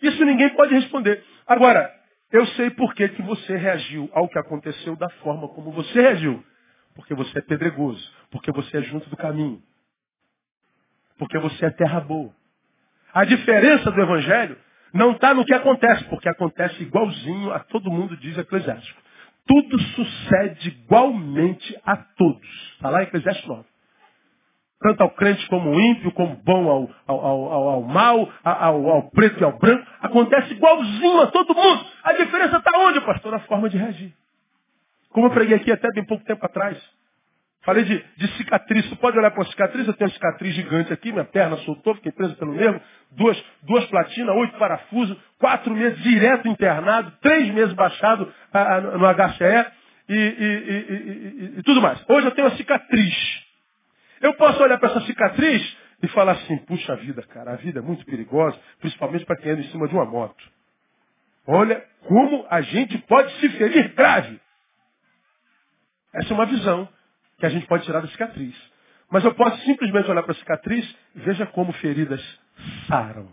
Isso 0.00 0.24
ninguém 0.24 0.50
pode 0.54 0.74
responder. 0.74 1.24
Agora, 1.46 1.94
eu 2.32 2.46
sei 2.48 2.70
por 2.70 2.94
que, 2.94 3.08
que 3.08 3.22
você 3.22 3.56
reagiu 3.56 4.10
ao 4.12 4.28
que 4.28 4.38
aconteceu 4.38 4.96
da 4.96 5.08
forma 5.22 5.48
como 5.48 5.70
você 5.70 6.00
reagiu. 6.00 6.44
Porque 6.94 7.14
você 7.14 7.38
é 7.38 7.42
pedregoso. 7.42 8.12
Porque 8.30 8.50
você 8.52 8.78
é 8.78 8.82
junto 8.82 9.08
do 9.08 9.16
caminho. 9.16 9.62
Porque 11.18 11.38
você 11.38 11.66
é 11.66 11.70
terra 11.70 12.00
boa. 12.00 12.34
A 13.12 13.24
diferença 13.24 13.90
do 13.90 14.00
Evangelho 14.00 14.58
não 14.92 15.12
está 15.12 15.34
no 15.34 15.44
que 15.44 15.54
acontece, 15.54 16.04
porque 16.04 16.28
acontece 16.28 16.82
igualzinho 16.82 17.52
a 17.52 17.60
todo 17.60 17.90
mundo, 17.90 18.16
diz 18.16 18.36
Eclesiástico. 18.36 19.00
Tudo 19.46 19.78
sucede 19.78 20.68
igualmente 20.68 21.78
a 21.84 21.96
todos. 21.96 22.72
Está 22.74 22.90
lá 22.90 23.00
em 23.00 23.06
Eclesiástico 23.06 23.48
9 23.48 23.73
tanto 24.80 25.02
ao 25.02 25.10
crente 25.10 25.46
como 25.48 25.70
ao 25.70 25.80
ímpio, 25.80 26.12
como 26.12 26.36
bom 26.36 26.68
ao, 26.68 26.90
ao, 27.06 27.26
ao, 27.26 27.68
ao 27.68 27.82
mal, 27.82 28.28
ao, 28.42 28.88
ao, 28.88 29.10
preto 29.10 29.40
e 29.40 29.44
ao 29.44 29.58
branco, 29.58 29.86
acontece 30.00 30.52
igualzinho 30.52 31.22
a 31.22 31.26
todo 31.28 31.54
mundo. 31.54 31.86
A 32.02 32.12
diferença 32.12 32.58
está 32.58 32.70
onde, 32.78 33.00
pastor? 33.00 33.32
Na 33.32 33.40
forma 33.40 33.68
de 33.68 33.78
reagir. 33.78 34.12
Como 35.10 35.26
eu 35.26 35.30
preguei 35.30 35.56
aqui 35.56 35.72
até 35.72 35.90
bem 35.92 36.04
pouco 36.04 36.24
tempo 36.24 36.44
atrás. 36.44 36.76
Falei 37.64 37.84
de, 37.84 38.04
de 38.16 38.28
cicatriz. 38.36 38.86
Você 38.88 38.96
pode 38.96 39.18
olhar 39.18 39.30
para 39.30 39.40
uma 39.40 39.50
cicatriz, 39.50 39.86
eu 39.86 39.94
tenho 39.94 40.10
uma 40.10 40.14
cicatriz 40.14 40.54
gigante 40.54 40.92
aqui, 40.92 41.10
minha 41.10 41.24
perna 41.24 41.56
soltou, 41.58 41.94
fiquei 41.94 42.12
preso 42.12 42.36
pelo 42.36 42.52
nervo, 42.52 42.78
duas, 43.12 43.42
duas 43.62 43.86
platinas, 43.86 44.36
oito 44.36 44.58
parafusos, 44.58 45.16
quatro 45.38 45.74
meses 45.74 45.98
direto 46.02 46.46
internado, 46.46 47.10
três 47.22 47.48
meses 47.54 47.72
baixado 47.72 48.30
ah, 48.52 48.80
no 48.80 49.06
HCE 49.06 49.72
e, 50.08 50.14
e, 50.14 51.54
e, 51.54 51.58
e 51.58 51.62
tudo 51.62 51.80
mais. 51.80 51.98
Hoje 52.06 52.26
eu 52.26 52.32
tenho 52.32 52.48
uma 52.48 52.56
cicatriz. 52.56 53.33
Eu 54.24 54.32
posso 54.36 54.62
olhar 54.62 54.78
para 54.78 54.88
essa 54.88 55.02
cicatriz 55.02 55.76
e 56.02 56.08
falar 56.08 56.32
assim, 56.32 56.56
puxa 56.64 56.96
vida, 56.96 57.22
cara, 57.24 57.52
a 57.52 57.56
vida 57.56 57.80
é 57.80 57.82
muito 57.82 58.06
perigosa, 58.06 58.58
principalmente 58.80 59.26
para 59.26 59.36
quem 59.36 59.52
anda 59.52 59.60
em 59.60 59.70
cima 59.70 59.86
de 59.86 59.94
uma 59.94 60.06
moto. 60.06 60.42
Olha 61.46 61.84
como 62.08 62.46
a 62.48 62.62
gente 62.62 62.96
pode 63.02 63.30
se 63.38 63.50
ferir 63.50 63.94
grave. 63.94 64.40
Essa 66.14 66.32
é 66.32 66.34
uma 66.34 66.46
visão 66.46 66.88
que 67.36 67.44
a 67.44 67.50
gente 67.50 67.66
pode 67.66 67.84
tirar 67.84 68.00
da 68.00 68.08
cicatriz. 68.08 68.56
Mas 69.10 69.22
eu 69.26 69.34
posso 69.34 69.58
simplesmente 69.66 70.10
olhar 70.10 70.22
para 70.22 70.32
a 70.32 70.36
cicatriz 70.36 70.96
e 71.14 71.20
veja 71.20 71.44
como 71.48 71.74
feridas 71.74 72.22
saram. 72.88 73.30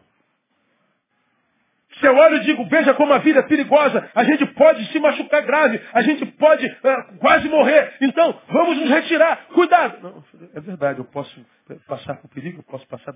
Se 2.01 2.07
eu 2.07 2.15
olho 2.15 2.37
e 2.37 2.39
digo, 2.39 2.65
veja 2.65 2.95
como 2.95 3.13
a 3.13 3.19
vida 3.19 3.39
é 3.39 3.43
perigosa, 3.43 4.09
a 4.15 4.23
gente 4.23 4.43
pode 4.47 4.83
se 4.91 4.99
machucar 4.99 5.43
grave, 5.43 5.79
a 5.93 6.01
gente 6.01 6.25
pode 6.25 6.65
uh, 6.65 7.17
quase 7.19 7.47
morrer. 7.47 7.93
Então, 8.01 8.41
vamos 8.49 8.79
nos 8.79 8.89
retirar. 8.89 9.45
Cuidado. 9.53 9.99
Não, 10.01 10.23
é 10.55 10.59
verdade, 10.59 10.97
eu 10.97 11.05
posso 11.05 11.45
passar 11.87 12.15
por 12.15 12.27
perigo, 12.29 12.59
eu 12.59 12.63
posso 12.63 12.87
passar 12.87 13.13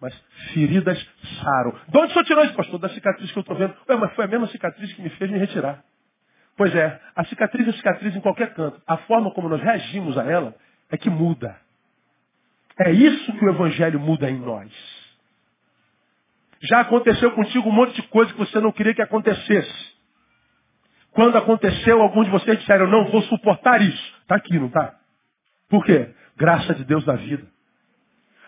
mas 0.00 0.14
feridas 0.52 0.98
saram. 1.42 1.72
De 1.88 1.96
onde 1.96 2.06
o 2.06 2.12
senhor 2.12 2.24
tirou 2.24 2.44
isso, 2.44 2.54
pastor? 2.54 2.80
Da 2.80 2.88
cicatriz 2.88 3.30
que 3.30 3.38
eu 3.38 3.42
estou 3.42 3.56
vendo. 3.56 3.74
Ué, 3.88 3.96
mas 3.96 4.12
foi 4.14 4.24
a 4.24 4.28
mesma 4.28 4.48
cicatriz 4.48 4.92
que 4.92 5.02
me 5.02 5.10
fez 5.10 5.30
me 5.30 5.38
retirar. 5.38 5.84
Pois 6.56 6.74
é, 6.74 7.00
a 7.14 7.24
cicatriz 7.24 7.68
é 7.68 7.72
cicatriz 7.72 8.16
em 8.16 8.20
qualquer 8.20 8.52
canto. 8.52 8.82
A 8.84 8.96
forma 8.98 9.30
como 9.32 9.48
nós 9.48 9.62
reagimos 9.62 10.18
a 10.18 10.24
ela 10.24 10.56
é 10.90 10.96
que 10.96 11.08
muda. 11.08 11.56
É 12.78 12.90
isso 12.90 13.32
que 13.32 13.44
o 13.44 13.48
Evangelho 13.48 14.00
muda 14.00 14.28
em 14.28 14.38
nós. 14.38 14.70
Já 16.62 16.80
aconteceu 16.80 17.30
contigo 17.32 17.68
um 17.68 17.72
monte 17.72 17.94
de 17.94 18.02
coisa 18.08 18.32
que 18.32 18.38
você 18.38 18.60
não 18.60 18.72
queria 18.72 18.94
que 18.94 19.02
acontecesse. 19.02 19.90
Quando 21.12 21.36
aconteceu, 21.36 22.00
alguns 22.00 22.26
de 22.26 22.30
vocês 22.30 22.58
disseram, 22.58 22.86
não 22.86 23.10
vou 23.10 23.22
suportar 23.22 23.80
isso. 23.80 24.14
Está 24.22 24.36
aqui, 24.36 24.58
não 24.58 24.66
está? 24.66 24.94
Por 25.68 25.84
quê? 25.84 26.10
Graça 26.36 26.74
de 26.74 26.84
Deus 26.84 27.04
da 27.04 27.14
vida. 27.14 27.46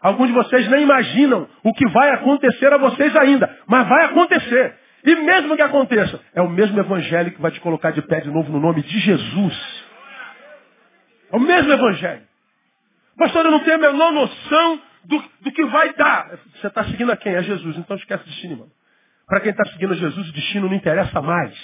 Alguns 0.00 0.28
de 0.28 0.32
vocês 0.32 0.68
nem 0.68 0.82
imaginam 0.82 1.48
o 1.62 1.72
que 1.72 1.88
vai 1.88 2.10
acontecer 2.10 2.72
a 2.72 2.78
vocês 2.78 3.14
ainda, 3.16 3.58
mas 3.66 3.88
vai 3.88 4.04
acontecer. 4.06 4.76
E 5.04 5.14
mesmo 5.14 5.56
que 5.56 5.62
aconteça, 5.62 6.20
é 6.34 6.42
o 6.42 6.48
mesmo 6.48 6.78
evangelho 6.78 7.32
que 7.32 7.40
vai 7.40 7.50
te 7.50 7.60
colocar 7.60 7.92
de 7.92 8.02
pé 8.02 8.20
de 8.20 8.30
novo 8.30 8.50
no 8.50 8.60
nome 8.60 8.82
de 8.82 8.98
Jesus. 8.98 9.84
É 11.32 11.36
o 11.36 11.40
mesmo 11.40 11.72
evangelho. 11.72 12.22
Pastor, 13.16 13.44
eu 13.44 13.50
não 13.50 13.60
tenho 13.60 13.76
a 13.76 13.92
menor 13.92 14.12
noção 14.12 14.80
do, 15.04 15.22
do 15.40 15.52
que 15.52 15.64
vai 15.66 15.92
dar. 15.94 16.38
Você 16.54 16.66
está 16.66 16.84
seguindo 16.84 17.12
a 17.12 17.16
quem? 17.16 17.34
É 17.34 17.42
Jesus. 17.42 17.76
Então 17.76 17.96
esquece 17.96 18.22
o 18.22 18.26
destino, 18.26 18.52
irmão. 18.54 18.70
Para 19.26 19.40
quem 19.40 19.50
está 19.50 19.64
seguindo 19.66 19.92
a 19.92 19.96
Jesus, 19.96 20.28
o 20.28 20.32
destino 20.32 20.68
não 20.68 20.74
interessa 20.74 21.20
mais. 21.20 21.56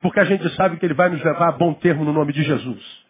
Porque 0.00 0.20
a 0.20 0.24
gente 0.24 0.48
sabe 0.56 0.76
que 0.76 0.84
ele 0.84 0.94
vai 0.94 1.08
nos 1.08 1.22
levar 1.22 1.48
a 1.48 1.52
bom 1.52 1.72
termo 1.74 2.04
no 2.04 2.12
nome 2.12 2.32
de 2.32 2.42
Jesus. 2.42 3.02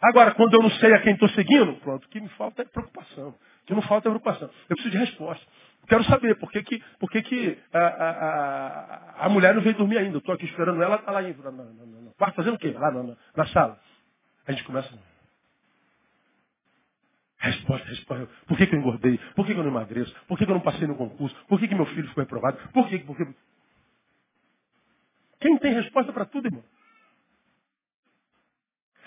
Agora, 0.00 0.32
quando 0.32 0.52
eu 0.54 0.62
não 0.62 0.70
sei 0.72 0.92
a 0.92 1.00
quem 1.00 1.14
estou 1.14 1.28
seguindo, 1.30 1.74
pronto, 1.76 2.04
o 2.04 2.08
que 2.08 2.20
me 2.20 2.28
falta 2.30 2.60
é 2.60 2.64
preocupação. 2.66 3.28
O 3.30 3.66
que 3.66 3.74
não 3.74 3.80
falta 3.82 4.08
é 4.08 4.10
preocupação. 4.10 4.50
Eu 4.68 4.76
preciso 4.76 4.90
de 4.90 4.98
resposta. 4.98 5.44
Quero 5.88 6.04
saber 6.04 6.38
por 6.38 6.50
que, 6.50 6.62
que, 6.62 6.82
por 6.98 7.10
que, 7.10 7.22
que 7.22 7.58
a, 7.72 7.78
a, 7.78 8.10
a, 8.10 9.26
a 9.26 9.28
mulher 9.30 9.54
não 9.54 9.62
veio 9.62 9.76
dormir 9.76 9.98
ainda. 9.98 10.16
Eu 10.16 10.18
estou 10.18 10.34
aqui 10.34 10.44
esperando 10.44 10.82
ela, 10.82 10.96
está 10.96 11.10
lá 11.10 11.22
no 11.22 12.14
quarto 12.18 12.36
fazendo 12.36 12.54
o 12.54 12.58
quê? 12.58 12.74
Lá 12.78 12.90
na, 12.90 13.16
na 13.34 13.46
sala. 13.46 13.78
A 14.46 14.52
gente 14.52 14.64
começa. 14.64 14.90
Resposta, 17.44 17.88
resposta. 17.88 18.28
Por 18.46 18.58
que, 18.58 18.66
que 18.68 18.74
eu 18.76 18.80
engordei? 18.80 19.18
Por 19.36 19.46
que, 19.46 19.54
que 19.54 19.60
eu 19.60 19.64
não 19.64 19.70
emagreço? 19.72 20.14
Por 20.28 20.38
que, 20.38 20.46
que 20.46 20.50
eu 20.52 20.56
não 20.56 20.62
passei 20.62 20.86
no 20.88 20.96
concurso? 20.96 21.36
Por 21.48 21.60
que, 21.60 21.74
meu 21.74 21.86
filho 21.86 22.08
ficou 22.08 22.24
reprovado? 22.24 22.58
Por 22.72 22.88
que, 22.88 22.98
por 23.00 23.16
que... 23.16 23.26
Quem 25.40 25.58
tem 25.58 25.74
resposta 25.74 26.12
para 26.12 26.26
tudo, 26.26 26.48
irmão? 26.48 26.64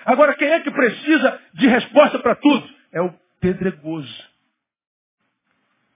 Agora, 0.05 0.35
quem 0.35 0.49
é 0.49 0.61
que 0.61 0.71
precisa 0.71 1.41
de 1.55 1.67
resposta 1.67 2.19
para 2.19 2.35
tudo? 2.35 2.69
É 2.93 3.01
o 3.01 3.13
pedregoso. 3.41 4.31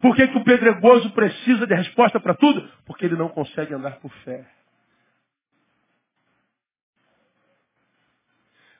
Por 0.02 0.16
que, 0.16 0.28
que 0.28 0.38
o 0.38 0.44
pedregoso 0.44 1.12
precisa 1.14 1.68
de 1.68 1.76
resposta 1.76 2.20
para 2.20 2.36
tudo? 2.36 2.70
Porque 2.86 3.06
ele 3.06 3.18
não 3.18 3.30
consegue 3.30 3.74
andar 3.74 4.00
por 4.00 4.12
fé. 4.26 4.46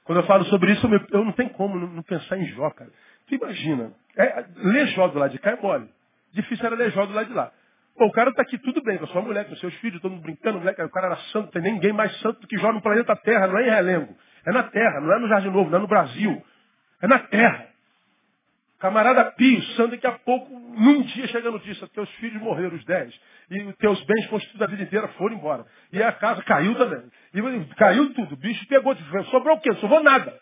Quando 0.06 0.20
eu 0.22 0.28
falo 0.28 0.46
sobre 0.46 0.74
isso, 0.74 0.88
eu 1.12 1.26
não 1.26 1.34
tenho 1.34 1.52
como 1.52 1.80
não 1.80 2.04
pensar 2.04 2.38
em 2.38 2.48
Jó, 2.48 2.70
cara. 2.72 2.92
Imagina, 3.36 3.94
é, 4.18 4.46
ler 4.58 4.88
Jó 4.88 5.08
do 5.08 5.20
lado 5.20 5.32
de 5.32 5.40
cá 5.40 5.52
é 5.52 5.62
mole. 5.62 5.90
Difícil 6.34 6.66
era 6.66 6.76
ler 6.76 6.92
Jó 6.92 7.06
do 7.06 7.14
lado 7.14 7.28
de 7.28 7.34
lá. 7.34 7.52
Pô, 7.98 8.06
o 8.06 8.12
cara 8.12 8.30
está 8.30 8.42
aqui 8.42 8.58
tudo 8.58 8.82
bem, 8.82 8.98
com 8.98 9.06
a 9.06 9.08
sua 9.08 9.22
mulher, 9.22 9.46
com 9.46 9.56
seus 9.58 9.74
filhos, 9.76 10.02
todo 10.02 10.12
mundo 10.12 10.24
brincando, 10.24 10.60
moleque, 10.60 10.82
o 10.82 10.90
cara 10.90 11.08
era 11.08 11.18
santo, 11.32 11.52
tem 11.52 11.62
ninguém 11.62 11.92
mais 11.92 12.16
santo 12.20 12.40
do 12.42 12.48
que 12.48 12.58
Jó 12.58 12.72
no 12.72 12.82
planeta 12.82 13.16
Terra, 13.18 13.48
não 13.48 13.58
é 13.60 13.68
em 13.68 13.70
Relengo. 13.70 14.16
É 14.46 14.52
na 14.52 14.64
Terra, 14.64 15.02
não 15.02 15.14
é 15.14 15.20
no 15.20 15.28
Jardim 15.28 15.50
Novo, 15.50 15.70
não 15.70 15.78
é 15.78 15.82
no 15.82 15.88
Brasil. 15.88 16.44
É 17.02 17.08
na 17.08 17.20
Terra. 17.20 17.68
Camarada 18.80 19.26
Pio, 19.34 19.62
santo, 19.76 19.92
daqui 19.92 20.08
a 20.08 20.14
pouco, 20.14 20.52
num 20.52 21.04
dia 21.04 21.28
chega 21.28 21.50
a 21.50 21.52
notícia, 21.52 21.88
teus 21.90 22.10
filhos 22.16 22.42
morreram, 22.42 22.76
os 22.76 22.84
dez. 22.86 23.14
E 23.52 23.62
os 23.62 23.76
teus 23.76 24.04
bens 24.06 24.26
constituídos 24.28 24.62
a 24.62 24.72
vida 24.72 24.82
inteira 24.82 25.08
foram 25.10 25.36
embora. 25.36 25.66
E 25.94 26.02
a 26.02 26.12
casa 26.14 26.42
caiu 26.42 26.74
também. 26.76 27.04
E 27.34 27.76
caiu 27.76 28.12
tudo. 28.14 28.34
O 28.34 28.38
bicho 28.38 28.66
pegou, 28.68 28.96
sobrou 29.30 29.58
o 29.58 29.60
quê? 29.60 29.74
Sobrou 29.76 30.02
nada. 30.02 30.34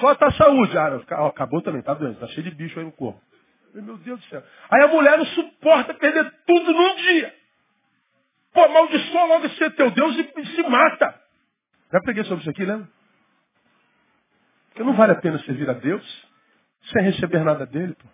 Só 0.00 0.14
tá 0.14 0.30
saúde. 0.32 0.76
Ah, 0.76 1.26
acabou 1.26 1.62
também, 1.62 1.82
tá 1.82 1.94
doente, 1.94 2.18
tá 2.18 2.26
cheio 2.28 2.42
de 2.42 2.54
bicho 2.54 2.78
aí 2.78 2.84
no 2.84 2.92
corpo. 2.92 3.20
Meu 3.74 3.96
Deus 3.98 4.20
do 4.20 4.26
céu. 4.26 4.42
Aí 4.70 4.82
a 4.84 4.88
mulher 4.88 5.18
não 5.18 5.26
suporta 5.26 5.94
perder 5.94 6.32
tudo 6.46 6.72
num 6.72 6.96
dia. 6.96 7.34
Pô, 8.52 8.62
amaldiçoa 8.62 9.24
logo 9.24 9.48
ser 9.50 9.74
teu 9.74 9.90
Deus 9.90 10.16
e 10.16 10.46
se 10.54 10.62
mata. 10.62 11.20
Já 11.92 12.00
peguei 12.00 12.22
sobre 12.24 12.40
isso 12.42 12.50
aqui, 12.50 12.64
lembra? 12.64 12.88
Porque 14.68 14.84
não 14.84 14.94
vale 14.94 15.12
a 15.12 15.20
pena 15.20 15.38
servir 15.40 15.68
a 15.68 15.72
Deus 15.72 16.26
sem 16.92 17.02
receber 17.02 17.44
nada 17.44 17.66
dele, 17.66 17.94
pô. 17.94 18.08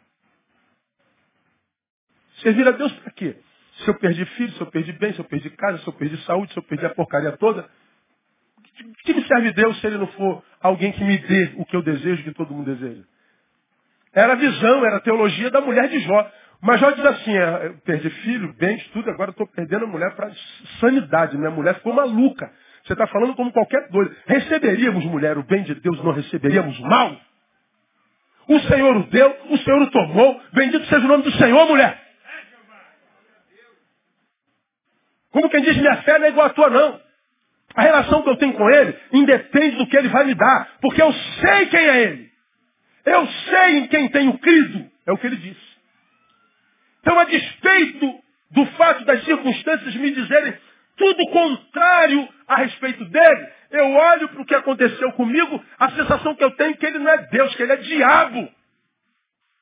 Servir 2.43 2.67
a 2.67 2.71
Deus 2.71 2.93
para 2.93 3.13
quê? 3.13 3.37
Se 3.85 3.89
eu 3.89 3.99
perdi 3.99 4.25
filho, 4.25 4.53
se 4.53 4.61
eu 4.61 4.67
perdi 4.67 4.93
bem, 4.93 5.13
se 5.13 5.19
eu 5.19 5.25
perdi 5.25 5.51
casa, 5.51 5.79
se 5.79 5.87
eu 5.87 5.93
perdi 5.93 6.17
saúde, 6.25 6.53
se 6.53 6.59
eu 6.59 6.63
perdi 6.63 6.87
a 6.87 6.95
porcaria 6.95 7.37
toda, 7.37 7.69
o 8.83 8.93
que 9.05 9.13
me 9.13 9.27
serve 9.27 9.53
Deus 9.53 9.79
se 9.81 9.87
ele 9.87 9.99
não 9.99 10.07
for 10.09 10.43
alguém 10.61 10.93
que 10.93 11.03
me 11.03 11.19
dê 11.19 11.53
o 11.57 11.65
que 11.65 11.75
eu 11.75 11.83
desejo, 11.83 12.23
que 12.23 12.33
todo 12.33 12.55
mundo 12.55 12.75
deseja? 12.75 13.03
Era 14.13 14.33
a 14.33 14.37
visão, 14.37 14.85
era 14.85 14.97
a 14.97 15.01
teologia 15.01 15.51
da 15.51 15.61
mulher 15.61 15.89
de 15.89 16.01
Jó. 16.01 16.31
Mas 16.63 16.81
Jó 16.81 16.91
diz 16.91 17.05
assim, 17.05 17.37
é, 17.37 17.67
eu 17.67 17.75
perdi 17.85 18.11
filho, 18.11 18.53
bens, 18.55 18.87
tudo, 18.89 19.09
agora 19.11 19.31
estou 19.31 19.47
perdendo 19.47 19.85
a 19.85 19.89
mulher 19.89 20.15
para 20.15 20.31
sanidade. 20.81 21.39
Minha 21.39 21.51
mulher 21.51 21.75
ficou 21.77 21.93
maluca. 21.93 22.53
Você 22.85 22.93
está 22.93 23.07
falando 23.07 23.35
como 23.35 23.53
qualquer 23.53 23.89
doido. 23.89 24.15
Receberíamos, 24.27 25.05
mulher, 25.05 25.39
o 25.39 25.43
bem 25.45 25.63
de 25.63 25.75
Deus, 25.77 26.03
não 26.03 26.13
receberíamos 26.13 26.79
mal? 26.81 27.17
O 28.49 28.59
Senhor 28.61 28.97
o 28.97 29.05
deu, 29.05 29.37
o 29.51 29.59
Senhor 29.59 29.83
o 29.83 29.91
tomou. 29.91 30.41
Bendito 30.53 30.85
seja 30.87 31.05
o 31.05 31.09
nome 31.09 31.23
do 31.23 31.33
Senhor, 31.33 31.67
mulher. 31.67 32.01
Como 35.31 35.49
quem 35.49 35.63
diz, 35.63 35.77
minha 35.77 35.97
fé 36.03 36.19
não 36.19 36.27
é 36.27 36.31
igual 36.31 36.47
à 36.47 36.51
tua, 36.51 36.69
não. 36.69 37.01
A 37.75 37.83
relação 37.83 38.23
que 38.23 38.29
eu 38.29 38.37
tenho 38.37 38.55
com 38.55 38.69
ele 38.69 38.97
independe 39.13 39.77
do 39.77 39.87
que 39.87 39.97
ele 39.97 40.09
vai 40.09 40.25
me 40.25 40.35
dar, 40.35 40.77
porque 40.81 41.01
eu 41.01 41.13
sei 41.13 41.67
quem 41.67 41.81
é 41.81 42.03
ele. 42.03 42.31
Eu 43.05 43.27
sei 43.27 43.79
em 43.79 43.87
quem 43.87 44.09
tenho 44.09 44.39
crido, 44.39 44.91
é 45.07 45.13
o 45.13 45.19
que 45.19 45.27
ele 45.27 45.37
disse. 45.37 45.71
Então, 47.01 47.19
a 47.19 47.25
despeito 47.25 48.21
do 48.51 48.67
fato 48.67 49.05
das 49.05 49.25
circunstâncias 49.25 49.95
me 49.95 50.11
dizerem 50.11 50.55
tudo 50.97 51.27
contrário 51.31 52.29
a 52.47 52.57
respeito 52.57 53.05
dele, 53.07 53.49
eu 53.71 53.91
olho 53.91 54.29
para 54.29 54.43
o 54.43 54.45
que 54.45 54.55
aconteceu 54.55 55.13
comigo, 55.13 55.65
a 55.79 55.91
sensação 55.93 56.35
que 56.35 56.45
eu 56.45 56.51
tenho 56.53 56.73
é 56.73 56.77
que 56.77 56.85
ele 56.85 56.99
não 56.99 57.11
é 57.11 57.19
Deus, 57.29 57.55
que 57.55 57.63
ele 57.63 57.73
é 57.73 57.77
diabo. 57.77 58.53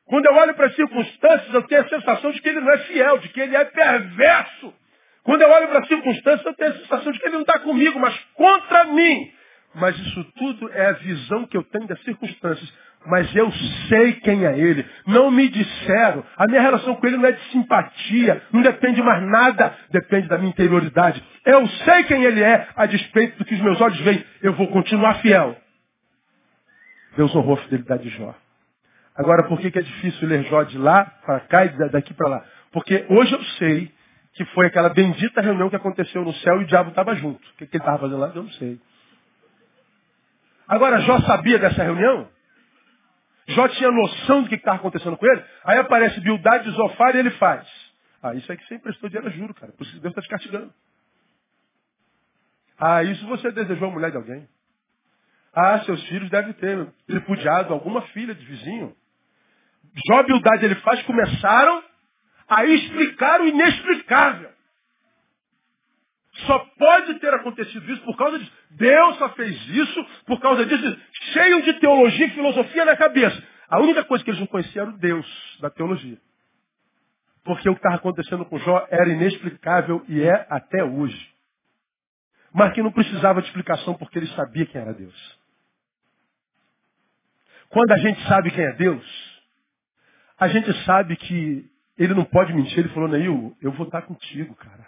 Quando 0.07 0.27
eu 0.27 0.35
olho 0.35 0.55
para 0.55 0.67
as 0.67 0.75
circunstâncias, 0.75 1.55
eu 1.55 1.63
tenho 1.65 1.83
a 1.83 1.89
sensação 1.89 2.33
de 2.33 2.41
que 2.41 2.49
ele 2.49 2.61
não 2.61 2.73
é 2.73 2.79
fiel, 2.79 3.19
de 3.19 3.29
que 3.29 3.41
ele 3.41 3.55
é 3.55 3.65
perverso. 3.65 4.75
Quando 5.29 5.43
eu 5.43 5.51
olho 5.51 5.69
para 5.69 5.81
as 5.81 5.89
circunstâncias, 5.89 6.47
eu 6.47 6.55
tenho 6.55 6.71
a 6.71 6.75
sensação 6.79 7.13
de 7.13 7.19
que 7.19 7.27
ele 7.27 7.35
não 7.35 7.43
está 7.43 7.59
comigo, 7.59 8.01
mas 8.01 8.19
contra 8.33 8.85
mim. 8.85 9.31
Mas 9.75 9.95
isso 9.99 10.25
tudo 10.39 10.73
é 10.73 10.87
a 10.87 10.93
visão 10.93 11.47
que 11.47 11.55
eu 11.55 11.63
tenho 11.65 11.87
das 11.87 12.03
circunstâncias. 12.03 12.73
Mas 13.05 13.37
eu 13.37 13.53
sei 13.91 14.13
quem 14.21 14.47
é 14.47 14.59
ele. 14.59 14.87
Não 15.07 15.31
me 15.31 15.47
disseram. 15.51 16.25
A 16.35 16.47
minha 16.47 16.63
relação 16.63 16.95
com 16.95 17.07
ele 17.07 17.19
não 17.19 17.27
é 17.27 17.33
de 17.33 17.43
simpatia. 17.51 18.43
Não 18.51 18.63
depende 18.63 18.95
de 18.95 19.03
mais 19.03 19.23
nada. 19.25 19.77
Depende 19.91 20.29
da 20.29 20.39
minha 20.39 20.49
interioridade. 20.49 21.23
Eu 21.45 21.67
sei 21.67 22.05
quem 22.05 22.25
ele 22.25 22.43
é, 22.43 22.67
a 22.75 22.87
despeito 22.87 23.37
do 23.37 23.45
que 23.45 23.55
os 23.55 23.61
meus 23.61 23.79
olhos 23.83 24.01
veem. 24.01 24.25
Eu 24.41 24.55
vou 24.55 24.69
continuar 24.69 25.17
fiel. 25.17 25.55
Deus 27.19 27.37
honrou 27.37 27.53
a 27.53 27.59
fidelidade 27.65 28.03
de 28.03 28.09
Jó. 28.17 28.35
Agora, 29.15 29.43
por 29.43 29.61
que, 29.61 29.79
é 29.79 29.83
difícil 29.83 30.27
ler 30.27 30.45
Jó 30.45 30.63
de 30.63 30.79
lá 30.79 31.05
para 31.27 31.41
cá 31.41 31.67
e 31.67 31.91
daqui 31.91 32.15
para 32.15 32.29
lá? 32.31 32.45
Porque 32.73 33.05
hoje 33.11 33.35
eu 33.35 33.45
sei 33.59 33.98
que 34.39 34.45
foi 34.55 34.67
aquela 34.67 34.89
bendita 34.89 35.41
reunião 35.41 35.69
que 35.69 35.75
aconteceu 35.75 36.25
no 36.25 36.33
céu 36.35 36.61
e 36.61 36.65
o 36.65 36.67
diabo 36.69 36.91
estava 36.91 37.13
junto. 37.17 37.45
O 37.45 37.55
que, 37.57 37.67
que 37.67 37.77
ele 37.77 37.83
estava 37.83 37.99
fazendo 37.99 38.21
lá? 38.21 38.29
Eu 38.29 38.45
não 38.45 38.53
sei. 38.53 38.81
Agora, 40.69 41.01
Jó 41.01 41.21
sabia 41.23 41.59
dessa 41.59 41.83
reunião? 41.83 42.29
Jó 43.49 43.67
tinha 43.67 43.91
noção 43.91 44.45
do 44.45 44.49
que 44.49 44.55
estava 44.55 44.77
acontecendo 44.77 45.17
com 45.17 45.27
ele? 45.27 45.43
Aí 45.65 45.79
aparece 45.79 46.21
Bildade, 46.21 46.71
Zofar 46.71 47.17
e 47.17 47.19
ele 47.19 47.33
faz. 47.33 47.67
Ah, 48.23 48.33
isso 48.35 48.53
é 48.53 48.57
que 48.57 48.65
você 48.65 48.77
emprestou 48.77 49.09
dinheiro 49.09 49.29
juro, 49.37 49.53
cara. 49.55 49.73
Por 49.73 49.85
isso 49.85 49.99
Deus 50.01 50.13
está 50.13 50.23
te 50.23 50.29
castigando. 50.29 50.73
Ah, 52.79 53.03
isso 53.03 53.27
você 53.27 53.51
desejou 53.51 53.89
a 53.89 53.93
mulher 53.93 54.13
de 54.13 54.19
alguém. 54.19 54.49
Ah, 55.53 55.81
seus 55.81 56.01
filhos 56.07 56.31
devem 56.31 56.53
ter 56.53 56.87
tripudiado 57.09 57.75
alguma 57.75 58.03
filha 58.03 58.37
de 58.37 58.45
vizinho. 58.45 58.95
Jó 60.07 60.23
Bildade 60.23 60.65
ele 60.65 60.77
faz, 60.77 61.03
começaram 61.03 61.88
a 62.49 62.65
explicar 62.65 63.41
o 63.41 63.47
inexplicável. 63.47 64.51
Só 66.47 66.59
pode 66.79 67.19
ter 67.19 67.35
acontecido 67.35 67.93
isso 67.93 68.03
por 68.03 68.17
causa 68.17 68.39
disso. 68.39 68.53
Deus 68.71 69.19
só 69.19 69.29
fez 69.31 69.69
isso 69.71 70.07
por 70.25 70.41
causa 70.41 70.65
disso. 70.65 71.01
Cheio 71.33 71.63
de 71.63 71.75
teologia 71.75 72.27
e 72.27 72.31
filosofia 72.31 72.85
na 72.85 72.97
cabeça. 72.97 73.43
A 73.69 73.81
única 73.81 74.05
coisa 74.05 74.25
que 74.25 74.31
eles 74.31 74.41
não 74.41 74.47
conheciam 74.47 74.87
era 74.87 74.95
o 74.95 74.99
Deus 74.99 75.59
da 75.61 75.69
teologia. 75.69 76.19
Porque 77.45 77.69
o 77.69 77.73
que 77.73 77.79
estava 77.79 77.97
acontecendo 77.97 78.45
com 78.45 78.59
Jó 78.59 78.87
era 78.91 79.09
inexplicável 79.09 80.05
e 80.09 80.23
é 80.23 80.47
até 80.49 80.85
hoje. 80.85 81.35
Mas 82.53 82.73
que 82.73 82.83
não 82.83 82.93
precisava 82.93 83.43
de 83.43 83.49
explicação 83.49 83.95
porque 83.95 84.19
ele 84.19 84.29
sabia 84.29 84.67
quem 84.67 84.81
era 84.81 84.95
Deus. 84.95 85.39
Quando 87.69 87.91
a 87.93 87.99
gente 87.99 88.23
sabe 88.27 88.51
quem 88.51 88.65
é 88.65 88.73
Deus, 88.73 89.43
a 90.39 90.49
gente 90.49 90.73
sabe 90.85 91.17
que 91.17 91.71
ele 91.99 92.15
não 92.15 92.25
pode 92.25 92.53
mentir. 92.55 92.79
Ele 92.79 92.89
falou, 92.91 93.09
Neil, 93.09 93.57
eu 93.61 93.73
vou 93.73 93.87
estar 93.87 94.03
contigo, 94.03 94.55
cara. 94.55 94.87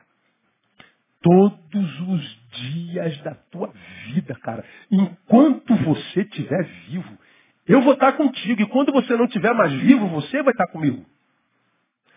Todos 1.22 2.00
os 2.08 2.38
dias 2.52 3.18
da 3.18 3.34
tua 3.34 3.72
vida, 4.06 4.34
cara. 4.36 4.64
Enquanto 4.90 5.74
você 5.76 6.22
estiver 6.22 6.64
vivo, 6.88 7.18
eu 7.66 7.82
vou 7.82 7.94
estar 7.94 8.12
contigo. 8.12 8.62
E 8.62 8.66
quando 8.66 8.92
você 8.92 9.14
não 9.16 9.26
estiver 9.26 9.52
mais 9.52 9.72
vivo, 9.72 10.08
você 10.08 10.42
vai 10.42 10.52
estar 10.52 10.68
comigo. 10.68 11.04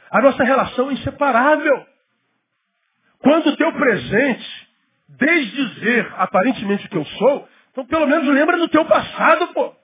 A 0.09 0.21
nossa 0.21 0.43
relação 0.43 0.89
é 0.89 0.93
inseparável. 0.93 1.85
Quando 3.19 3.47
o 3.47 3.57
teu 3.57 3.73
presente 3.73 4.69
desdizer 5.09 6.13
aparentemente 6.17 6.85
o 6.85 6.89
que 6.89 6.97
eu 6.97 7.05
sou, 7.05 7.47
então 7.71 7.85
pelo 7.85 8.07
menos 8.07 8.27
lembra 8.27 8.57
do 8.57 8.67
teu 8.67 8.85
passado, 8.85 9.47
pô. 9.53 9.75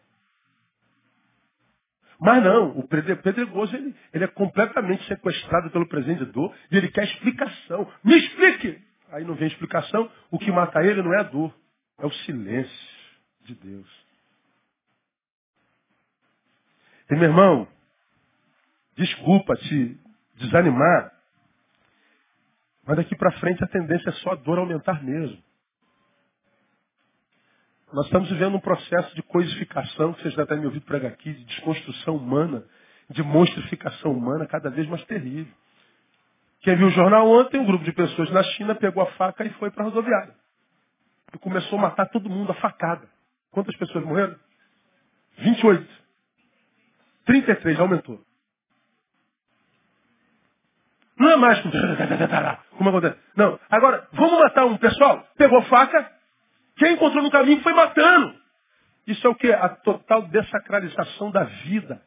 Mas 2.19 2.43
não, 2.43 2.77
o 2.77 2.85
pedregoso 2.85 3.73
ele, 3.75 3.95
ele 4.13 4.25
é 4.25 4.27
completamente 4.27 5.05
sequestrado 5.07 5.71
pelo 5.71 5.87
presendidor 5.87 6.53
e 6.69 6.75
ele 6.75 6.89
quer 6.89 7.05
explicação. 7.05 7.89
Me 8.03 8.17
explique! 8.17 8.83
Aí 9.11 9.23
não 9.23 9.35
vem 9.35 9.47
explicação, 9.47 10.11
o 10.29 10.37
que 10.37 10.51
mata 10.51 10.83
ele 10.83 11.01
não 11.01 11.13
é 11.13 11.21
a 11.21 11.23
dor, 11.23 11.55
é 11.97 12.05
o 12.05 12.11
silêncio 12.11 12.89
de 13.41 13.55
Deus. 13.55 14.05
E 17.09 17.15
meu 17.15 17.23
irmão, 17.29 17.67
desculpa 18.95 19.55
te 19.55 19.97
desanimar, 20.35 21.11
mas 22.85 22.97
daqui 22.97 23.15
para 23.15 23.31
frente 23.39 23.63
a 23.63 23.67
tendência 23.67 24.09
é 24.09 24.13
só 24.13 24.31
a 24.31 24.35
dor 24.35 24.59
aumentar 24.59 25.03
mesmo. 25.03 25.41
Nós 27.91 28.05
estamos 28.05 28.29
vivendo 28.29 28.55
um 28.55 28.59
processo 28.59 29.15
de 29.15 29.23
coisificação, 29.23 30.13
que 30.13 30.21
vocês 30.21 30.33
já 30.35 30.43
devem 30.43 30.59
me 30.59 30.65
ouvido 30.67 30.85
pregar 30.85 31.11
aqui, 31.11 31.33
de 31.33 31.43
desconstrução 31.45 32.15
humana, 32.17 32.63
de 33.09 33.23
monstrificação 33.23 34.11
humana 34.11 34.45
cada 34.45 34.69
vez 34.69 34.87
mais 34.87 35.03
terrível. 35.05 35.51
Quem 36.61 36.75
viu 36.75 36.87
o 36.87 36.91
jornal 36.91 37.27
ontem, 37.27 37.59
um 37.59 37.65
grupo 37.65 37.83
de 37.83 37.91
pessoas 37.91 38.29
na 38.29 38.43
China 38.43 38.75
pegou 38.75 39.01
a 39.01 39.07
faca 39.13 39.43
e 39.43 39.49
foi 39.53 39.71
para 39.71 39.83
a 39.83 39.85
rodoviária. 39.87 40.35
E 41.33 41.37
começou 41.39 41.79
a 41.79 41.81
matar 41.83 42.05
todo 42.09 42.29
mundo 42.29 42.51
a 42.51 42.55
facada. 42.55 43.07
Quantas 43.49 43.75
pessoas 43.75 44.05
morreram? 44.05 44.35
28. 45.39 45.87
33, 47.25 47.79
aumentou. 47.79 48.21
Não 51.17 51.29
é 51.31 51.37
mais 51.37 51.59
como 52.77 52.89
acontece. 52.89 53.17
Não. 53.35 53.59
Agora, 53.69 54.07
vamos 54.13 54.39
matar 54.39 54.65
um 54.65 54.77
pessoal? 54.77 55.27
Pegou 55.37 55.61
faca, 55.63 56.18
quem 56.79 56.93
encontrou 56.93 57.21
no 57.21 57.29
caminho 57.29 57.61
foi 57.61 57.73
matando. 57.73 58.33
Isso 59.05 59.27
é 59.27 59.29
o 59.29 59.35
que? 59.35 59.51
A 59.51 59.67
total 59.67 60.23
desacralização 60.23 61.29
da 61.29 61.43
vida. 61.43 62.01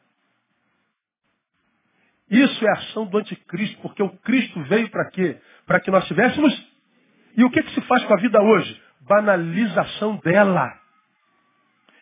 Isso 2.29 2.65
é 2.65 2.69
a 2.69 2.73
ação 2.73 3.05
do 3.05 3.19
anticristo, 3.19 3.79
porque 3.81 4.01
o 4.01 4.09
Cristo 4.17 4.63
veio 4.63 4.89
para 4.89 5.09
quê? 5.11 5.39
Para 5.67 5.79
que 5.79 5.91
nós 5.91 6.07
tivéssemos. 6.07 6.51
E 7.37 7.43
o 7.43 7.51
que, 7.51 7.61
que 7.61 7.73
se 7.75 7.81
faz 7.81 8.03
com 8.05 8.13
a 8.15 8.17
vida 8.19 8.41
hoje? 8.41 8.81
Banalização 9.01 10.15
dela. 10.17 10.73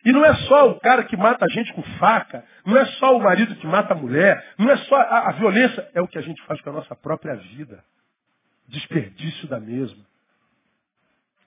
E 0.04 0.10
não 0.10 0.24
é 0.24 0.34
só 0.34 0.70
o 0.70 0.80
cara 0.80 1.04
que 1.04 1.16
mata 1.16 1.44
a 1.44 1.48
gente 1.48 1.72
com 1.74 1.82
faca, 1.98 2.42
não 2.64 2.76
é 2.76 2.86
só 2.86 3.14
o 3.14 3.22
marido 3.22 3.54
que 3.56 3.66
mata 3.66 3.92
a 3.92 3.96
mulher, 3.96 4.54
não 4.58 4.70
é 4.70 4.76
só 4.78 4.96
a, 4.96 5.28
a 5.28 5.32
violência, 5.32 5.90
é 5.94 6.00
o 6.00 6.08
que 6.08 6.18
a 6.18 6.22
gente 6.22 6.42
faz 6.44 6.60
com 6.62 6.70
a 6.70 6.72
nossa 6.72 6.96
própria 6.96 7.34
vida. 7.36 7.84
Desperdício 8.66 9.46
da 9.46 9.60
mesma 9.60 10.11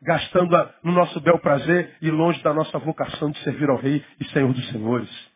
gastando 0.02 0.52
no 0.84 0.92
nosso 0.92 1.20
bel 1.20 1.40
prazer 1.40 1.96
e 2.02 2.10
longe 2.10 2.42
da 2.44 2.54
nossa 2.54 2.78
vocação 2.80 3.32
de 3.32 3.40
servir 3.40 3.70
ao 3.70 3.78
Rei 3.78 4.04
e 4.20 4.26
Senhor 4.26 4.54
dos 4.54 4.68
Senhores. 4.70 5.36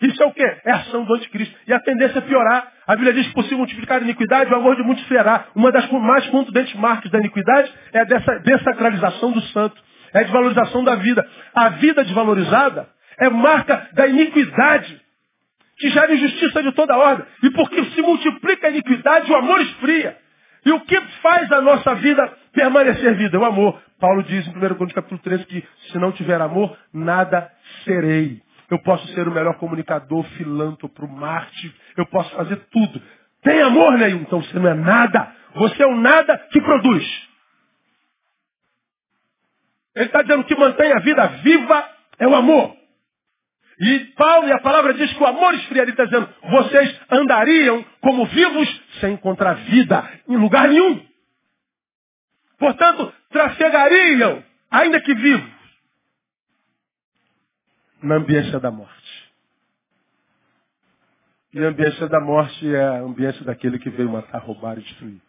Isso 0.00 0.22
é 0.22 0.26
o 0.26 0.32
quê? 0.32 0.56
É 0.64 0.70
a 0.70 0.76
ação 0.76 1.04
do 1.04 1.14
anticristo. 1.14 1.54
E 1.66 1.72
a 1.72 1.80
tendência 1.80 2.18
é 2.18 2.22
piorar. 2.22 2.72
A 2.86 2.94
Bíblia 2.94 3.12
diz 3.14 3.26
que 3.26 3.34
possível 3.34 3.58
multiplicar 3.58 4.00
a 4.00 4.04
iniquidade, 4.04 4.52
o 4.52 4.56
amor 4.56 4.76
de 4.76 4.82
muitos 4.82 5.04
ferá. 5.06 5.46
Uma 5.56 5.72
das 5.72 5.90
mais 5.90 6.26
contundentes 6.28 6.74
marcas 6.74 7.10
da 7.10 7.18
iniquidade 7.18 7.72
é 7.92 8.00
a 8.00 8.04
dessa 8.04 8.38
desacralização 8.38 9.32
do 9.32 9.40
santo. 9.48 9.82
É 10.14 10.20
a 10.20 10.22
desvalorização 10.22 10.84
da 10.84 10.94
vida. 10.94 11.28
A 11.52 11.70
vida 11.70 12.04
desvalorizada 12.04 12.88
é 13.18 13.28
marca 13.28 13.88
da 13.92 14.06
iniquidade, 14.06 15.00
que 15.78 15.90
gera 15.90 16.14
injustiça 16.14 16.62
de 16.62 16.72
toda 16.72 16.96
ordem. 16.96 17.26
E 17.42 17.50
porque 17.50 17.84
se 17.86 18.00
multiplica 18.00 18.68
a 18.68 18.70
iniquidade, 18.70 19.30
o 19.30 19.36
amor 19.36 19.60
esfria. 19.60 20.16
E 20.64 20.72
o 20.72 20.80
que 20.80 21.00
faz 21.22 21.50
a 21.50 21.60
nossa 21.60 21.94
vida 21.96 22.32
permanecer 22.58 23.14
vida? 23.14 23.38
O 23.38 23.44
amor. 23.44 23.80
Paulo 24.00 24.22
diz 24.24 24.46
em 24.46 24.50
1 24.50 24.52
Coríntios 24.60 24.92
capítulo 24.92 25.20
13 25.20 25.44
que 25.46 25.64
se 25.90 25.98
não 25.98 26.10
tiver 26.10 26.40
amor, 26.40 26.76
nada 26.92 27.50
serei. 27.84 28.42
Eu 28.68 28.80
posso 28.80 29.06
ser 29.14 29.26
o 29.28 29.30
melhor 29.30 29.56
comunicador, 29.58 30.24
filântropo, 30.36 31.06
Marte. 31.06 31.74
Eu 31.96 32.04
posso 32.06 32.34
fazer 32.34 32.56
tudo. 32.70 33.00
Tem 33.42 33.62
amor 33.62 33.96
nenhum, 33.96 34.22
então 34.22 34.42
você 34.42 34.58
não 34.58 34.68
é 34.68 34.74
nada. 34.74 35.32
Você 35.54 35.82
é 35.82 35.86
o 35.86 35.96
nada 35.96 36.36
que 36.50 36.60
produz. 36.60 37.28
Ele 39.94 40.06
está 40.06 40.22
dizendo 40.22 40.44
que 40.44 40.56
mantém 40.56 40.92
a 40.92 40.98
vida 41.00 41.26
viva 41.42 41.88
é 42.18 42.26
o 42.26 42.34
amor. 42.34 42.76
E 43.80 43.98
Paulo 44.16 44.48
e 44.48 44.52
a 44.52 44.58
palavra 44.58 44.94
diz 44.94 45.12
que 45.12 45.22
o 45.22 45.26
amor 45.26 45.54
esfria. 45.54 45.82
Ele 45.82 45.92
está 45.92 46.04
dizendo, 46.04 46.28
vocês 46.50 47.00
andariam 47.10 47.84
como 48.00 48.26
vivos 48.26 48.82
sem 49.00 49.14
encontrar 49.14 49.54
vida 49.54 50.04
em 50.28 50.36
lugar 50.36 50.68
nenhum. 50.68 51.07
Portanto, 52.58 53.12
trafegariam, 53.30 54.42
ainda 54.70 55.00
que 55.00 55.14
vivos, 55.14 55.58
na 58.02 58.16
ambiência 58.16 58.58
da 58.60 58.70
morte. 58.70 58.98
E 61.52 61.64
a 61.64 61.68
ambiência 61.68 62.08
da 62.08 62.20
morte 62.20 62.74
é 62.74 62.84
a 62.84 63.00
ambiência 63.00 63.44
daquele 63.44 63.78
que 63.78 63.90
veio 63.90 64.10
matar, 64.10 64.38
roubar 64.40 64.78
e 64.78 64.82
destruir. 64.82 65.20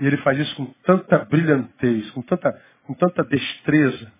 E 0.00 0.06
ele 0.06 0.16
faz 0.18 0.38
isso 0.38 0.54
com 0.54 0.66
tanta 0.84 1.24
brilhantez, 1.24 2.10
com 2.12 2.22
tanta, 2.22 2.62
com 2.84 2.94
tanta 2.94 3.24
destreza, 3.24 4.12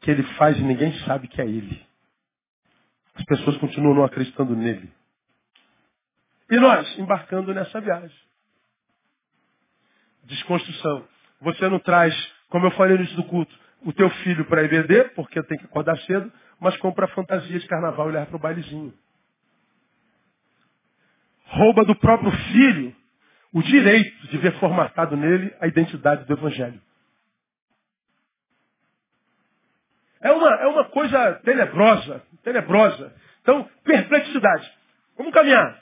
que 0.00 0.10
ele 0.10 0.22
faz 0.34 0.58
e 0.58 0.62
ninguém 0.62 0.92
sabe 1.04 1.28
que 1.28 1.40
é 1.40 1.46
ele. 1.46 1.86
As 3.14 3.24
pessoas 3.24 3.56
continuam 3.58 3.94
não 3.94 4.04
acreditando 4.04 4.56
nele. 4.56 4.92
E 6.50 6.56
nós, 6.56 6.98
embarcando 6.98 7.52
nessa 7.54 7.80
viagem. 7.80 8.27
Desconstrução. 10.28 11.06
Você 11.40 11.68
não 11.68 11.78
traz, 11.78 12.14
como 12.48 12.66
eu 12.66 12.70
falei 12.72 12.96
no 12.96 13.02
início 13.02 13.16
do 13.16 13.24
culto, 13.24 13.54
o 13.82 13.92
teu 13.92 14.10
filho 14.10 14.44
para 14.44 14.62
EBD, 14.62 15.04
porque 15.14 15.42
tem 15.44 15.58
que 15.58 15.64
acordar 15.64 15.96
cedo, 16.00 16.30
mas 16.60 16.76
compra 16.76 17.06
a 17.06 17.08
fantasia 17.08 17.58
de 17.58 17.66
carnaval 17.66 18.10
e 18.10 18.12
leva 18.12 18.26
para 18.26 18.36
o 18.36 18.40
bailezinho. 18.40 18.92
Rouba 21.44 21.84
do 21.84 21.96
próprio 21.96 22.30
filho 22.30 22.94
o 23.52 23.62
direito 23.62 24.28
de 24.28 24.36
ver 24.38 24.52
formatado 24.58 25.16
nele 25.16 25.54
a 25.60 25.66
identidade 25.66 26.24
do 26.26 26.34
Evangelho. 26.34 26.80
É 30.20 30.30
uma, 30.30 30.54
é 30.56 30.66
uma 30.66 30.84
coisa 30.86 31.34
tenebrosa, 31.44 32.22
tenebrosa. 32.42 33.14
Então, 33.40 33.68
perplexidade. 33.84 34.70
Vamos 35.16 35.32
caminhar. 35.32 35.80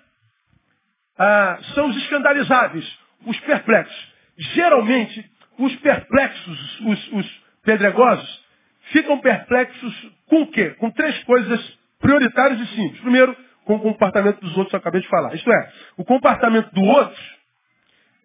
Ah, 1.18 1.59
são 1.74 1.88
os 1.88 1.97
escandalizáveis, 1.97 2.99
os 3.26 3.40
perplexos. 3.40 4.15
Geralmente, 4.39 5.30
os 5.59 5.74
perplexos, 5.76 6.80
os, 6.80 7.12
os 7.12 7.43
pedregosos, 7.64 8.45
ficam 8.93 9.18
perplexos 9.18 10.12
com 10.26 10.43
o 10.43 10.47
quê? 10.49 10.70
Com 10.78 10.91
três 10.91 11.22
coisas 11.24 11.78
prioritárias 11.99 12.61
e 12.61 12.66
simples. 12.74 13.01
Primeiro, 13.01 13.37
com 13.64 13.76
o 13.76 13.80
comportamento 13.80 14.41
dos 14.41 14.57
outros, 14.57 14.72
eu 14.72 14.78
acabei 14.78 15.01
de 15.01 15.09
falar. 15.09 15.34
Isto 15.34 15.51
é, 15.51 15.72
o 15.97 16.05
comportamento 16.05 16.70
do 16.72 16.82
outro, 16.82 17.22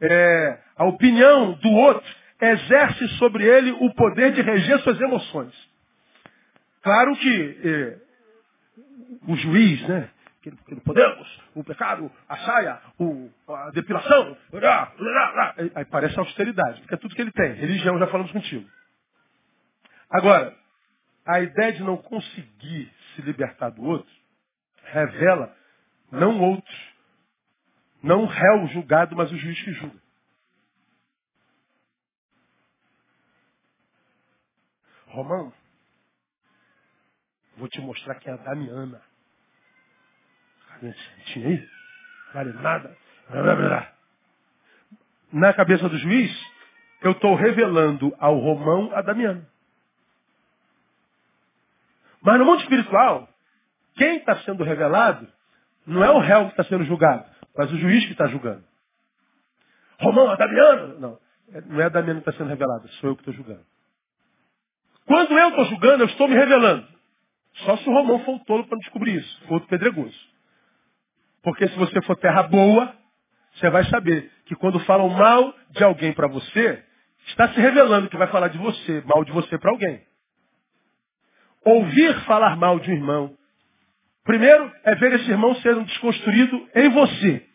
é, 0.01 0.59
a 0.77 0.85
opinião 0.85 1.53
do 1.53 1.69
outro, 1.71 2.21
exerce 2.41 3.07
sobre 3.17 3.45
ele 3.45 3.71
o 3.71 3.93
poder 3.93 4.33
de 4.33 4.41
reger 4.41 4.79
suas 4.79 4.99
emoções. 4.99 5.53
Claro 6.81 7.15
que 7.15 7.59
eh, 7.63 7.97
o 9.27 9.35
juiz, 9.35 9.87
né? 9.87 10.09
Que, 10.41 10.51
que 10.51 10.75
podemos, 10.81 11.41
o 11.53 11.63
pecado, 11.63 12.11
a 12.27 12.37
saia, 12.39 12.81
o, 12.99 13.29
a 13.47 13.69
depilação, 13.71 14.35
aí 15.75 15.85
parece 15.85 16.17
austeridade, 16.17 16.81
porque 16.81 16.95
é 16.95 16.97
tudo 16.97 17.13
que 17.13 17.21
ele 17.21 17.31
tem. 17.31 17.53
Religião, 17.53 17.99
já 17.99 18.07
falamos 18.07 18.31
contigo. 18.31 18.67
Agora, 20.09 20.55
a 21.25 21.41
ideia 21.41 21.73
de 21.73 21.83
não 21.83 21.97
conseguir 21.97 22.91
se 23.15 23.21
libertar 23.21 23.69
do 23.69 23.83
outro 23.83 24.11
revela 24.85 25.55
não 26.11 26.41
outro, 26.41 26.77
não 28.01 28.25
réu 28.25 28.67
julgado, 28.69 29.15
mas 29.15 29.31
o 29.31 29.37
juiz 29.37 29.61
que 29.63 29.73
julga. 29.73 30.01
Romão, 35.05 35.53
Vou 37.57 37.67
te 37.67 37.79
mostrar 37.81 38.15
quem 38.15 38.31
é 38.31 38.35
a 38.35 38.37
Damiana. 38.37 39.01
Tinha 41.25 41.47
aí? 41.47 41.69
Vale 42.33 42.53
nada. 42.53 42.97
Na 45.31 45.53
cabeça 45.53 45.87
do 45.87 45.97
juiz, 45.97 46.31
eu 47.01 47.11
estou 47.11 47.35
revelando 47.35 48.13
ao 48.19 48.37
Romão 48.37 48.91
a 48.93 49.01
Damiana. 49.01 49.47
Mas 52.21 52.37
no 52.37 52.45
mundo 52.45 52.61
espiritual, 52.61 53.27
quem 53.95 54.17
está 54.17 54.37
sendo 54.41 54.63
revelado 54.63 55.27
não 55.85 56.03
é 56.03 56.11
o 56.11 56.19
réu 56.19 56.45
que 56.45 56.51
está 56.51 56.63
sendo 56.65 56.83
julgado, 56.85 57.25
mas 57.57 57.71
o 57.71 57.77
juiz 57.77 58.05
que 58.05 58.11
está 58.11 58.27
julgando. 58.27 58.63
Romão, 59.99 60.29
a 60.29 60.35
Damiana. 60.35 60.87
Não, 60.99 61.19
não 61.65 61.81
é 61.81 61.85
a 61.85 61.89
Damiana 61.89 62.21
que 62.21 62.29
está 62.29 62.37
sendo 62.37 62.49
revelada, 62.49 62.87
sou 62.99 63.09
eu 63.09 63.15
que 63.15 63.21
estou 63.21 63.33
julgando. 63.33 63.65
Quando 65.05 65.37
eu 65.37 65.49
estou 65.49 65.65
julgando, 65.65 66.03
eu 66.03 66.07
estou 66.07 66.27
me 66.27 66.35
revelando. 66.35 66.87
Só 67.65 67.77
se 67.77 67.89
o 67.89 67.93
Romão 67.93 68.23
for 68.23 68.35
o 68.35 68.45
tolo 68.45 68.65
para 68.67 68.77
descobrir 68.77 69.15
isso, 69.15 69.43
outro 69.49 69.67
pedregoso. 69.67 70.30
Porque 71.43 71.67
se 71.67 71.75
você 71.75 72.01
for 72.03 72.15
terra 72.17 72.43
boa, 72.43 72.93
você 73.53 73.69
vai 73.69 73.83
saber 73.85 74.31
que 74.45 74.55
quando 74.55 74.79
falam 74.81 75.09
mal 75.09 75.53
de 75.71 75.83
alguém 75.83 76.13
para 76.13 76.27
você, 76.27 76.83
está 77.27 77.49
se 77.49 77.59
revelando 77.59 78.09
que 78.09 78.17
vai 78.17 78.27
falar 78.27 78.49
de 78.49 78.57
você, 78.57 79.01
mal 79.05 79.23
de 79.23 79.31
você 79.31 79.57
para 79.57 79.71
alguém. 79.71 80.01
Ouvir 81.63 82.19
falar 82.21 82.55
mal 82.55 82.79
de 82.79 82.89
um 82.91 82.93
irmão 82.93 83.37
Primeiro 84.23 84.71
é 84.83 84.95
ver 84.95 85.13
esse 85.13 85.29
irmão 85.29 85.55
sendo 85.55 85.83
desconstruído 85.83 86.69
em 86.75 86.89
você. 86.89 87.45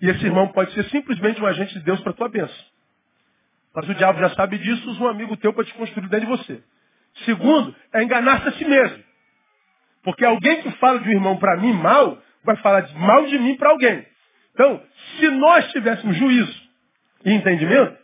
E 0.00 0.08
esse 0.08 0.24
irmão 0.24 0.48
pode 0.48 0.72
ser 0.72 0.84
simplesmente 0.84 1.40
um 1.40 1.46
agente 1.46 1.74
de 1.74 1.84
Deus 1.84 2.00
para 2.00 2.12
a 2.12 2.14
tua 2.14 2.28
bênção. 2.28 2.64
Mas 3.74 3.88
o 3.88 3.94
diabo 3.94 4.20
já 4.20 4.30
sabe 4.30 4.58
disso, 4.58 4.90
usa 4.90 5.02
um 5.02 5.08
amigo 5.08 5.36
teu 5.36 5.52
para 5.52 5.64
te 5.64 5.74
construir 5.74 6.08
dentro 6.08 6.26
de 6.26 6.36
você. 6.36 6.62
Segundo, 7.24 7.74
é 7.92 8.02
enganar-se 8.02 8.48
a 8.48 8.52
si 8.52 8.64
mesmo. 8.64 9.02
Porque 10.04 10.24
alguém 10.24 10.62
que 10.62 10.70
fala 10.72 11.00
de 11.00 11.08
um 11.08 11.12
irmão 11.12 11.36
para 11.36 11.56
mim 11.56 11.72
mal, 11.72 12.18
vai 12.44 12.56
falar 12.56 12.88
mal 12.94 13.26
de 13.26 13.38
mim 13.38 13.56
para 13.56 13.70
alguém. 13.70 14.06
Então, 14.52 14.80
se 15.16 15.28
nós 15.30 15.70
tivéssemos 15.72 16.16
juízo 16.16 16.62
e 17.24 17.32
entendimento, 17.32 17.98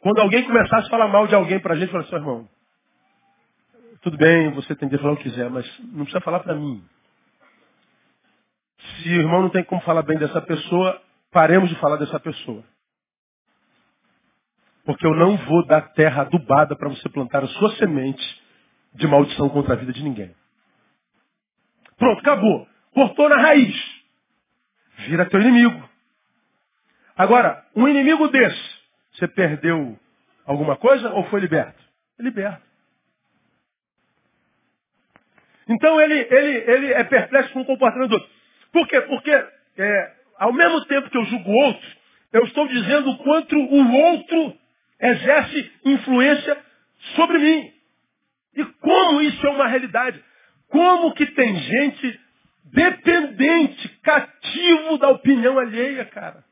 quando 0.00 0.18
alguém 0.20 0.44
começasse 0.44 0.86
a 0.86 0.90
falar 0.90 1.08
mal 1.08 1.26
de 1.26 1.34
alguém 1.34 1.60
para 1.60 1.74
a 1.74 1.76
gente, 1.76 1.90
fala 1.90 2.04
assim, 2.04 2.14
irmão, 2.16 2.48
tudo 4.02 4.16
bem, 4.16 4.50
você 4.50 4.74
tem 4.74 4.88
que 4.88 4.98
falar 4.98 5.12
o 5.12 5.16
que 5.16 5.24
quiser, 5.24 5.48
mas 5.48 5.64
não 5.80 6.04
precisa 6.04 6.20
falar 6.20 6.40
para 6.40 6.54
mim. 6.54 6.84
Se 8.78 9.08
o 9.08 9.20
irmão 9.20 9.42
não 9.42 9.48
tem 9.48 9.62
como 9.62 9.80
falar 9.82 10.02
bem 10.02 10.18
dessa 10.18 10.40
pessoa, 10.42 11.00
paremos 11.30 11.70
de 11.70 11.76
falar 11.76 11.96
dessa 11.96 12.18
pessoa. 12.18 12.64
Porque 14.84 15.06
eu 15.06 15.14
não 15.14 15.36
vou 15.36 15.64
dar 15.66 15.92
terra 15.92 16.22
adubada 16.22 16.74
para 16.74 16.88
você 16.88 17.08
plantar 17.08 17.44
a 17.44 17.46
sua 17.46 17.76
semente 17.76 18.42
de 18.94 19.06
maldição 19.06 19.48
contra 19.48 19.74
a 19.74 19.76
vida 19.76 19.92
de 19.92 20.02
ninguém. 20.02 20.34
Pronto, 22.02 22.18
acabou. 22.18 22.68
Cortou 22.94 23.28
na 23.28 23.36
raiz. 23.36 24.02
Vira 25.06 25.24
teu 25.26 25.40
inimigo. 25.40 25.88
Agora, 27.16 27.64
um 27.76 27.86
inimigo 27.86 28.26
desse, 28.26 28.60
você 29.12 29.28
perdeu 29.28 29.96
alguma 30.44 30.76
coisa 30.76 31.10
ou 31.10 31.22
foi 31.26 31.38
liberto? 31.38 31.80
Liberto. 32.18 32.60
Então 35.68 36.00
ele, 36.00 36.26
ele, 36.28 36.72
ele 36.72 36.92
é 36.92 37.04
perplexo 37.04 37.52
com 37.52 37.60
o 37.60 37.66
comportamento 37.66 38.08
do 38.08 38.14
outro. 38.14 38.30
Por 38.72 38.88
quê? 38.88 39.00
Porque 39.02 39.30
é, 39.30 40.12
ao 40.38 40.52
mesmo 40.52 40.84
tempo 40.86 41.08
que 41.08 41.16
eu 41.16 41.24
julgo 41.26 41.52
o 41.52 41.54
outro, 41.54 41.88
eu 42.32 42.42
estou 42.46 42.66
dizendo 42.66 43.10
o 43.10 43.18
quanto 43.18 43.56
o 43.56 43.92
outro 43.92 44.58
exerce 45.00 45.72
influência 45.84 46.58
sobre 47.14 47.38
mim. 47.38 47.72
E 48.56 48.64
como 48.64 49.22
isso 49.22 49.46
é 49.46 49.50
uma 49.50 49.68
realidade. 49.68 50.31
Como 50.72 51.12
que 51.12 51.26
tem 51.26 51.54
gente 51.54 52.20
dependente, 52.64 53.88
cativo 54.02 54.96
da 54.96 55.10
opinião 55.10 55.58
alheia, 55.58 56.06
cara. 56.06 56.42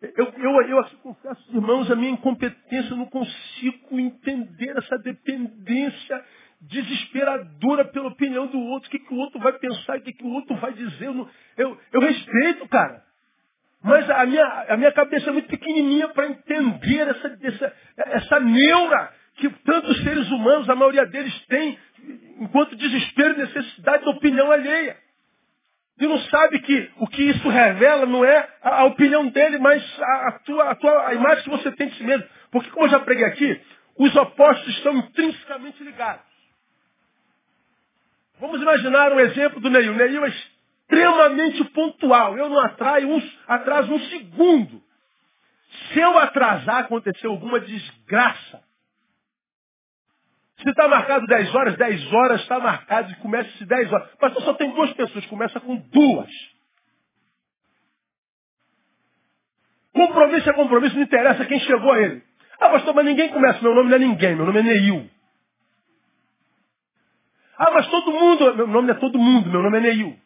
Eu, 0.00 0.32
eu, 0.36 0.62
eu 0.68 0.84
confesso, 1.02 1.52
irmãos, 1.52 1.90
a 1.90 1.96
minha 1.96 2.12
incompetência, 2.12 2.92
eu 2.92 2.96
não 2.96 3.06
consigo 3.06 3.98
entender 3.98 4.78
essa 4.78 4.96
dependência 4.98 6.24
desesperadora 6.60 7.84
pela 7.86 8.06
opinião 8.06 8.46
do 8.46 8.60
outro, 8.60 8.88
o 8.88 8.90
que, 8.92 9.00
que 9.00 9.12
o 9.12 9.16
outro 9.16 9.40
vai 9.40 9.52
pensar, 9.54 9.98
o 9.98 10.00
que, 10.00 10.12
que 10.12 10.24
o 10.24 10.32
outro 10.32 10.54
vai 10.56 10.72
dizer. 10.72 11.06
Eu, 11.06 11.14
não, 11.14 11.28
eu, 11.56 11.80
eu 11.92 12.00
respeito, 12.00 12.68
cara. 12.68 13.02
Mas 13.82 14.08
a 14.08 14.24
minha, 14.26 14.66
a 14.68 14.76
minha 14.76 14.92
cabeça 14.92 15.30
é 15.30 15.32
muito 15.32 15.48
pequenininha 15.48 16.08
para 16.08 16.28
entender 16.28 17.08
essa, 17.08 17.38
essa, 17.42 17.76
essa 17.96 18.40
neura 18.40 19.12
que 19.38 19.48
tantos 19.64 19.96
seres 20.02 20.28
humanos, 20.30 20.68
a 20.68 20.74
maioria 20.74 21.06
deles 21.06 21.46
tem, 21.46 21.78
enquanto 22.40 22.76
desespero 22.76 23.34
e 23.34 23.38
necessidade 23.38 24.04
da 24.04 24.10
opinião 24.10 24.50
alheia. 24.50 24.96
E 26.00 26.06
não 26.06 26.18
sabe 26.18 26.60
que 26.60 26.90
o 26.98 27.08
que 27.08 27.22
isso 27.24 27.48
revela 27.48 28.06
não 28.06 28.24
é 28.24 28.48
a, 28.62 28.82
a 28.82 28.84
opinião 28.84 29.26
dele, 29.28 29.58
mas 29.58 29.82
a, 30.00 30.28
a, 30.28 30.32
tua, 30.40 30.70
a, 30.70 30.74
tua, 30.76 31.08
a 31.08 31.14
imagem 31.14 31.44
que 31.44 31.50
você 31.50 31.72
tem 31.72 31.88
de 31.88 31.96
si 31.96 32.04
mesmo. 32.04 32.24
Porque, 32.52 32.70
como 32.70 32.86
eu 32.86 32.90
já 32.90 33.00
preguei 33.00 33.24
aqui, 33.24 33.60
os 33.96 34.14
opostos 34.14 34.68
estão 34.76 34.96
intrinsecamente 34.96 35.82
ligados. 35.82 36.28
Vamos 38.40 38.62
imaginar 38.62 39.12
um 39.12 39.18
exemplo 39.18 39.60
do 39.60 39.68
Neil. 39.68 39.94
Neil 39.94 40.24
é 40.24 40.28
extremamente 40.28 41.64
pontual. 41.64 42.38
Eu 42.38 42.48
não 42.48 42.60
atraio 42.60 43.10
um, 43.10 43.30
atraso 43.48 43.92
um 43.92 43.98
segundo. 43.98 44.80
Se 45.92 45.98
eu 45.98 46.16
atrasar, 46.16 46.78
acontecer 46.78 47.26
alguma 47.26 47.58
desgraça. 47.58 48.62
Se 50.62 50.70
está 50.70 50.88
marcado 50.88 51.26
10 51.26 51.54
horas, 51.54 51.76
10 51.76 52.12
horas 52.12 52.40
está 52.40 52.58
marcado 52.58 53.12
e 53.12 53.16
começa-se 53.16 53.64
10 53.64 53.92
horas. 53.92 54.10
Mas 54.20 54.34
só 54.34 54.54
tem 54.54 54.70
duas 54.72 54.92
pessoas, 54.92 55.24
começa 55.26 55.60
com 55.60 55.76
duas. 55.76 56.30
Compromisso 59.92 60.50
é 60.50 60.52
compromisso, 60.52 60.96
não 60.96 61.02
interessa 61.02 61.44
quem 61.44 61.60
chegou 61.60 61.92
a 61.92 61.98
ele. 62.00 62.22
Ah, 62.60 62.70
pastor, 62.70 62.94
mas 62.94 63.04
ninguém 63.04 63.28
começa. 63.28 63.62
Meu 63.62 63.74
nome 63.74 63.88
não 63.88 63.96
é 63.96 63.98
ninguém, 64.00 64.34
meu 64.34 64.46
nome 64.46 64.58
é 64.58 64.62
Neil. 64.62 65.08
Ah, 67.56 67.70
mas 67.72 67.86
todo 67.88 68.12
mundo. 68.12 68.56
Meu 68.56 68.66
nome 68.66 68.88
não 68.88 68.94
é 68.94 68.98
todo 68.98 69.18
mundo, 69.18 69.50
meu 69.50 69.62
nome 69.62 69.78
é 69.78 69.80
Neil. 69.80 70.18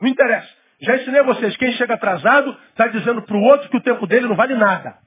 Não 0.00 0.08
interessa. 0.08 0.48
Já 0.80 0.96
ensinei 0.96 1.20
a 1.20 1.24
vocês, 1.24 1.56
quem 1.56 1.72
chega 1.72 1.94
atrasado 1.94 2.56
está 2.70 2.88
dizendo 2.88 3.22
para 3.22 3.36
o 3.36 3.42
outro 3.42 3.70
que 3.70 3.76
o 3.76 3.82
tempo 3.82 4.06
dele 4.06 4.26
não 4.26 4.36
vale 4.36 4.54
nada. 4.54 4.98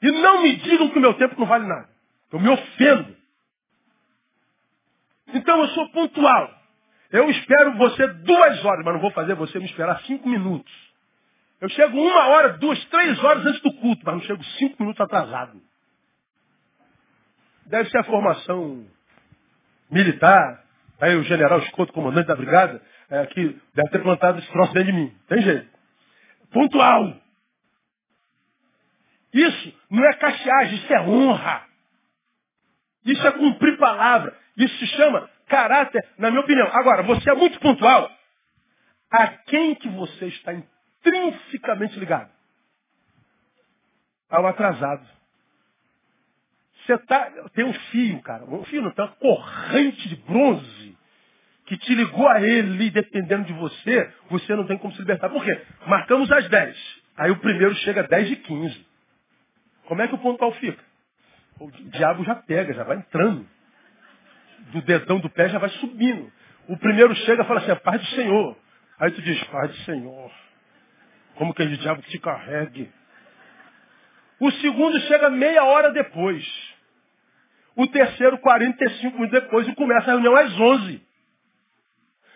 E 0.00 0.10
não 0.10 0.42
me 0.42 0.56
digam 0.56 0.90
que 0.90 0.98
o 0.98 1.02
meu 1.02 1.14
tempo 1.14 1.38
não 1.38 1.46
vale 1.46 1.66
nada. 1.66 1.88
Eu 2.32 2.40
me 2.40 2.48
ofendo. 2.48 3.16
Então 5.34 5.60
eu 5.60 5.68
sou 5.68 5.88
pontual. 5.90 6.58
Eu 7.10 7.30
espero 7.30 7.76
você 7.76 8.06
duas 8.06 8.64
horas, 8.64 8.84
mas 8.84 8.94
não 8.94 9.00
vou 9.00 9.10
fazer 9.12 9.34
você 9.34 9.58
me 9.58 9.64
esperar 9.64 10.00
cinco 10.02 10.28
minutos. 10.28 10.72
Eu 11.60 11.68
chego 11.70 11.98
uma 11.98 12.28
hora, 12.28 12.50
duas, 12.58 12.82
três 12.86 13.22
horas 13.24 13.44
antes 13.44 13.60
do 13.62 13.72
culto, 13.74 14.02
mas 14.04 14.14
não 14.14 14.22
chego 14.22 14.44
cinco 14.44 14.76
minutos 14.80 15.00
atrasado. 15.00 15.60
Deve 17.66 17.90
ser 17.90 17.98
a 17.98 18.04
formação 18.04 18.86
militar. 19.90 20.64
Aí 21.00 21.16
o 21.16 21.22
general 21.22 21.58
Escoto, 21.60 21.92
comandante 21.92 22.26
da 22.26 22.36
brigada, 22.36 22.80
é, 23.10 23.26
que 23.26 23.56
deve 23.74 23.88
ter 23.90 24.02
plantado 24.02 24.38
esse 24.38 24.50
troço 24.50 24.72
dentro 24.72 24.92
de 24.92 24.98
mim. 24.98 25.14
Tem 25.28 25.42
jeito. 25.42 25.68
Pontual. 26.52 27.16
Isso 29.38 29.74
não 29.88 30.04
é 30.04 30.12
cacheagem, 30.14 30.78
isso 30.78 30.92
é 30.92 31.00
honra. 31.00 31.64
Isso 33.04 33.26
é 33.26 33.30
cumprir 33.30 33.78
palavra. 33.78 34.36
Isso 34.56 34.76
se 34.78 34.86
chama 34.88 35.30
caráter, 35.46 36.04
na 36.18 36.30
minha 36.30 36.42
opinião. 36.42 36.66
Agora, 36.72 37.04
você 37.04 37.30
é 37.30 37.34
muito 37.34 37.58
pontual. 37.60 38.10
A 39.10 39.28
quem 39.28 39.76
que 39.76 39.88
você 39.88 40.26
está 40.26 40.52
intrinsecamente 40.52 41.98
ligado? 41.98 42.30
Ao 44.28 44.44
atrasado. 44.46 45.06
Você 46.84 46.98
tá, 46.98 47.30
tem 47.54 47.64
um 47.64 47.72
fio, 47.72 48.20
cara. 48.22 48.44
Um 48.44 48.64
fio 48.64 48.82
não 48.82 48.90
tem 48.90 49.04
uma 49.04 49.14
corrente 49.14 50.08
de 50.08 50.16
bronze 50.16 50.98
que 51.66 51.76
te 51.76 51.94
ligou 51.94 52.26
a 52.26 52.40
ele, 52.42 52.90
dependendo 52.90 53.44
de 53.44 53.52
você, 53.52 54.12
você 54.30 54.56
não 54.56 54.66
tem 54.66 54.76
como 54.78 54.92
se 54.94 55.00
libertar. 55.00 55.28
Por 55.28 55.44
quê? 55.44 55.62
Marcamos 55.86 56.30
às 56.32 56.48
10. 56.48 57.02
Aí 57.16 57.30
o 57.30 57.36
primeiro 57.36 57.74
chega 57.76 58.00
às 58.00 58.08
10 58.08 58.30
e 58.32 58.36
15. 58.36 58.87
Como 59.88 60.02
é 60.02 60.06
que 60.06 60.14
o 60.14 60.18
pontual 60.18 60.52
fica? 60.52 60.84
O 61.58 61.70
diabo 61.70 62.22
já 62.22 62.34
pega, 62.34 62.74
já 62.74 62.84
vai 62.84 62.98
entrando. 62.98 63.48
Do 64.70 64.82
dedão 64.82 65.18
do 65.18 65.30
pé 65.30 65.48
já 65.48 65.58
vai 65.58 65.70
subindo. 65.70 66.30
O 66.68 66.76
primeiro 66.76 67.14
chega 67.16 67.42
e 67.42 67.46
fala 67.46 67.60
assim, 67.60 67.70
é 67.70 67.74
paz 67.74 67.98
do 67.98 68.06
Senhor. 68.08 68.54
Aí 69.00 69.10
tu 69.12 69.22
diz, 69.22 69.42
paz 69.44 69.70
do 69.70 69.76
Senhor. 69.84 70.30
Como 71.36 71.54
que 71.54 71.62
é 71.62 71.66
de 71.66 71.78
diabo 71.78 72.02
que 72.02 72.10
te 72.10 72.18
carregue? 72.18 72.92
O 74.38 74.50
segundo 74.50 75.00
chega 75.00 75.30
meia 75.30 75.64
hora 75.64 75.90
depois. 75.90 76.46
O 77.74 77.86
terceiro, 77.86 78.36
45 78.38 79.16
minutos 79.16 79.40
depois. 79.40 79.66
E 79.66 79.74
começa 79.74 80.10
a 80.10 80.12
reunião 80.12 80.36
às 80.36 80.52
11. 80.52 81.02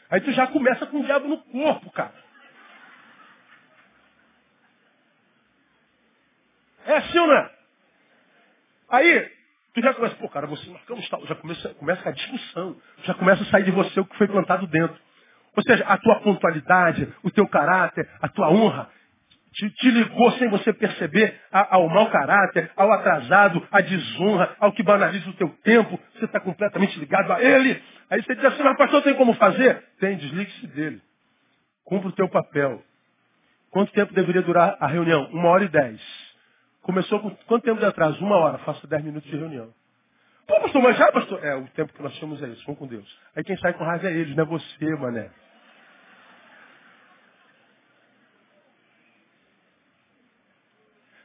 Aí 0.08 0.22
tu 0.22 0.32
já 0.32 0.46
começa 0.46 0.86
com 0.86 1.00
o 1.00 1.04
diabo 1.04 1.28
no 1.28 1.36
corpo, 1.36 1.90
cara. 1.90 2.14
É 6.86 6.96
assim 6.96 7.18
ou 7.18 7.26
não 7.26 7.36
é? 7.36 7.50
Aí, 8.90 9.30
tu 9.74 9.80
já 9.80 9.94
começa, 9.94 10.14
pô, 10.16 10.28
cara, 10.28 10.46
você 10.46 10.68
marcamos 10.70 11.08
tal. 11.08 11.26
Já 11.26 11.34
começa, 11.34 11.68
começa 11.74 12.08
a 12.08 12.12
discussão. 12.12 12.76
Já 13.04 13.14
começa 13.14 13.42
a 13.42 13.46
sair 13.46 13.64
de 13.64 13.70
você 13.70 14.00
o 14.00 14.04
que 14.04 14.16
foi 14.16 14.28
plantado 14.28 14.66
dentro. 14.66 14.98
Ou 15.56 15.62
seja, 15.62 15.84
a 15.84 15.98
tua 15.98 16.20
pontualidade, 16.20 17.12
o 17.22 17.30
teu 17.30 17.46
caráter, 17.46 18.08
a 18.20 18.28
tua 18.28 18.50
honra, 18.50 18.90
te, 19.52 19.70
te 19.70 19.90
ligou 19.90 20.32
sem 20.32 20.48
você 20.48 20.72
perceber 20.72 21.38
ao 21.50 21.88
mau 21.88 22.10
caráter, 22.10 22.70
ao 22.74 22.90
atrasado, 22.90 23.66
à 23.70 23.80
desonra, 23.80 24.56
ao 24.58 24.72
que 24.72 24.82
banaliza 24.82 25.28
o 25.28 25.34
teu 25.34 25.48
tempo. 25.62 25.98
Você 26.14 26.24
está 26.24 26.40
completamente 26.40 26.98
ligado 26.98 27.32
a 27.32 27.42
ele. 27.42 27.82
Aí 28.10 28.22
você 28.22 28.34
diz 28.34 28.44
assim, 28.44 28.62
mas 28.62 28.76
pastor, 28.76 29.02
tem 29.02 29.14
como 29.14 29.34
fazer? 29.34 29.82
Tem, 30.00 30.16
desligue-se 30.16 30.66
dele. 30.68 31.02
Cumpra 31.84 32.08
o 32.08 32.12
teu 32.12 32.28
papel. 32.28 32.82
Quanto 33.70 33.92
tempo 33.92 34.12
deveria 34.14 34.42
durar 34.42 34.76
a 34.80 34.86
reunião? 34.86 35.28
Uma 35.32 35.48
hora 35.48 35.64
e 35.64 35.68
dez. 35.68 36.00
Começou 36.82 37.20
com 37.20 37.30
quanto 37.46 37.62
tempo 37.62 37.78
de 37.78 37.86
atraso? 37.86 38.22
Uma 38.24 38.36
hora, 38.36 38.58
faço 38.58 38.86
dez 38.86 39.02
minutos 39.04 39.30
de 39.30 39.36
reunião. 39.36 39.72
Pô, 40.46 40.60
pastor, 40.60 40.82
mas 40.82 40.96
já, 40.96 41.12
pastor? 41.12 41.44
É, 41.44 41.54
o 41.54 41.66
tempo 41.68 41.92
que 41.92 42.02
nós 42.02 42.18
temos 42.18 42.42
é 42.42 42.48
isso, 42.48 42.64
vamos 42.66 42.78
com 42.78 42.86
Deus. 42.86 43.20
Aí 43.36 43.44
quem 43.44 43.56
sai 43.58 43.72
com 43.74 43.84
raiva 43.84 44.08
é 44.08 44.12
eles, 44.12 44.34
não 44.34 44.42
é 44.42 44.46
você, 44.46 44.96
mané. 44.96 45.30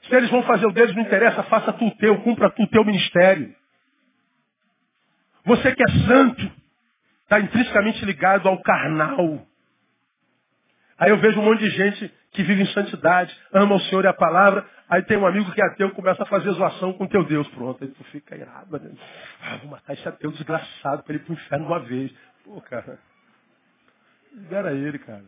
Se 0.03 0.15
eles 0.15 0.29
vão 0.29 0.43
fazer 0.43 0.65
o 0.67 0.71
deles, 0.71 0.95
não 0.95 1.01
interessa, 1.01 1.43
faça 1.43 1.73
tu 1.73 1.85
o 1.85 1.97
teu, 1.97 2.21
cumpra 2.21 2.49
tu 2.51 2.63
o 2.63 2.69
teu 2.69 2.85
ministério. 2.85 3.53
Você 5.43 5.73
que 5.75 5.83
é 5.83 6.07
santo, 6.07 6.51
está 7.23 7.39
intrinsecamente 7.39 8.05
ligado 8.05 8.47
ao 8.47 8.61
carnal. 8.61 9.46
Aí 10.97 11.11
eu 11.11 11.17
vejo 11.17 11.39
um 11.39 11.43
monte 11.43 11.59
de 11.59 11.69
gente 11.69 12.13
que 12.31 12.43
vive 12.43 12.61
em 12.61 12.67
santidade, 12.67 13.35
ama 13.53 13.75
o 13.75 13.79
Senhor 13.81 14.03
e 14.03 14.07
a 14.07 14.13
palavra, 14.13 14.67
aí 14.89 15.03
tem 15.03 15.17
um 15.17 15.25
amigo 15.25 15.51
que 15.51 15.61
é 15.61 15.65
ateu, 15.65 15.91
começa 15.91 16.23
a 16.23 16.25
fazer 16.25 16.51
zoação 16.51 16.93
com 16.93 17.07
teu 17.07 17.23
Deus. 17.23 17.47
Pronto, 17.49 17.83
aí 17.83 17.89
tu 17.89 18.03
fica 18.05 18.35
irado. 18.35 18.79
Né? 18.79 18.91
Ah, 19.41 19.57
vou 19.57 19.71
matar 19.71 19.93
esse 19.93 20.07
ateu 20.07 20.31
desgraçado 20.31 21.03
para 21.03 21.13
ele 21.13 21.23
ir 21.23 21.25
pro 21.25 21.33
inferno 21.33 21.67
uma 21.67 21.79
vez. 21.79 22.11
Pô, 22.43 22.59
cara. 22.61 22.99
Libera 24.33 24.73
ele, 24.73 24.99
cara. 24.99 25.25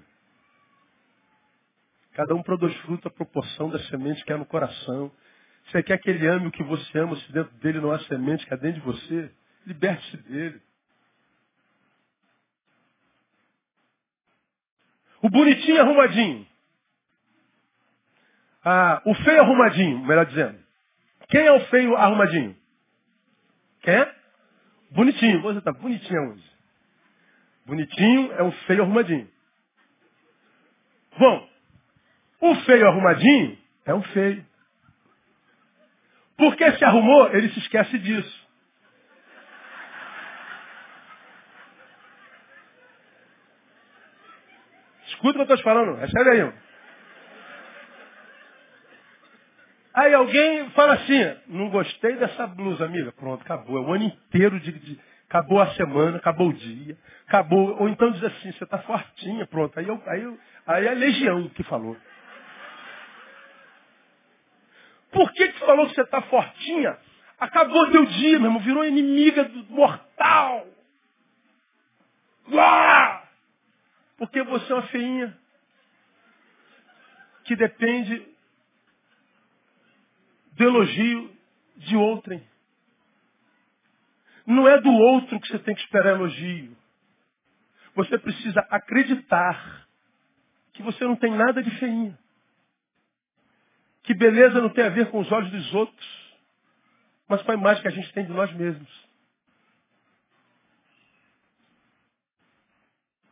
Cada 2.13 2.36
um 2.36 2.43
produz 2.43 2.76
fruto 2.78 3.07
à 3.07 3.11
proporção 3.11 3.70
da 3.70 3.80
semente 3.80 4.24
que 4.26 4.34
é 4.34 4.38
no 4.38 4.45
coração. 4.45 5.11
Você 5.65 5.84
quer 5.84 5.97
que 5.99 6.09
ele 6.09 6.28
ame 6.28 6.47
o 6.47 6.51
que 6.51 6.63
você 6.63 6.99
ama, 6.99 7.15
se 7.15 7.32
dentro 7.32 7.55
dele 7.57 7.80
não 7.80 7.91
há 7.91 7.99
semente 7.99 8.45
que 8.45 8.53
é 8.53 8.57
dentro 8.57 8.82
de 8.82 8.86
você? 8.86 9.32
Liberte-se 9.65 10.17
dele. 10.24 10.61
O 15.22 15.30
bonitinho 15.30 15.82
arrumadinho. 15.82 16.47
Ah, 18.63 19.01
o 19.05 19.13
feio 19.15 19.41
arrumadinho, 19.41 20.05
melhor 20.05 20.26
dizendo. 20.26 20.59
Quem 21.30 21.41
é 21.41 21.51
o 21.51 21.65
feio 21.67 21.95
arrumadinho? 21.95 22.55
Quem 23.82 23.93
é? 23.93 24.15
Bonitinho. 24.91 25.41
Você 25.41 25.59
está 25.59 25.72
bonitinho 25.72 26.32
hoje. 26.32 26.49
Bonitinho 27.65 28.34
é 28.34 28.43
o 28.43 28.51
feio 28.51 28.84
arrumadinho. 28.84 29.30
Bom, 31.17 31.49
o 32.41 32.55
feio 32.55 32.88
arrumadinho 32.88 33.57
é 33.86 33.93
um 33.93 34.01
feio. 34.03 34.45
Porque 36.38 36.72
se 36.78 36.86
arrumou, 36.86 37.28
ele 37.34 37.49
se 37.49 37.59
esquece 37.59 37.99
disso. 37.99 38.49
Escuta 45.20 45.32
o 45.32 45.34
que 45.34 45.51
eu 45.51 45.55
estou 45.55 45.57
te 45.57 45.63
falando, 45.63 45.97
recebe 45.97 46.30
aí. 46.30 46.53
Aí 49.93 50.13
alguém 50.13 50.70
fala 50.70 50.93
assim, 50.93 51.36
não 51.47 51.70
gostei 51.70 52.15
dessa 52.15 52.47
blusa, 52.47 52.86
amiga. 52.86 53.11
Pronto, 53.11 53.41
acabou. 53.41 53.78
É 53.78 53.82
o 53.82 53.93
ano 53.93 54.05
inteiro 54.05 54.57
de, 54.61 54.72
de, 54.72 54.99
Acabou 55.28 55.59
a 55.59 55.72
semana, 55.72 56.17
acabou 56.17 56.47
o 56.47 56.53
dia. 56.53 56.97
Acabou. 57.28 57.82
Ou 57.82 57.89
então 57.89 58.11
diz 58.11 58.24
assim, 58.24 58.53
você 58.53 58.63
está 58.63 58.78
fortinha, 58.80 59.45
pronto. 59.45 59.78
Aí, 59.78 59.89
eu, 59.89 60.01
aí, 60.07 60.22
eu, 60.24 60.39
aí 60.65 60.86
é 60.86 60.89
a 60.89 60.93
legião 60.93 61.49
que 61.49 61.63
falou. 61.63 61.97
Por 65.11 65.34
que, 65.34 65.49
que 65.49 65.59
falou 65.59 65.86
que 65.89 65.95
você 65.95 66.01
está 66.01 66.22
fortinha? 66.22 66.97
Acabou 67.38 67.91
teu 67.91 68.05
dia, 68.05 68.39
meu 68.39 68.47
irmão, 68.47 68.61
virou 68.61 68.86
inimiga 68.86 69.43
do 69.43 69.65
mortal. 69.65 70.65
Ah! 72.53 73.18
Porque 74.20 74.43
você 74.43 74.72
é 74.72 74.76
uma 74.76 74.88
feinha 74.88 75.38
que 77.45 77.55
depende 77.55 78.28
do 80.51 80.63
elogio 80.65 81.36
de 81.78 81.95
outrem. 81.95 82.45
Não 84.45 84.67
é 84.67 84.80
do 84.82 84.91
outro 84.91 85.39
que 85.39 85.47
você 85.47 85.59
tem 85.59 85.74
que 85.74 85.82
esperar 85.82 86.15
elogio. 86.15 86.76
Você 87.95 88.17
precisa 88.17 88.59
acreditar 88.70 89.88
que 90.74 90.84
você 90.84 91.05
não 91.05 91.15
tem 91.15 91.32
nada 91.32 91.63
de 91.63 91.72
feinha. 91.80 92.20
Que 94.03 94.13
beleza 94.13 94.61
não 94.61 94.70
tem 94.70 94.84
a 94.84 94.89
ver 94.89 95.09
com 95.09 95.20
os 95.20 95.32
olhos 95.32 95.49
dos 95.49 95.74
outros, 95.74 96.36
mas 97.28 97.41
com 97.41 97.51
a 97.51 97.55
imagem 97.55 97.82
que 97.82 97.88
a 97.88 97.91
gente 97.91 98.11
tem 98.11 98.26
de 98.26 98.34
nós 98.34 98.51
mesmos. 98.53 99.09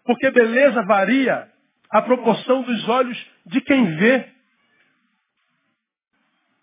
Porque 0.07 0.31
beleza 0.31 0.81
varia 0.83 1.51
a 1.91 2.01
proporção 2.01 2.61
dos 2.61 2.87
olhos 2.87 3.31
de 3.45 3.59
quem 3.59 3.97
vê. 3.97 4.29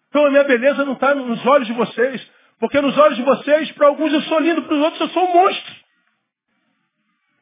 Então 0.08 0.24
a 0.24 0.30
minha 0.30 0.44
beleza 0.44 0.82
não 0.84 0.94
está 0.94 1.14
nos 1.14 1.44
olhos 1.44 1.66
de 1.66 1.74
vocês. 1.74 2.32
Porque 2.58 2.80
nos 2.80 2.96
olhos 2.96 3.16
de 3.16 3.22
vocês, 3.22 3.70
para 3.72 3.88
alguns 3.88 4.12
eu 4.14 4.22
sou 4.22 4.40
lindo, 4.40 4.62
para 4.62 4.74
os 4.74 4.80
outros 4.80 5.00
eu 5.02 5.08
sou 5.10 5.28
um 5.28 5.34
monstro. 5.34 5.74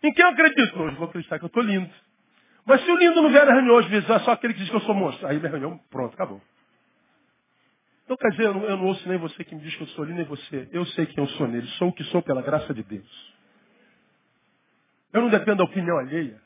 Em 0.03 0.13
quem 0.13 0.25
eu 0.25 0.31
acredito? 0.33 0.83
Hoje 0.83 0.97
vou 0.97 1.09
acreditar 1.09 1.39
que 1.39 1.45
eu 1.45 1.47
estou 1.47 1.63
lindo. 1.63 1.89
Mas 2.67 2.85
se 2.85 2.91
o 2.91 2.97
lindo 2.97 3.23
não 3.23 3.31
vier 3.31 3.47
na 3.47 3.53
reunião 3.53 3.77
hoje, 3.77 3.97
é 3.97 4.19
só 4.21 4.33
aquele 4.33 4.55
que 4.55 4.61
diz 4.61 4.71
que 4.71 4.77
eu 4.77 4.81
sou 4.81 4.95
monstro. 4.97 5.29
Aí 5.29 5.39
na 5.39 5.49
reunião, 5.49 5.79
pronto, 5.89 6.15
acabou. 6.15 6.43
Então 8.05 8.17
quer 8.17 8.31
dizer, 8.31 8.47
eu 8.47 8.55
não, 8.55 8.65
eu 8.65 8.77
não 8.77 8.87
ouço 8.87 9.09
nem 9.09 9.19
você 9.19 9.45
que 9.45 9.55
me 9.55 9.61
diz 9.61 9.77
que 9.77 9.83
eu 9.83 9.89
sou 9.89 10.05
lindo, 10.05 10.17
nem 10.17 10.27
você. 10.27 10.69
Eu 10.73 10.85
sei 10.87 11.07
quem 11.07 11.23
eu 11.23 11.31
sou 11.31 11.47
nele. 11.47 11.69
Sou 11.79 11.91
o 11.91 11.93
que 11.93 12.03
sou 12.05 12.23
pela 12.23 12.43
graça 12.43 12.75
de 12.75 12.83
Deus. 12.83 13.32
Eu 15.13 15.23
não 15.23 15.29
dependo 15.29 15.59
da 15.59 15.65
opinião 15.65 15.99
alheia. 15.99 16.41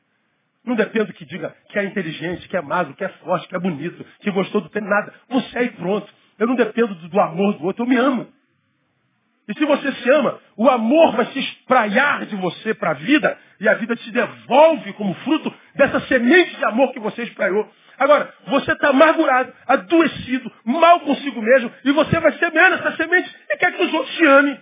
Não 0.64 0.75
dependo 0.75 1.12
que 1.12 1.25
diga 1.25 1.55
que 1.69 1.79
é 1.79 1.85
inteligente, 1.85 2.49
que 2.49 2.57
é 2.57 2.61
magro, 2.61 2.95
que 2.95 3.05
é 3.05 3.09
forte, 3.09 3.47
que 3.47 3.55
é 3.55 3.59
bonito, 3.59 4.05
que 4.21 4.31
gostou 4.33 4.61
do 4.61 4.69
tempo, 4.69 4.89
nada. 4.89 5.14
Você 5.29 5.59
é 5.59 5.62
e 5.64 5.71
pronto. 5.71 6.12
Eu 6.39 6.47
não 6.47 6.57
dependo 6.57 6.95
do, 6.95 7.21
amor 7.21 7.55
do 7.55 7.64
outro, 7.64 7.85
eu 7.85 7.89
me 7.89 7.97
amo. 7.97 8.27
E 9.49 9.55
se 9.55 9.64
você 9.64 9.93
se 9.93 10.11
ama, 10.11 10.41
o 10.57 10.69
amor 10.69 11.12
vai 11.14 11.27
se 11.27 11.39
espraiar 11.39 12.27
de 12.27 12.35
você 12.35 12.75
para 12.75 12.91
a 12.91 12.95
vida 12.95 13.39
e 13.61 13.69
a 13.69 13.75
vida 13.75 13.95
te 13.95 14.11
devolve 14.11 14.93
como 14.95 15.14
fruto 15.14 15.55
dessa 15.77 16.01
semente 16.01 16.57
de 16.57 16.64
amor 16.64 16.93
que 16.93 16.99
você 16.99 17.23
espraiou. 17.23 17.71
Agora, 17.97 18.35
você 18.49 18.73
está 18.73 18.89
amargurado, 18.89 19.53
adoecido, 19.67 20.53
mal 20.64 21.01
consigo 21.01 21.41
mesmo, 21.41 21.73
e 21.85 21.93
você 21.93 22.21
vai 22.21 22.33
semear 22.33 22.73
essa 22.73 22.97
semente 22.97 23.35
e 23.49 23.57
quer 23.57 23.73
que 23.73 23.83
os 23.85 23.95
outros 23.95 24.14
te 24.17 24.27
amem. 24.27 24.61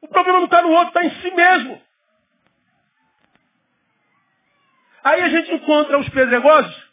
O 0.00 0.01
problema 0.12 0.38
não 0.38 0.44
está 0.46 0.62
no 0.62 0.70
outro, 0.70 0.88
está 0.88 1.04
em 1.04 1.10
si 1.20 1.34
mesmo. 1.34 1.82
Aí 5.04 5.20
a 5.20 5.28
gente 5.28 5.52
encontra 5.52 5.98
os 5.98 6.08
pedregosos 6.10 6.92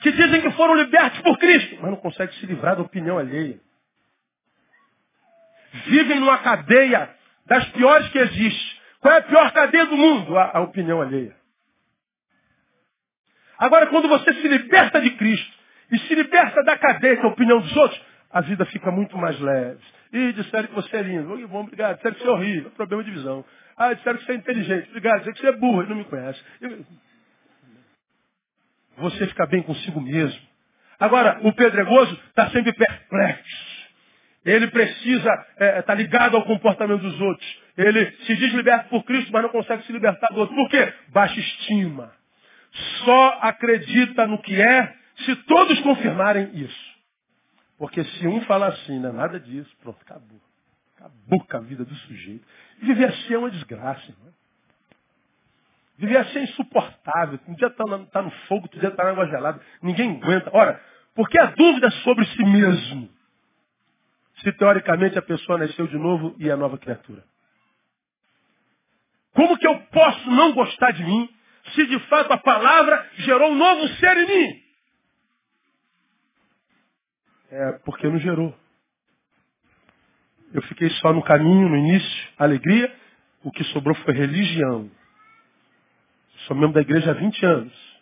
que 0.00 0.12
dizem 0.12 0.40
que 0.40 0.50
foram 0.52 0.74
libertos 0.74 1.20
por 1.20 1.38
Cristo, 1.38 1.78
mas 1.80 1.90
não 1.90 1.96
conseguem 1.96 2.34
se 2.38 2.46
livrar 2.46 2.76
da 2.76 2.82
opinião 2.82 3.18
alheia. 3.18 3.60
Vivem 5.86 6.20
numa 6.20 6.38
cadeia 6.38 7.14
das 7.46 7.64
piores 7.70 8.08
que 8.08 8.18
existe. 8.18 8.82
Qual 9.00 9.14
é 9.14 9.18
a 9.18 9.22
pior 9.22 9.52
cadeia 9.52 9.86
do 9.86 9.96
mundo? 9.96 10.36
A, 10.36 10.58
a 10.58 10.60
opinião 10.60 11.00
alheia. 11.00 11.34
Agora, 13.58 13.86
quando 13.86 14.08
você 14.08 14.32
se 14.34 14.48
liberta 14.48 15.00
de 15.00 15.10
Cristo 15.10 15.58
e 15.90 15.98
se 16.00 16.14
liberta 16.14 16.62
da 16.64 16.76
cadeia, 16.76 17.16
que 17.16 17.24
é 17.24 17.28
opinião 17.28 17.60
dos 17.60 17.76
outros, 17.76 18.00
a 18.30 18.40
vida 18.40 18.64
fica 18.66 18.90
muito 18.90 19.16
mais 19.16 19.38
leve. 19.38 19.80
E 20.12 20.32
disseram 20.32 20.68
que 20.68 20.74
você 20.74 20.96
é 20.96 21.02
lindo. 21.02 21.48
Bom, 21.48 21.60
obrigado. 21.60 21.96
Disseram 21.96 22.14
que 22.14 22.22
você 22.22 22.28
é 22.28 22.32
horrível. 22.32 22.70
Problema 22.72 23.02
de 23.02 23.10
visão. 23.10 23.44
Ah, 23.76 23.94
disseram 23.94 24.18
que 24.18 24.26
você 24.26 24.32
é 24.32 24.34
inteligente. 24.34 24.88
Obrigado. 24.90 25.18
Disseram 25.18 25.34
que 25.34 25.40
você 25.40 25.48
é 25.48 25.56
burro. 25.56 25.80
Ele 25.80 25.90
não 25.90 25.96
me 25.96 26.04
conhece. 26.04 26.40
Você 28.98 29.26
fica 29.26 29.46
bem 29.46 29.62
consigo 29.62 30.00
mesmo. 30.00 30.40
Agora, 31.00 31.40
o 31.42 31.52
pedregoso 31.52 32.12
está 32.28 32.50
sempre 32.50 32.72
perplexo. 32.72 33.72
Ele 34.44 34.66
precisa 34.68 35.28
estar 35.28 35.46
é, 35.58 35.82
tá 35.82 35.94
ligado 35.94 36.36
ao 36.36 36.44
comportamento 36.44 37.00
dos 37.00 37.20
outros. 37.20 37.62
Ele 37.76 38.10
se 38.26 38.36
diz 38.36 38.52
liberto 38.52 38.88
por 38.88 39.04
Cristo, 39.04 39.32
mas 39.32 39.42
não 39.42 39.50
consegue 39.50 39.84
se 39.84 39.92
libertar 39.92 40.28
do 40.28 40.40
outro. 40.40 40.54
Por 40.54 40.68
quê? 40.68 40.92
Baixa 41.08 41.38
estima. 41.38 42.12
Só 43.04 43.38
acredita 43.40 44.26
no 44.26 44.38
que 44.42 44.60
é 44.60 44.94
se 45.24 45.36
todos 45.36 45.80
confirmarem 45.80 46.50
isso. 46.54 46.91
Porque 47.82 48.04
se 48.04 48.28
um 48.28 48.40
falar 48.42 48.68
assim, 48.68 49.00
não 49.00 49.08
é 49.08 49.12
nada 49.12 49.40
disso, 49.40 49.68
pronto, 49.82 49.98
acabou. 50.02 50.40
Acabou 50.94 51.44
com 51.44 51.56
a 51.56 51.60
vida 51.62 51.84
do 51.84 51.92
sujeito. 51.92 52.46
Viver 52.80 53.08
assim 53.08 53.34
é 53.34 53.38
uma 53.38 53.50
desgraça, 53.50 54.08
irmão. 54.08 54.32
Viver 55.98 56.16
assim 56.18 56.38
é 56.38 56.42
insuportável. 56.44 57.40
Um 57.48 57.54
dia 57.56 57.66
está 57.66 57.84
tá 58.12 58.22
no 58.22 58.30
fogo, 58.46 58.66
outro 58.66 58.78
dia 58.78 58.88
está 58.88 59.02
na 59.02 59.10
água 59.10 59.26
gelada. 59.26 59.60
Ninguém 59.82 60.12
aguenta. 60.12 60.48
Ora, 60.54 60.80
porque 61.12 61.36
a 61.36 61.46
dúvida 61.46 61.88
é 61.88 61.90
sobre 62.04 62.24
si 62.24 62.44
mesmo. 62.44 63.10
Se 64.44 64.52
teoricamente 64.52 65.18
a 65.18 65.22
pessoa 65.22 65.58
nasceu 65.58 65.88
de 65.88 65.98
novo 65.98 66.36
e 66.38 66.48
é 66.48 66.54
nova 66.54 66.78
criatura. 66.78 67.24
Como 69.34 69.58
que 69.58 69.66
eu 69.66 69.80
posso 69.86 70.30
não 70.30 70.52
gostar 70.52 70.92
de 70.92 71.02
mim 71.02 71.28
se 71.74 71.84
de 71.88 71.98
fato 72.06 72.32
a 72.32 72.38
palavra 72.38 73.10
gerou 73.14 73.50
um 73.50 73.56
novo 73.56 73.88
ser 73.96 74.16
em 74.18 74.26
mim? 74.28 74.61
É 77.52 77.72
porque 77.84 78.08
não 78.08 78.18
gerou. 78.18 78.58
Eu 80.54 80.62
fiquei 80.62 80.88
só 80.88 81.12
no 81.12 81.22
caminho, 81.22 81.68
no 81.68 81.76
início, 81.76 82.32
alegria. 82.38 82.96
O 83.44 83.50
que 83.50 83.62
sobrou 83.64 83.94
foi 83.96 84.14
religião. 84.14 84.90
Sou 86.46 86.56
membro 86.56 86.72
da 86.72 86.80
igreja 86.80 87.10
há 87.10 87.14
20 87.14 87.44
anos. 87.44 88.00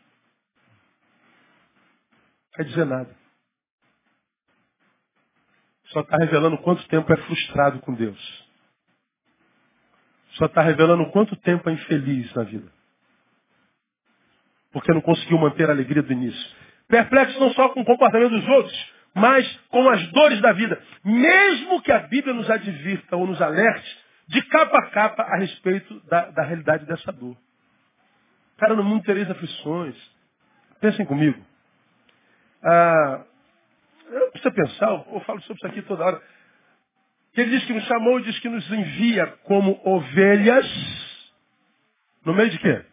Não 2.44 2.52
quer 2.54 2.64
dizer 2.64 2.86
nada. 2.86 3.16
Só 5.86 6.00
está 6.00 6.16
revelando 6.18 6.58
quanto 6.58 6.86
tempo 6.86 7.12
é 7.12 7.16
frustrado 7.16 7.80
com 7.80 7.92
Deus. 7.92 8.48
Só 10.34 10.46
está 10.46 10.62
revelando 10.62 11.10
quanto 11.10 11.34
tempo 11.36 11.68
é 11.68 11.72
infeliz 11.72 12.32
na 12.34 12.44
vida. 12.44 12.72
Porque 14.70 14.92
não 14.92 15.00
conseguiu 15.00 15.38
manter 15.38 15.68
a 15.68 15.72
alegria 15.72 16.04
do 16.04 16.12
início. 16.12 16.56
Perplexo 16.86 17.40
não 17.40 17.52
só 17.52 17.70
com 17.70 17.80
o 17.80 17.84
comportamento 17.84 18.30
dos 18.30 18.48
outros, 18.48 18.99
mas 19.14 19.46
com 19.68 19.88
as 19.88 20.06
dores 20.12 20.40
da 20.40 20.52
vida. 20.52 20.80
Mesmo 21.04 21.82
que 21.82 21.92
a 21.92 22.00
Bíblia 22.00 22.34
nos 22.34 22.48
advirta 22.50 23.16
ou 23.16 23.26
nos 23.26 23.40
alerte 23.40 23.98
de 24.28 24.42
capa 24.42 24.78
a 24.78 24.90
capa 24.90 25.22
a 25.22 25.38
respeito 25.38 26.00
da, 26.06 26.30
da 26.30 26.44
realidade 26.44 26.86
dessa 26.86 27.10
dor. 27.12 27.36
Cara, 28.58 28.74
no 28.74 28.84
mundo 28.84 29.02
tereis 29.04 29.28
aflições. 29.30 29.96
Pensem 30.80 31.04
comigo. 31.04 31.44
Ah, 32.62 33.24
eu 34.10 34.30
preciso 34.32 34.54
pensar, 34.54 34.90
eu 34.90 35.20
falo 35.20 35.40
sobre 35.42 35.56
isso 35.56 35.66
aqui 35.66 35.82
toda 35.82 36.04
hora. 36.04 36.22
Ele 37.36 37.50
diz 37.50 37.64
que 37.64 37.72
nos 37.72 37.84
chamou 37.84 38.18
e 38.20 38.24
diz 38.24 38.38
que 38.38 38.48
nos 38.48 38.70
envia 38.70 39.26
como 39.44 39.80
ovelhas. 39.84 40.66
No 42.24 42.34
meio 42.34 42.50
de 42.50 42.58
quê? 42.58 42.84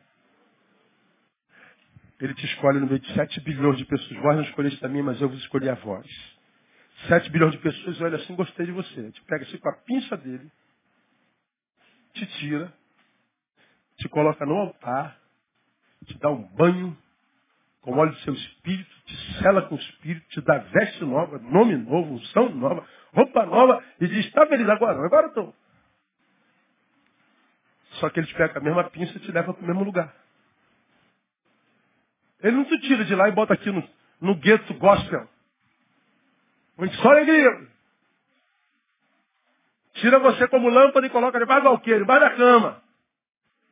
Ele 2.20 2.34
te 2.34 2.46
escolhe 2.46 2.80
no 2.80 2.88
meio 2.88 3.00
de 3.00 3.14
7 3.14 3.42
bilhões 3.42 3.78
de 3.78 3.86
pessoas. 3.86 4.22
Vós 4.22 4.36
não 4.36 4.44
escolheste 4.44 4.84
a 4.84 4.90
mim, 4.90 5.02
mas 5.02 5.22
eu 5.22 5.30
vos 5.30 5.40
escolhi 5.40 5.70
a 5.70 5.76
vós. 5.76 6.08
7 7.08 7.30
bilhões 7.30 7.52
de 7.52 7.60
pessoas, 7.60 8.02
olha 8.02 8.18
assim, 8.18 8.36
gostei 8.36 8.66
de 8.66 8.72
você. 8.72 9.12
Te 9.12 9.22
pega 9.24 9.44
assim 9.44 9.58
com 9.58 9.70
a 9.70 9.74
pinça 9.74 10.18
dele, 10.18 10.52
te 12.14 12.26
tira, 12.40 12.74
te 13.98 14.10
coloca 14.10 14.46
no 14.46 14.56
altar, 14.56 15.20
te 16.06 16.18
dá 16.18 16.30
um 16.30 16.42
banho 16.56 16.98
com 17.82 17.96
óleo 17.98 18.12
do 18.12 18.20
seu 18.20 18.34
espírito, 18.34 18.96
te 19.06 19.42
sela 19.42 19.62
com 19.64 19.76
o 19.76 19.78
espírito, 19.78 20.28
te 20.30 20.42
dá 20.42 20.58
veste 20.58 21.06
nova, 21.06 21.38
nome 21.38 21.78
novo, 21.78 22.16
unção 22.16 22.50
nova, 22.50 22.86
roupa 23.14 23.46
nova, 23.46 23.84
e 24.02 24.08
diz, 24.08 24.26
está 24.26 24.46
feliz 24.48 24.68
agora, 24.68 25.06
agora 25.06 25.28
estou. 25.28 25.56
Só 28.00 28.10
que 28.10 28.20
ele 28.20 28.28
te 28.28 28.34
pega 28.34 28.54
com 28.54 28.60
a 28.60 28.64
mesma 28.64 28.84
pinça 28.90 29.16
e 29.18 29.22
te 29.22 29.32
leva 29.32 29.54
para 29.54 29.64
o 29.64 29.68
mesmo 29.68 29.84
lugar. 29.84 30.14
Ele 32.42 32.56
não 32.56 32.66
te 32.66 32.80
tira 32.82 33.04
de 33.06 33.16
lá 33.16 33.30
e 33.30 33.32
bota 33.32 33.54
aqui 33.54 33.72
no, 33.72 33.88
no 34.22 34.36
gueto 34.36 34.74
gospel. 34.76 35.28
Onde 36.78 36.96
só 36.98 37.10
alegria. 37.10 37.68
Tira 39.94 40.20
você 40.20 40.48
como 40.48 40.70
lâmpada 40.70 41.08
e 41.08 41.10
coloca 41.10 41.40
debaixo 41.40 41.64
do 41.64 41.70
alqueire, 41.70 42.02
debaixo 42.02 42.22
da 42.22 42.36
cama. 42.36 42.84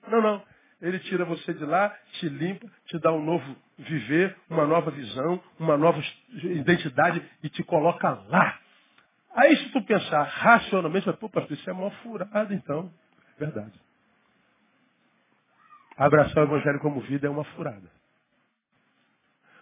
Não, 0.07 0.21
não. 0.21 0.43
Ele 0.81 0.99
tira 0.99 1.23
você 1.23 1.53
de 1.53 1.65
lá, 1.65 1.89
te 2.13 2.27
limpa, 2.27 2.67
te 2.85 2.99
dá 2.99 3.11
um 3.11 3.23
novo 3.23 3.55
viver, 3.77 4.35
uma 4.49 4.65
nova 4.65 4.91
visão, 4.91 5.41
uma 5.59 5.77
nova 5.77 6.01
identidade 6.43 7.23
e 7.43 7.49
te 7.49 7.63
coloca 7.63 8.09
lá. 8.27 8.59
Aí 9.35 9.55
se 9.57 9.69
tu 9.69 9.81
pensar 9.83 10.23
racionalmente, 10.23 11.11
pô, 11.13 11.29
pastor, 11.29 11.57
isso 11.57 11.69
é 11.69 11.73
uma 11.73 11.91
furada 11.91 12.53
então. 12.53 12.91
Verdade. 13.37 13.73
Abraçar 15.97 16.43
o 16.43 16.47
evangelho 16.47 16.79
como 16.79 17.01
vida 17.01 17.27
é 17.27 17.29
uma 17.29 17.43
furada. 17.43 17.94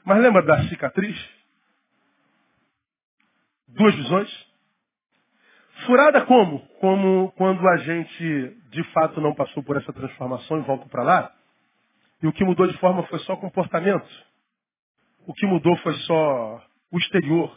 Mas 0.05 0.21
lembra 0.21 0.41
da 0.43 0.63
cicatriz? 0.67 1.17
Duas 3.67 3.95
visões. 3.95 4.53
Furada 5.85 6.25
como? 6.25 6.59
Como 6.79 7.31
quando 7.33 7.67
a 7.67 7.77
gente 7.77 8.57
de 8.69 8.83
fato 8.91 9.21
não 9.21 9.33
passou 9.33 9.63
por 9.63 9.77
essa 9.77 9.91
transformação 9.93 10.59
e 10.59 10.61
volta 10.61 10.87
para 10.87 11.03
lá. 11.03 11.31
E 12.21 12.27
o 12.27 12.33
que 12.33 12.43
mudou 12.43 12.67
de 12.67 12.77
forma 12.77 13.03
foi 13.03 13.19
só 13.19 13.35
comportamento. 13.35 14.07
O 15.25 15.33
que 15.33 15.45
mudou 15.45 15.75
foi 15.77 15.93
só 15.99 16.61
o 16.91 16.97
exterior. 16.97 17.55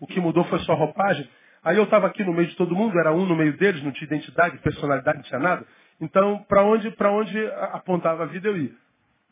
O 0.00 0.06
que 0.06 0.20
mudou 0.20 0.44
foi 0.44 0.58
só 0.60 0.74
roupagem. 0.74 1.28
Aí 1.62 1.76
eu 1.76 1.84
estava 1.84 2.08
aqui 2.08 2.24
no 2.24 2.32
meio 2.32 2.48
de 2.48 2.56
todo 2.56 2.74
mundo, 2.74 2.98
era 2.98 3.12
um 3.12 3.24
no 3.24 3.36
meio 3.36 3.56
deles, 3.56 3.82
não 3.82 3.92
tinha 3.92 4.06
identidade, 4.06 4.58
personalidade, 4.58 5.18
não 5.18 5.24
tinha 5.24 5.38
nada. 5.38 5.64
Então, 6.00 6.44
para 6.48 6.64
onde, 6.64 6.92
onde 7.00 7.46
apontava 7.70 8.24
a 8.24 8.26
vida, 8.26 8.48
eu 8.48 8.56
ia. 8.56 8.72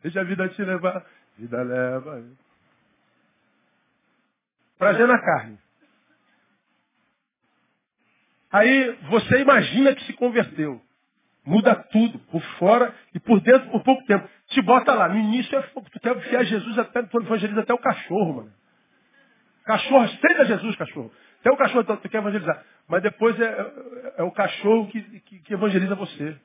Deixa 0.03 0.21
a 0.21 0.25
vida 0.25 0.49
te 0.49 0.63
levar, 0.63 1.05
vida 1.39 1.63
leva. 1.63 2.25
Prazer 4.79 5.07
na 5.07 5.19
carne. 5.21 5.59
Aí 8.53 8.99
você 9.09 9.41
imagina 9.41 9.95
que 9.95 10.05
se 10.05 10.13
converteu. 10.15 10.81
Muda 11.45 11.75
tudo, 11.75 12.19
por 12.31 12.43
fora 12.59 12.95
e 13.15 13.21
por 13.21 13.41
dentro 13.41 13.71
por 13.71 13.83
pouco 13.83 14.05
tempo. 14.05 14.29
Te 14.49 14.61
bota 14.63 14.93
lá. 14.93 15.09
No 15.09 15.17
início 15.17 15.57
é 15.57 15.63
fogo. 15.69 15.89
Tu 15.91 16.01
quer 16.01 16.17
enfiar 16.17 16.45
Jesus 16.45 16.79
até, 16.79 17.03
tu 17.03 17.21
evangeliza 17.21 17.61
até 17.61 17.73
o 17.73 17.79
cachorro, 17.79 18.35
mano. 18.35 18.53
Cachorro, 19.65 20.05
aceita 20.05 20.45
Jesus, 20.45 20.77
cachorro. 20.77 21.13
Até 21.41 21.51
o 21.51 21.57
cachorro 21.57 21.85
tu, 21.85 21.97
tu 21.97 22.09
quer 22.09 22.19
evangelizar. 22.19 22.65
Mas 22.89 23.03
depois 23.03 23.39
é, 23.41 23.45
é, 23.45 24.15
é 24.19 24.23
o 24.23 24.33
cachorro 24.33 24.89
que, 24.89 25.21
que, 25.21 25.39
que, 25.39 25.55
evangeliza 25.55 25.95
você. 25.95 26.37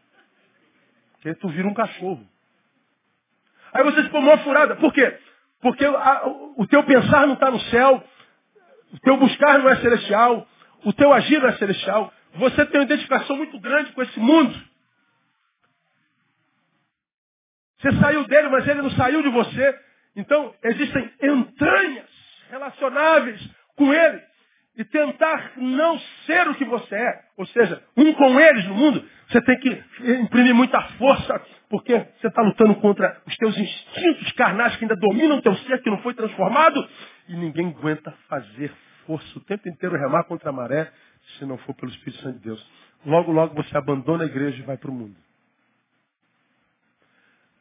Porque 1.14 1.34
tu 1.36 1.50
vira 1.50 1.68
um 1.68 1.74
cachorro. 1.74 2.26
Aí 3.76 3.84
você 3.84 4.04
se 4.04 4.10
uma 4.10 4.38
furada. 4.38 4.78
Por 4.78 4.94
quê? 4.94 5.20
Porque 5.62 5.84
a, 5.84 6.22
o 6.56 6.66
teu 6.66 6.82
pensar 6.86 7.28
não 7.28 7.34
está 7.34 7.52
no 7.52 7.60
céu, 7.60 8.02
o 8.94 9.00
teu 9.00 9.18
buscar 9.18 9.60
não 9.60 9.70
é 9.70 9.76
celestial, 9.76 10.48
o 10.86 10.94
teu 10.94 11.12
agir 11.12 11.42
não 11.42 11.50
é 11.50 11.58
celestial. 11.58 12.14
Você 12.36 12.66
tem 12.68 12.80
uma 12.80 12.86
identificação 12.86 13.36
muito 13.36 13.60
grande 13.60 13.92
com 13.92 14.02
esse 14.02 14.18
mundo. 14.18 14.58
Você 17.82 17.92
saiu 18.00 18.26
dele, 18.26 18.48
mas 18.48 18.66
ele 18.66 18.82
não 18.82 18.92
saiu 18.92 19.22
de 19.22 19.30
você. 19.30 19.78
Então, 20.16 20.56
existem 20.64 21.12
entranhas 21.22 22.10
relacionáveis 22.50 23.46
com 23.76 23.94
ele. 23.94 24.22
E 24.78 24.84
tentar 24.84 25.54
não 25.58 25.98
ser 26.26 26.48
o 26.50 26.56
que 26.56 26.66
você 26.66 26.96
é. 26.96 27.26
Ou 27.38 27.46
seja, 27.48 27.82
um 27.96 28.14
com 28.14 28.40
eles 28.40 28.66
no 28.68 28.76
mundo, 28.76 29.06
você 29.30 29.42
tem 29.42 29.58
que 29.60 29.84
imprimir 30.22 30.54
muita 30.54 30.82
força, 30.98 31.42
porque 31.70 31.98
você 32.20 32.28
está 32.28 32.42
lutando 32.42 32.76
contra 32.76 33.22
os 33.26 33.36
teus 33.38 33.58
instintos 33.58 34.32
carnais 34.34 34.76
que 34.76 34.84
ainda 34.84 34.96
dominam 34.96 35.38
o 35.38 35.42
teu 35.42 35.56
ser, 35.56 35.82
que 35.82 35.90
não 35.90 36.00
foi 36.00 36.14
transformado. 36.14 36.88
E 37.30 37.36
ninguém 37.36 37.70
aguenta 37.70 38.12
fazer 38.28 38.72
força 39.06 39.38
o 39.38 39.42
tempo 39.42 39.70
inteiro 39.70 39.98
remar 39.98 40.26
contra 40.26 40.50
a 40.50 40.54
maré, 40.54 40.92
se 41.38 41.46
não 41.46 41.58
for 41.60 41.74
pelo 41.76 41.92
Espírito 41.92 42.22
Santo 42.22 42.38
de 42.38 42.44
Deus. 42.44 42.72
Logo, 43.06 43.32
logo 43.32 43.56
você 43.56 43.78
abandona 43.78 44.24
a 44.24 44.28
igreja 44.28 44.58
e 44.58 44.66
vai 44.66 44.78
para 44.78 44.92
o 44.92 44.94
mundo. 44.94 45.16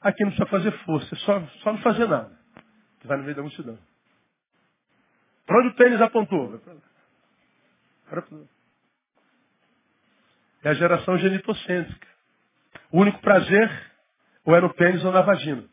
Aqui 0.01 0.23
não 0.23 0.31
precisa 0.31 0.51
fazer 0.51 0.71
força, 0.85 1.15
é 1.15 1.19
só, 1.19 1.41
só 1.62 1.73
não 1.73 1.79
fazer 1.81 2.07
nada. 2.09 2.31
Você 3.01 3.09
vai 3.09 3.17
no 3.17 3.25
meio 3.25 3.37
da 3.37 3.43
multidão. 3.43 3.79
Para 5.47 5.59
onde 5.61 5.69
o 5.69 5.75
tênis 5.75 6.01
apontou? 6.01 6.51
Vai 6.51 6.59
para 6.59 6.73
lá. 6.75 6.93
É 10.62 10.70
a 10.70 10.74
geração 10.74 11.18
genitocêntrica. 11.18 12.09
O 12.90 13.00
único 13.00 13.20
prazer 13.20 13.92
ou 14.44 14.55
é 14.55 14.61
no 14.61 14.72
pênis 14.74 15.05
ou 15.05 15.12
na 15.12 15.22
vagina. 15.22 15.64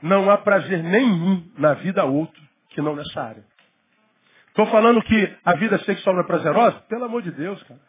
Não 0.00 0.30
há 0.30 0.38
prazer 0.38 0.82
nenhum 0.82 1.50
na 1.58 1.74
vida 1.74 2.04
outro 2.04 2.40
que 2.70 2.80
não 2.80 2.94
nessa 2.94 3.20
área. 3.20 3.44
Estou 4.48 4.66
falando 4.66 5.02
que 5.02 5.38
a 5.44 5.54
vida 5.56 5.78
sexual 5.84 6.14
não 6.16 6.22
é 6.22 6.26
prazerosa? 6.26 6.80
Pelo 6.82 7.04
amor 7.04 7.22
de 7.22 7.30
Deus, 7.30 7.62
cara. 7.64 7.80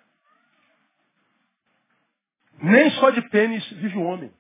Nem 2.62 2.92
só 2.92 3.10
de 3.10 3.22
pênis 3.30 3.68
vive 3.72 3.98
o 3.98 4.04
homem. 4.04 4.32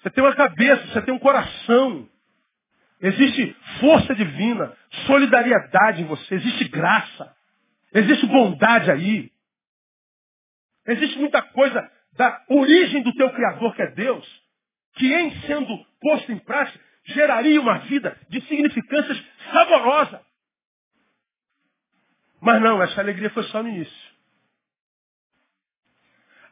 Você 0.00 0.10
tem 0.10 0.24
uma 0.24 0.34
cabeça, 0.34 0.86
você 0.88 1.02
tem 1.02 1.14
um 1.14 1.18
coração. 1.18 2.08
Existe 3.00 3.56
força 3.80 4.14
divina, 4.14 4.76
solidariedade 5.06 6.02
em 6.02 6.06
você, 6.06 6.34
existe 6.34 6.68
graça, 6.68 7.34
existe 7.94 8.26
bondade 8.26 8.90
aí. 8.90 9.30
Existe 10.86 11.18
muita 11.18 11.40
coisa 11.42 11.88
da 12.14 12.44
origem 12.48 13.02
do 13.02 13.12
teu 13.14 13.30
Criador, 13.30 13.74
que 13.74 13.82
é 13.82 13.90
Deus, 13.92 14.26
que 14.94 15.12
em 15.14 15.30
sendo 15.42 15.78
posto 16.00 16.32
em 16.32 16.38
prática, 16.38 16.80
geraria 17.04 17.60
uma 17.60 17.78
vida 17.80 18.18
de 18.28 18.40
significâncias 18.42 19.22
saborosa. 19.52 20.20
Mas 22.40 22.60
não, 22.60 22.82
essa 22.82 23.00
alegria 23.00 23.30
foi 23.30 23.44
só 23.44 23.62
no 23.62 23.68
início. 23.68 24.08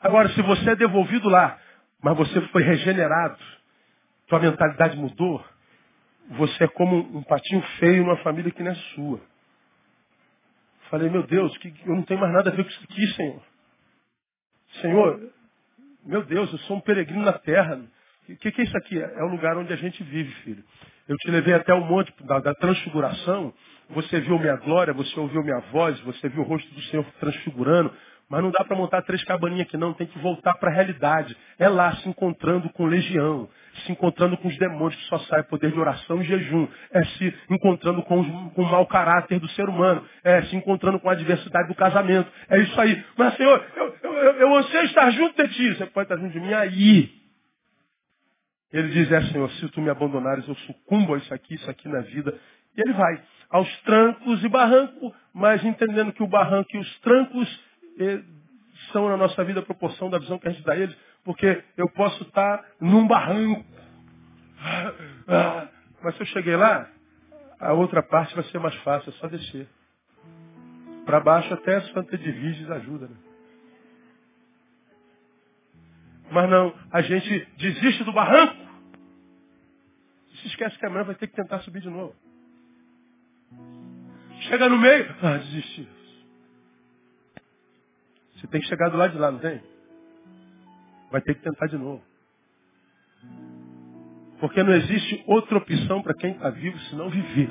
Agora, 0.00 0.28
se 0.30 0.42
você 0.42 0.70
é 0.70 0.76
devolvido 0.76 1.28
lá, 1.28 1.60
mas 2.02 2.16
você 2.16 2.40
foi 2.48 2.62
regenerado, 2.62 3.38
tua 4.28 4.38
mentalidade 4.38 4.96
mudou, 4.96 5.44
você 6.30 6.64
é 6.64 6.68
como 6.68 6.96
um 7.16 7.22
patinho 7.22 7.62
feio 7.78 8.04
numa 8.04 8.16
família 8.18 8.50
que 8.50 8.62
não 8.62 8.72
é 8.72 8.74
sua. 8.94 9.20
Falei, 10.90 11.10
meu 11.10 11.24
Deus, 11.24 11.56
que 11.58 11.72
eu 11.84 11.94
não 11.94 12.02
tenho 12.02 12.20
mais 12.20 12.32
nada 12.32 12.50
a 12.50 12.54
ver 12.54 12.62
com 12.62 12.70
isso 12.70 12.84
aqui, 12.84 13.06
Senhor. 13.08 13.42
Senhor, 14.80 15.32
meu 16.04 16.24
Deus, 16.24 16.52
eu 16.52 16.58
sou 16.60 16.76
um 16.76 16.80
peregrino 16.80 17.22
na 17.22 17.32
terra. 17.32 17.80
O 18.28 18.36
que, 18.36 18.50
que, 18.52 18.60
é 18.60 18.64
isso 18.64 18.76
aqui? 18.76 18.98
É 19.00 19.22
o 19.22 19.28
lugar 19.28 19.56
onde 19.56 19.72
a 19.72 19.76
gente 19.76 20.02
vive, 20.04 20.32
filho. 20.42 20.62
Eu 21.08 21.16
te 21.16 21.30
levei 21.30 21.54
até 21.54 21.72
o 21.72 21.84
monte 21.84 22.12
da, 22.24 22.40
da, 22.40 22.54
transfiguração. 22.54 23.52
Você 23.90 24.20
viu 24.20 24.38
minha 24.38 24.56
glória, 24.56 24.92
você 24.92 25.18
ouviu 25.18 25.42
minha 25.42 25.60
voz, 25.72 25.98
você 26.00 26.28
viu 26.28 26.42
o 26.42 26.44
rosto 26.44 26.72
do 26.74 26.82
Senhor 26.82 27.04
transfigurando. 27.20 27.92
Mas 28.28 28.42
não 28.42 28.50
dá 28.50 28.64
para 28.64 28.76
montar 28.76 29.02
três 29.02 29.22
cabaninhas 29.24 29.68
aqui, 29.68 29.76
não. 29.76 29.92
Tem 29.94 30.06
que 30.06 30.18
voltar 30.18 30.54
para 30.54 30.70
a 30.70 30.74
realidade. 30.74 31.36
É 31.58 31.68
lá 31.68 31.94
se 31.96 32.08
encontrando 32.08 32.68
com 32.70 32.86
legião, 32.86 33.48
se 33.82 33.92
encontrando 33.92 34.36
com 34.38 34.48
os 34.48 34.56
demônios 34.58 34.94
que 34.96 35.08
só 35.08 35.18
sai 35.20 35.42
poder 35.44 35.72
de 35.72 35.78
oração 35.78 36.20
e 36.20 36.24
jejum. 36.24 36.68
É 36.90 37.04
se 37.04 37.34
encontrando 37.50 38.02
com, 38.02 38.20
os, 38.20 38.52
com 38.54 38.62
o 38.62 38.70
mau 38.70 38.86
caráter 38.86 39.38
do 39.38 39.48
ser 39.50 39.68
humano. 39.68 40.04
É 40.24 40.42
se 40.42 40.56
encontrando 40.56 41.00
com 41.00 41.08
a 41.08 41.12
adversidade 41.12 41.68
do 41.68 41.74
casamento. 41.74 42.30
É 42.48 42.58
isso 42.58 42.80
aí. 42.80 43.04
Mas, 43.16 43.36
Senhor, 43.36 43.64
eu, 43.76 43.96
eu, 44.02 44.12
eu, 44.12 44.32
eu 44.34 44.56
anseio 44.56 44.84
estar 44.84 45.10
junto 45.10 45.42
de 45.42 45.54
ti. 45.54 45.74
Você 45.74 45.86
pode 45.86 46.10
estar 46.10 46.16
junto 46.20 46.32
de 46.32 46.40
mim 46.40 46.52
aí. 46.52 47.10
Ele 48.72 48.88
diz, 48.88 49.10
é 49.10 49.22
Senhor, 49.32 49.50
se 49.52 49.68
tu 49.68 49.80
me 49.80 49.90
abandonares, 49.90 50.46
eu 50.46 50.54
sucumbo 50.54 51.14
a 51.14 51.18
isso 51.18 51.32
aqui, 51.32 51.54
isso 51.54 51.70
aqui 51.70 51.88
na 51.88 52.00
vida. 52.00 52.38
E 52.76 52.80
ele 52.80 52.92
vai 52.92 53.22
aos 53.50 53.80
trancos 53.82 54.42
e 54.42 54.48
barranco, 54.48 55.14
mas 55.32 55.64
entendendo 55.64 56.12
que 56.12 56.22
o 56.22 56.26
barranco 56.26 56.68
e 56.74 56.78
os 56.78 57.00
trancos 57.00 57.64
eh, 58.00 58.20
são 58.92 59.08
na 59.08 59.16
nossa 59.16 59.42
vida 59.44 59.60
a 59.60 59.62
proporção 59.62 60.10
da 60.10 60.18
visão 60.18 60.38
que 60.38 60.48
a 60.48 60.50
gente 60.50 60.64
dá 60.64 60.72
a 60.72 60.76
eles, 60.76 60.96
porque 61.26 61.64
eu 61.76 61.90
posso 61.90 62.22
estar 62.22 62.64
num 62.80 63.04
barranco. 63.04 63.64
Mas 66.00 66.14
se 66.14 66.22
eu 66.22 66.26
cheguei 66.26 66.54
lá, 66.54 66.88
a 67.58 67.72
outra 67.72 68.00
parte 68.00 68.32
vai 68.32 68.44
ser 68.44 68.60
mais 68.60 68.76
fácil, 68.76 69.10
é 69.10 69.12
só 69.14 69.26
descer. 69.26 69.68
Para 71.04 71.18
baixo 71.18 71.52
até 71.52 71.76
a 71.76 71.80
Santa 71.92 72.16
Diviges 72.16 72.70
ajuda. 72.70 73.08
Né? 73.08 73.16
Mas 76.30 76.48
não, 76.48 76.72
a 76.92 77.02
gente 77.02 77.48
desiste 77.56 78.04
do 78.04 78.12
barranco. 78.12 78.54
Se 80.40 80.46
esquece 80.46 80.78
que 80.78 80.86
amanhã 80.86 81.02
vai 81.02 81.16
ter 81.16 81.26
que 81.26 81.34
tentar 81.34 81.58
subir 81.60 81.80
de 81.80 81.90
novo. 81.90 82.14
Chega 84.42 84.68
no 84.68 84.78
meio, 84.78 85.12
ah, 85.22 85.38
desisti. 85.38 85.88
Você 88.36 88.46
tem 88.46 88.60
que 88.60 88.68
chegar 88.68 88.90
do 88.90 88.96
lado 88.96 89.10
de 89.10 89.18
lá, 89.18 89.32
não 89.32 89.40
tem? 89.40 89.75
Vai 91.10 91.20
ter 91.20 91.34
que 91.34 91.42
tentar 91.42 91.66
de 91.66 91.76
novo. 91.76 92.02
Porque 94.40 94.62
não 94.62 94.72
existe 94.72 95.24
outra 95.26 95.58
opção 95.58 96.02
para 96.02 96.14
quem 96.14 96.32
está 96.32 96.50
vivo 96.50 96.78
senão 96.90 97.08
viver. 97.08 97.50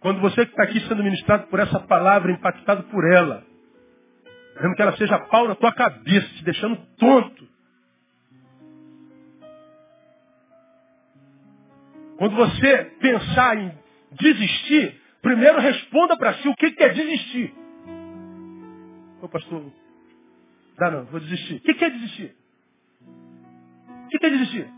Quando 0.00 0.20
você 0.20 0.44
que 0.44 0.52
está 0.52 0.62
aqui 0.64 0.80
sendo 0.86 1.02
ministrado 1.02 1.46
por 1.48 1.58
essa 1.58 1.80
palavra, 1.80 2.32
impactado 2.32 2.84
por 2.84 3.04
ela, 3.12 3.44
mesmo 4.60 4.74
que 4.74 4.82
ela 4.82 4.96
seja 4.96 5.18
pau 5.26 5.46
na 5.46 5.54
tua 5.54 5.72
cabeça, 5.72 6.28
te 6.34 6.44
deixando 6.44 6.76
tonto. 6.96 7.48
Quando 12.16 12.34
você 12.34 12.84
pensar 13.00 13.56
em 13.56 13.72
desistir, 14.12 15.00
primeiro 15.22 15.60
responda 15.60 16.16
para 16.16 16.34
si 16.34 16.48
o 16.48 16.54
que 16.54 16.74
é 16.78 16.88
desistir. 16.88 17.54
Ô 19.22 19.28
pastor, 19.28 19.64
dá 20.78 20.90
não, 20.90 21.04
vou 21.06 21.20
desistir. 21.20 21.56
O 21.56 21.60
que 21.60 21.84
é 21.84 21.90
desistir? 21.90 22.36
O 24.04 24.08
que 24.08 24.26
é 24.26 24.30
desistir? 24.30 24.68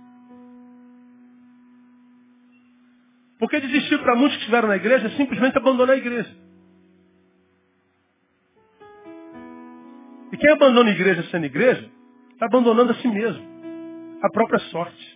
Porque 3.39 3.61
desistir 3.61 3.99
para 4.03 4.17
muitos 4.17 4.37
que 4.37 4.43
estiveram 4.43 4.69
na 4.69 4.77
igreja 4.77 5.07
é 5.07 5.11
simplesmente 5.17 5.57
abandonar 5.57 5.95
a 5.95 5.99
igreja. 5.99 6.31
E 10.33 10.37
quem 10.37 10.53
abandona 10.53 10.91
a 10.91 10.93
igreja 10.93 11.23
sendo 11.31 11.47
igreja, 11.47 11.91
está 12.33 12.47
abandonando 12.47 12.93
a 12.93 12.95
si 12.97 13.09
mesmo, 13.09 13.43
a 14.23 14.31
própria 14.31 14.59
sorte. 14.71 15.10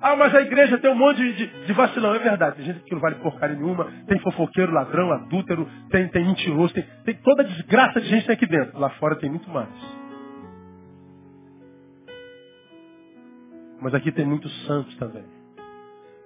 Ah, 0.00 0.16
mas 0.16 0.34
a 0.34 0.42
igreja 0.42 0.78
tem 0.78 0.90
um 0.90 0.96
monte 0.96 1.18
de, 1.32 1.46
de, 1.66 1.72
vacilão. 1.72 2.14
É 2.14 2.18
verdade, 2.18 2.56
tem 2.56 2.66
gente 2.66 2.80
que 2.80 2.92
não 2.92 3.00
vale 3.00 3.16
porcaria 3.16 3.56
nenhuma, 3.56 3.90
tem 4.06 4.18
fofoqueiro, 4.20 4.72
ladrão, 4.72 5.12
adúltero, 5.12 5.68
tem, 5.90 6.08
tem 6.08 6.26
mentiroso, 6.26 6.74
tem, 6.74 6.84
tem 7.04 7.14
toda 7.16 7.42
a 7.42 7.46
desgraça 7.46 8.00
de 8.00 8.08
gente 8.08 8.30
aqui 8.30 8.46
dentro. 8.46 8.78
Lá 8.78 8.90
fora 8.90 9.16
tem 9.16 9.30
muito 9.30 9.48
mais. 9.48 9.68
Mas 13.80 13.94
aqui 13.94 14.10
tem 14.12 14.24
muitos 14.24 14.66
santos 14.66 14.94
também. 14.96 15.24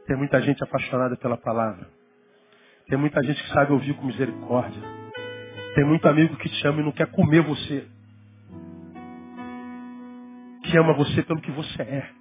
Tem 0.06 0.16
muita 0.16 0.40
gente 0.40 0.62
apaixonada 0.62 1.16
pela 1.16 1.36
palavra. 1.36 1.86
Tem 2.88 2.98
muita 2.98 3.22
gente 3.22 3.42
que 3.42 3.52
sabe 3.52 3.72
ouvir 3.72 3.94
com 3.94 4.06
misericórdia. 4.06 4.82
Tem 5.74 5.84
muito 5.84 6.08
amigo 6.08 6.36
que 6.36 6.48
te 6.48 6.66
ama 6.66 6.80
e 6.80 6.84
não 6.84 6.92
quer 6.92 7.06
comer 7.08 7.42
você. 7.42 7.86
Que 10.64 10.78
ama 10.78 10.94
você 10.94 11.22
pelo 11.22 11.40
que 11.40 11.50
você 11.50 11.82
é. 11.82 12.17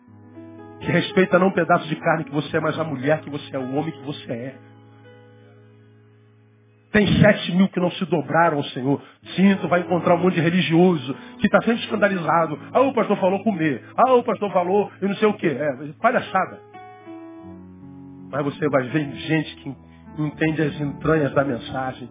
Que 0.80 0.91
respeita 0.91 1.39
não 1.39 1.47
um 1.47 1.53
pedaço 1.53 1.88
de 1.88 1.95
carne 1.95 2.23
que 2.23 2.32
você 2.32 2.57
é, 2.57 2.59
mas 2.59 2.78
a 2.78 2.84
mulher 2.84 3.21
que 3.21 3.30
você 3.30 3.55
é, 3.55 3.59
o 3.59 3.75
homem 3.75 3.91
que 3.91 4.05
você 4.05 4.32
é. 4.32 4.55
Tem 6.91 7.05
sete 7.19 7.55
mil 7.55 7.67
que 7.69 7.80
não 7.80 7.91
se 7.91 8.05
dobraram 8.05 8.57
ao 8.57 8.63
Senhor. 8.65 9.01
Sim, 9.36 9.55
tu 9.57 9.67
vai 9.67 9.82
encontrar 9.82 10.15
um 10.15 10.19
monte 10.19 10.36
de 10.36 10.41
religioso 10.41 11.15
que 11.39 11.45
está 11.47 11.59
sempre 11.61 11.84
escandalizado. 11.84 12.57
Ah, 12.71 12.82
o 12.82 12.93
pastor 12.93 13.17
falou 13.17 13.43
comer. 13.43 13.84
Ah, 13.95 14.13
o 14.13 14.23
pastor 14.23 14.51
falou 14.51 14.91
e 15.01 15.05
não 15.05 15.15
sei 15.15 15.28
o 15.28 15.34
quê. 15.34 15.47
É, 15.47 15.93
palhaçada. 16.01 16.59
Mas 18.32 18.43
você 18.43 18.67
vai 18.69 18.84
ver 18.89 19.11
gente 19.11 19.55
que 19.57 19.75
entende 20.17 20.61
as 20.61 20.80
entranhas 20.80 21.34
da 21.34 21.43
mensagem 21.43 22.09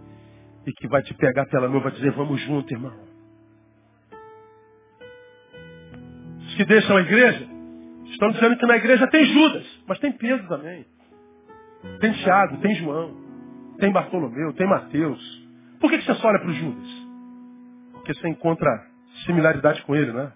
e 0.67 0.73
que 0.73 0.89
vai 0.89 1.03
te 1.03 1.15
pegar 1.15 1.47
pela 1.47 1.69
mão 1.69 1.81
e 1.81 1.83
vai 1.83 1.93
dizer, 1.93 2.13
vamos 2.13 2.41
junto, 2.43 2.73
irmão. 2.73 2.93
Os 6.39 6.55
que 6.55 6.65
deixam 6.65 6.97
a 6.97 7.01
igreja 7.01 7.56
estão 8.11 8.31
dizendo 8.31 8.57
que 8.57 8.67
na 8.67 8.77
igreja 8.77 9.07
tem 9.09 9.25
Judas, 9.25 9.67
mas 9.87 9.99
tem 9.99 10.13
Pedro 10.13 10.47
também. 10.49 10.87
Tem 12.01 12.13
Tiago, 12.13 12.59
tem 12.59 12.75
João, 12.77 13.15
tem 13.79 13.93
Bartolomeu, 13.93 14.53
tem 14.55 14.67
Mateus. 14.67 15.47
Por 15.81 15.91
que 15.91 16.01
você 16.01 16.15
só 16.15 16.29
olha 16.29 16.39
para 16.39 16.49
o 16.49 16.55
Judas? 16.55 16.89
Porque 17.93 18.15
você 18.15 18.29
encontra 18.29 18.87
similaridade 19.25 19.83
com 19.83 19.95
ele, 19.95 20.13
né? 20.13 20.33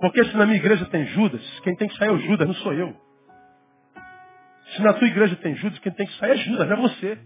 Porque 0.00 0.24
se 0.24 0.36
na 0.36 0.44
minha 0.44 0.58
igreja 0.58 0.84
tem 0.86 1.06
Judas, 1.06 1.60
quem 1.60 1.74
tem 1.76 1.88
que 1.88 1.96
sair 1.96 2.08
é 2.08 2.12
o 2.12 2.18
Judas, 2.18 2.46
não 2.46 2.54
sou 2.54 2.72
eu. 2.74 2.94
Se 4.74 4.82
na 4.82 4.92
tua 4.92 5.06
igreja 5.06 5.36
tem 5.36 5.54
Judas, 5.56 5.78
quem 5.78 5.92
tem 5.92 6.06
que 6.06 6.18
sair 6.18 6.32
é 6.32 6.36
Judas, 6.36 6.68
não 6.68 6.76
é 6.76 6.80
você. 6.80 7.18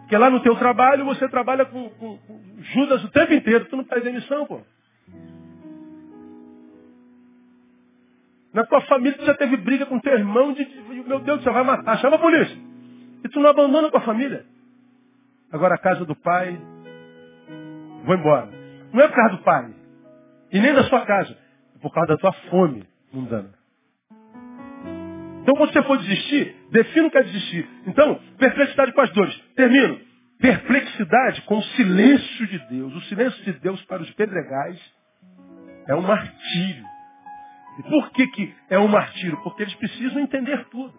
Porque 0.00 0.16
lá 0.16 0.28
no 0.28 0.40
teu 0.40 0.56
trabalho 0.56 1.04
você 1.04 1.28
trabalha 1.28 1.64
com, 1.64 1.88
com, 1.90 2.18
com 2.18 2.42
Judas 2.74 3.04
o 3.04 3.10
tempo 3.10 3.32
inteiro. 3.32 3.66
Tu 3.66 3.76
não 3.76 3.84
faz 3.84 4.02
demissão, 4.02 4.44
pô. 4.44 4.60
Na 8.52 8.64
tua 8.64 8.80
família 8.82 9.16
tu 9.16 9.24
já 9.24 9.34
teve 9.34 9.56
briga 9.58 9.86
com 9.86 10.00
teu 10.00 10.12
irmão 10.12 10.52
de, 10.52 10.64
meu 11.06 11.20
Deus, 11.20 11.42
você 11.42 11.50
vai 11.50 11.62
matar, 11.62 11.98
chama 11.98 12.16
a 12.16 12.20
polícia. 12.20 12.56
E 13.24 13.28
tu 13.28 13.38
não 13.40 13.50
abandona 13.50 13.88
a 13.88 13.90
tua 13.90 14.00
família. 14.00 14.44
Agora 15.52 15.74
a 15.74 15.78
casa 15.78 16.04
do 16.04 16.16
pai, 16.16 16.60
vou 18.04 18.14
embora. 18.14 18.48
Não 18.92 19.00
é 19.00 19.08
por 19.08 19.14
causa 19.14 19.36
do 19.36 19.42
pai. 19.42 19.74
E 20.52 20.60
nem 20.60 20.74
da 20.74 20.84
sua 20.84 21.04
casa. 21.04 21.36
É 21.76 21.78
por 21.80 21.92
causa 21.92 22.08
da 22.08 22.16
tua 22.16 22.32
fome 22.50 22.84
mundana. 23.12 23.50
Então, 25.42 25.54
quando 25.54 25.72
você 25.72 25.82
for 25.82 25.98
desistir, 25.98 26.56
defina 26.70 27.08
o 27.08 27.10
que 27.10 27.18
é 27.18 27.22
desistir. 27.22 27.68
Então, 27.86 28.20
perplexidade 28.38 28.92
com 28.92 29.00
as 29.00 29.10
dores. 29.12 29.36
Termino. 29.56 30.00
Perplexidade 30.38 31.42
com 31.42 31.58
o 31.58 31.62
silêncio 31.62 32.46
de 32.46 32.58
Deus. 32.70 32.94
O 32.94 33.00
silêncio 33.02 33.44
de 33.44 33.52
Deus 33.60 33.82
para 33.84 34.02
os 34.02 34.10
pedregais 34.12 34.78
é 35.88 35.94
um 35.94 36.02
martírio. 36.02 36.89
E 37.78 37.82
por 37.84 38.10
que, 38.10 38.26
que 38.28 38.54
é 38.68 38.78
um 38.78 38.88
martírio? 38.88 39.40
Porque 39.42 39.62
eles 39.62 39.74
precisam 39.74 40.20
entender 40.20 40.64
tudo. 40.70 40.92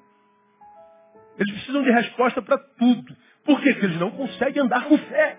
Eles 1.38 1.54
precisam 1.54 1.84
de 1.84 1.92
resposta 1.92 2.42
para 2.42 2.58
tudo. 2.58 3.16
Por 3.44 3.60
quê? 3.62 3.72
Porque 3.72 3.86
eles 3.86 4.00
não 4.00 4.12
conseguem 4.12 4.64
andar 4.64 4.86
com 4.86 4.98
fé. 4.98 5.38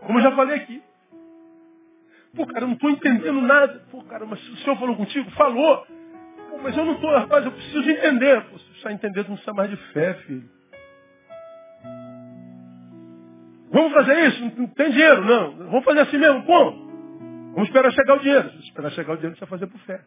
Como 0.00 0.18
eu 0.18 0.22
já 0.22 0.32
falei 0.32 0.56
aqui. 0.56 0.82
Pô, 2.34 2.46
cara, 2.46 2.64
eu 2.64 2.68
não 2.68 2.74
estou 2.74 2.90
entendendo 2.90 3.40
nada. 3.40 3.84
Pô, 3.90 4.02
cara, 4.04 4.24
mas 4.24 4.40
o 4.48 4.56
senhor 4.58 4.78
falou 4.78 4.96
contigo? 4.96 5.30
Falou 5.32 5.86
mas 6.62 6.76
eu 6.76 6.84
não 6.84 6.94
estou, 6.94 7.10
rapaz, 7.10 7.44
eu 7.44 7.52
preciso 7.52 7.90
entender. 7.90 8.42
Pô, 8.42 8.58
se 8.58 8.70
está 8.72 8.92
entendendo, 8.92 9.28
não 9.28 9.36
precisa 9.36 9.54
mais 9.54 9.70
de 9.70 9.76
fé, 9.92 10.14
filho. 10.14 10.48
Vamos 13.72 13.92
fazer 13.92 14.26
isso? 14.26 14.44
Não 14.58 14.66
tem 14.68 14.90
dinheiro, 14.90 15.24
não. 15.24 15.56
Vamos 15.56 15.84
fazer 15.84 16.00
assim 16.00 16.18
mesmo, 16.18 16.44
como? 16.44 16.90
Vamos 17.54 17.68
esperar 17.68 17.92
chegar 17.92 18.16
o 18.16 18.20
dinheiro. 18.20 18.50
Se 18.50 18.58
esperar 18.58 18.90
chegar 18.90 19.12
o 19.12 19.16
dinheiro, 19.16 19.36
vai 19.38 19.48
fazer 19.48 19.66
por 19.66 19.80
fé. 19.80 20.00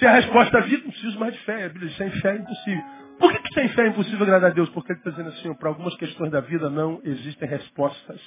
Se 0.00 0.06
a 0.06 0.12
resposta 0.14 0.58
é 0.58 0.62
vida, 0.62 0.82
não 0.82 0.90
preciso 0.92 1.20
mais 1.20 1.34
de 1.34 1.40
fé. 1.40 1.66
A 1.66 1.68
Bíblia 1.68 1.88
diz, 1.88 1.96
sem 1.98 2.10
fé 2.22 2.30
é 2.30 2.38
impossível. 2.38 2.84
Por 3.18 3.30
que, 3.32 3.38
que 3.38 3.54
sem 3.54 3.68
fé 3.68 3.82
é 3.82 3.88
impossível 3.88 4.22
agradar 4.22 4.50
a 4.50 4.54
Deus? 4.54 4.70
Porque 4.70 4.92
ele 4.92 4.98
está 4.98 5.10
dizendo 5.10 5.28
assim, 5.28 5.54
para 5.54 5.68
algumas 5.68 5.94
questões 5.96 6.32
da 6.32 6.40
vida 6.40 6.70
não 6.70 7.02
existem 7.04 7.46
respostas 7.46 8.18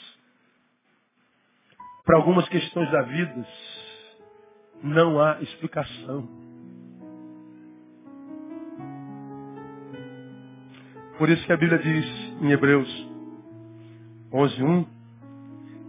para 2.06 2.18
algumas 2.18 2.48
questões 2.50 2.92
da 2.92 3.02
vida, 3.02 3.48
não 4.84 5.20
há 5.20 5.42
explicação. 5.42 6.30
Por 11.18 11.30
isso 11.30 11.44
que 11.46 11.54
a 11.54 11.58
Bíblia 11.58 11.80
diz 11.80 12.06
em 12.42 12.52
Hebreus 12.52 13.10
11.1 14.32 14.86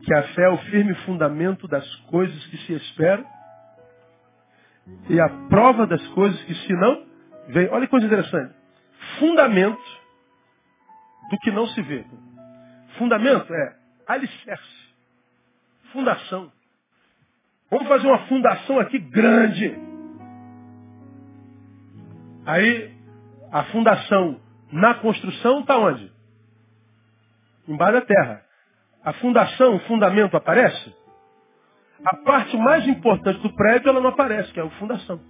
que 0.03 0.15
a 0.15 0.23
fé 0.35 0.45
é 0.45 0.51
o 0.51 0.59
firme 0.59 0.95
fundamento 1.07 1.69
das 1.69 1.87
coisas 2.07 2.47
que 2.47 2.57
se 2.59 2.73
esperam 2.75 3.34
e 5.09 5.21
a 5.21 5.29
prova 5.49 5.87
das 5.87 6.07
coisas 6.09 6.43
que 6.45 6.55
se 6.55 6.73
não 6.75 7.07
vê. 7.49 7.69
Olha 7.71 7.87
que 7.87 7.91
coisa 7.91 8.07
interessante. 8.07 8.55
Fundamento 9.19 9.83
do 11.31 11.39
que 11.39 11.51
não 11.51 11.67
se 11.69 11.83
vê. 11.83 12.05
Fundamento 12.99 13.53
é 13.53 13.77
alicerce 14.07 14.85
fundação. 15.95 16.53
Vamos 17.71 17.89
fazer 17.89 18.07
uma 18.09 18.27
fundação 18.27 18.81
aqui 18.81 18.99
grande. 18.99 19.79
Aí, 22.45 22.93
a 23.51 23.65
fundação 23.65 24.41
na 24.73 24.95
construção 24.97 25.61
está 25.61 25.79
onde? 25.79 26.13
embaixo 27.67 27.95
da 27.95 28.01
terra. 28.03 28.43
A 29.03 29.13
fundação, 29.15 29.77
o 29.77 29.81
fundamento 29.81 30.37
aparece? 30.37 30.95
A 32.03 32.17
parte 32.17 32.57
mais 32.57 32.87
importante 32.89 33.41
do 33.41 33.55
prédio, 33.55 33.89
ela 33.91 34.01
não 34.01 34.11
aparece, 34.11 34.53
que 34.53 34.61
é 34.61 34.63
a 34.63 34.71
fundação. 34.71 35.21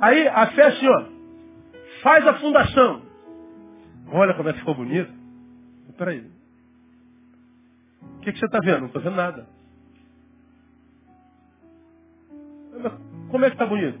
Aí 0.00 0.26
a 0.28 0.46
fé 0.48 0.62
é 0.62 0.66
assim, 0.66 0.88
ó, 0.88 1.04
faz 2.02 2.26
a 2.26 2.34
fundação. 2.34 3.02
Olha 4.12 4.34
como 4.34 4.48
é 4.48 4.52
que 4.52 4.58
ficou 4.58 4.74
bonito. 4.74 5.12
Peraí. 5.96 6.30
O 8.00 8.20
que, 8.20 8.32
que 8.32 8.38
você 8.38 8.46
está 8.46 8.58
vendo? 8.60 8.80
Não 8.80 8.86
estou 8.86 9.02
vendo 9.02 9.16
nada. 9.16 9.46
Como 13.30 13.44
é 13.44 13.48
que 13.48 13.54
está 13.54 13.66
bonito? 13.66 14.00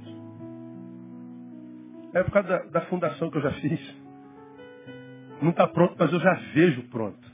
É 2.14 2.22
por 2.22 2.32
causa 2.32 2.48
da, 2.48 2.58
da 2.64 2.80
fundação 2.82 3.30
que 3.30 3.38
eu 3.38 3.42
já 3.42 3.52
fiz. 3.52 3.96
Não 5.40 5.50
está 5.50 5.66
pronto, 5.66 5.94
mas 5.98 6.12
eu 6.12 6.20
já 6.20 6.34
vejo 6.54 6.82
pronto. 6.88 7.31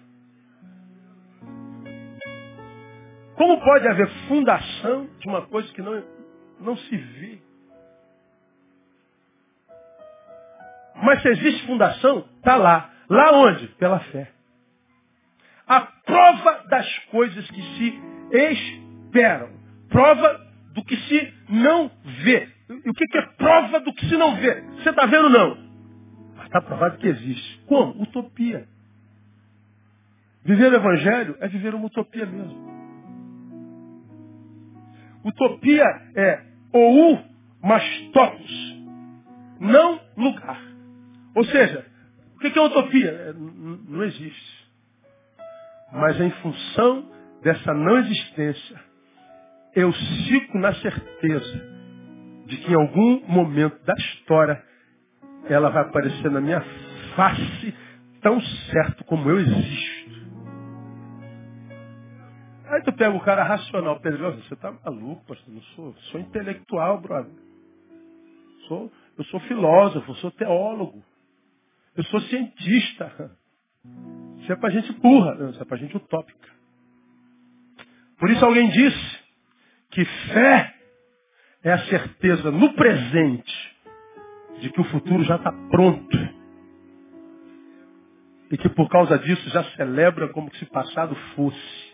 Como 3.39 3.61
pode 3.61 3.87
haver 3.87 4.09
fundação 4.27 5.09
de 5.21 5.29
uma 5.29 5.43
coisa 5.43 5.73
que 5.73 5.81
não, 5.81 6.03
não 6.61 6.77
se 6.77 6.97
vê? 6.97 7.39
Mas 10.97 11.23
se 11.23 11.29
existe 11.29 11.65
fundação, 11.65 12.29
está 12.39 12.57
lá. 12.57 12.91
Lá 13.09 13.31
onde? 13.35 13.69
Pela 13.69 14.01
fé. 14.01 14.33
A 15.69 15.81
prova 15.81 16.65
das 16.69 16.99
coisas 17.13 17.49
que 17.49 17.63
se 17.63 18.01
esperam. 18.33 19.51
Prova 19.89 20.45
do 20.75 20.85
que 20.85 20.97
se 20.97 21.35
não 21.49 21.93
vê. 22.25 22.49
E 22.69 22.91
o 22.91 22.93
que 22.93 23.19
é 23.19 23.23
prova 23.37 23.79
do 23.79 23.95
que 23.95 24.05
se 24.07 24.17
não 24.17 24.35
vê? 24.35 24.63
Você 24.63 24.91
está 24.91 25.07
vendo 25.07 25.31
não? 25.31 25.57
Mas 26.35 26.47
está 26.47 26.61
provado 26.61 26.99
que 26.99 27.07
existe. 27.07 27.61
Como? 27.67 28.03
Utopia. 28.03 28.67
Viver 30.45 30.73
o 30.73 30.77
Evangelho 30.77 31.37
é 31.39 31.47
viver 31.47 31.73
uma 31.77 31.87
utopia 31.87 32.27
mesmo. 32.27 32.68
Utopia 35.25 35.85
é 36.15 36.43
ou 36.73 37.21
mas 37.63 37.83
totus, 38.13 38.77
não 39.61 40.01
lugar. 40.17 40.61
Ou 41.35 41.45
seja, 41.45 41.85
o 42.37 42.39
que 42.39 42.59
é 42.59 42.63
utopia? 42.63 43.11
É, 43.11 43.33
não 43.33 44.05
existe. 44.05 44.69
Mas 45.93 46.21
em 46.21 46.31
função 46.31 47.11
dessa 47.43 47.75
não 47.75 47.99
existência, 47.99 48.81
eu 49.75 49.93
fico 49.93 50.59
na 50.59 50.75
certeza 50.75 51.79
de 52.47 52.57
que 52.59 52.73
em 52.73 52.75
algum 52.75 53.27
momento 53.27 53.85
da 53.85 53.95
história 53.95 54.63
ela 55.49 55.71
vai 55.71 55.83
aparecer 55.83 56.31
na 56.31 56.41
minha 56.41 56.61
face 57.15 57.75
tão 58.21 58.41
certo 58.41 59.05
como 59.05 59.29
eu 59.31 59.39
existo. 59.39 59.88
Aí 62.79 62.85
tu 62.85 62.93
pega 62.93 63.11
o 63.11 63.21
cara 63.21 63.43
racional, 63.43 63.99
Pedro, 63.99 64.37
você 64.37 64.55
tá 64.55 64.71
maluco, 64.71 65.25
pastor, 65.25 65.53
não 65.53 65.63
sou, 65.63 65.93
sou 66.13 66.21
intelectual, 66.21 67.01
brother. 67.01 67.35
Sou, 68.69 68.93
eu 69.19 69.25
sou 69.25 69.41
filósofo, 69.41 70.15
sou 70.15 70.31
teólogo. 70.31 71.03
Eu 71.97 72.05
sou 72.05 72.21
cientista. 72.21 73.37
Isso 74.39 74.53
é 74.53 74.55
para 74.55 74.71
gente 74.71 74.93
burra, 74.93 75.35
não, 75.35 75.51
isso 75.51 75.61
é 75.61 75.65
para 75.65 75.77
gente 75.77 75.97
utópica. 75.97 76.49
Por 78.17 78.31
isso 78.31 78.45
alguém 78.45 78.71
disse 78.71 79.19
que 79.91 80.05
fé 80.05 80.75
é 81.65 81.73
a 81.73 81.85
certeza 81.87 82.53
no 82.53 82.75
presente 82.75 83.77
de 84.61 84.71
que 84.71 84.81
o 84.81 84.85
futuro 84.85 85.25
já 85.25 85.35
está 85.35 85.51
pronto. 85.69 86.17
E 88.53 88.57
que 88.57 88.69
por 88.69 88.89
causa 88.89 89.19
disso 89.19 89.51
já 89.51 89.65
celebra 89.73 90.29
como 90.29 90.55
se 90.55 90.65
passado 90.67 91.17
fosse. 91.35 91.88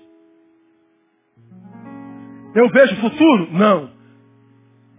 Eu 2.54 2.68
vejo 2.68 2.94
o 2.94 3.00
futuro? 3.00 3.52
Não. 3.52 3.92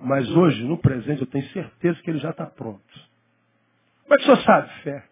Mas 0.02 0.30
hoje, 0.30 0.64
no 0.64 0.78
presente, 0.78 1.22
eu 1.22 1.28
tenho 1.28 1.48
certeza 1.50 2.00
que 2.02 2.10
ele 2.10 2.20
já 2.20 2.32
está 2.32 2.46
pronto. 2.46 2.84
Como 4.04 4.14
é 4.14 4.18
que 4.18 4.24
o 4.24 4.26
senhor 4.26 4.42
sabe? 4.44 4.70
Fé. 4.84 5.04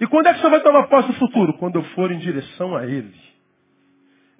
E 0.00 0.06
quando 0.06 0.26
é 0.26 0.32
que 0.32 0.38
o 0.38 0.40
senhor 0.40 0.50
vai 0.50 0.62
tomar 0.62 0.88
posse 0.88 1.08
do 1.08 1.14
futuro? 1.14 1.56
Quando 1.58 1.76
eu 1.76 1.84
for 1.94 2.10
em 2.10 2.18
direção 2.18 2.76
a 2.76 2.84
ele. 2.84 3.14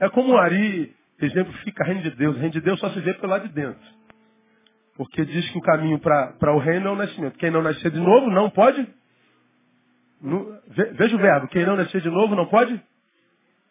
É 0.01 0.09
como 0.09 0.32
o 0.32 0.36
Ari 0.36 0.94
exemplifica 1.20 1.85
a 1.85 1.86
reino 1.86 2.03
de 2.03 2.11
Deus. 2.11 2.35
O 2.36 2.39
reino 2.39 2.53
de 2.53 2.61
Deus 2.61 2.81
só 2.81 2.90
se 2.90 3.01
vê 3.01 3.15
pelo 3.15 3.32
lado 3.32 3.47
de 3.47 3.55
dentro. 3.55 3.81
Porque 4.97 5.24
diz 5.24 5.49
que 5.51 5.59
o 5.59 5.62
caminho 5.62 5.99
para 6.01 6.55
o 6.55 6.59
reino 6.59 6.89
é 6.89 6.90
o 6.90 6.97
nascimento. 6.97 7.39
Quem 7.39 7.51
não 7.51 7.62
nascer 7.62 7.90
de 7.90 8.01
novo 8.01 8.28
não 8.31 8.51
pode. 8.51 8.86
veja 10.69 11.16
o 11.16 11.19
verbo. 11.19 11.49
Quem 11.49 11.65
não 11.65 11.77
nascer 11.77 12.01
de 12.01 12.11
novo 12.11 12.35
não 12.35 12.47
pode. 12.47 12.82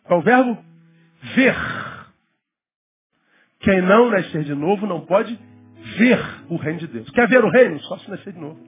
Qual 0.03 0.19
o 0.19 0.23
verbo? 0.23 0.70
Ver. 1.35 1.55
Quem 3.59 3.81
não 3.81 4.09
nascer 4.09 4.43
de 4.43 4.55
novo 4.55 4.87
não 4.87 5.05
pode 5.05 5.37
ver 5.97 6.19
o 6.49 6.57
reino 6.57 6.79
de 6.79 6.87
Deus. 6.87 7.09
Quer 7.11 7.27
ver 7.27 7.43
o 7.43 7.49
reino? 7.49 7.79
Só 7.81 7.97
se 7.99 8.09
nascer 8.09 8.33
de 8.33 8.39
novo. 8.39 8.59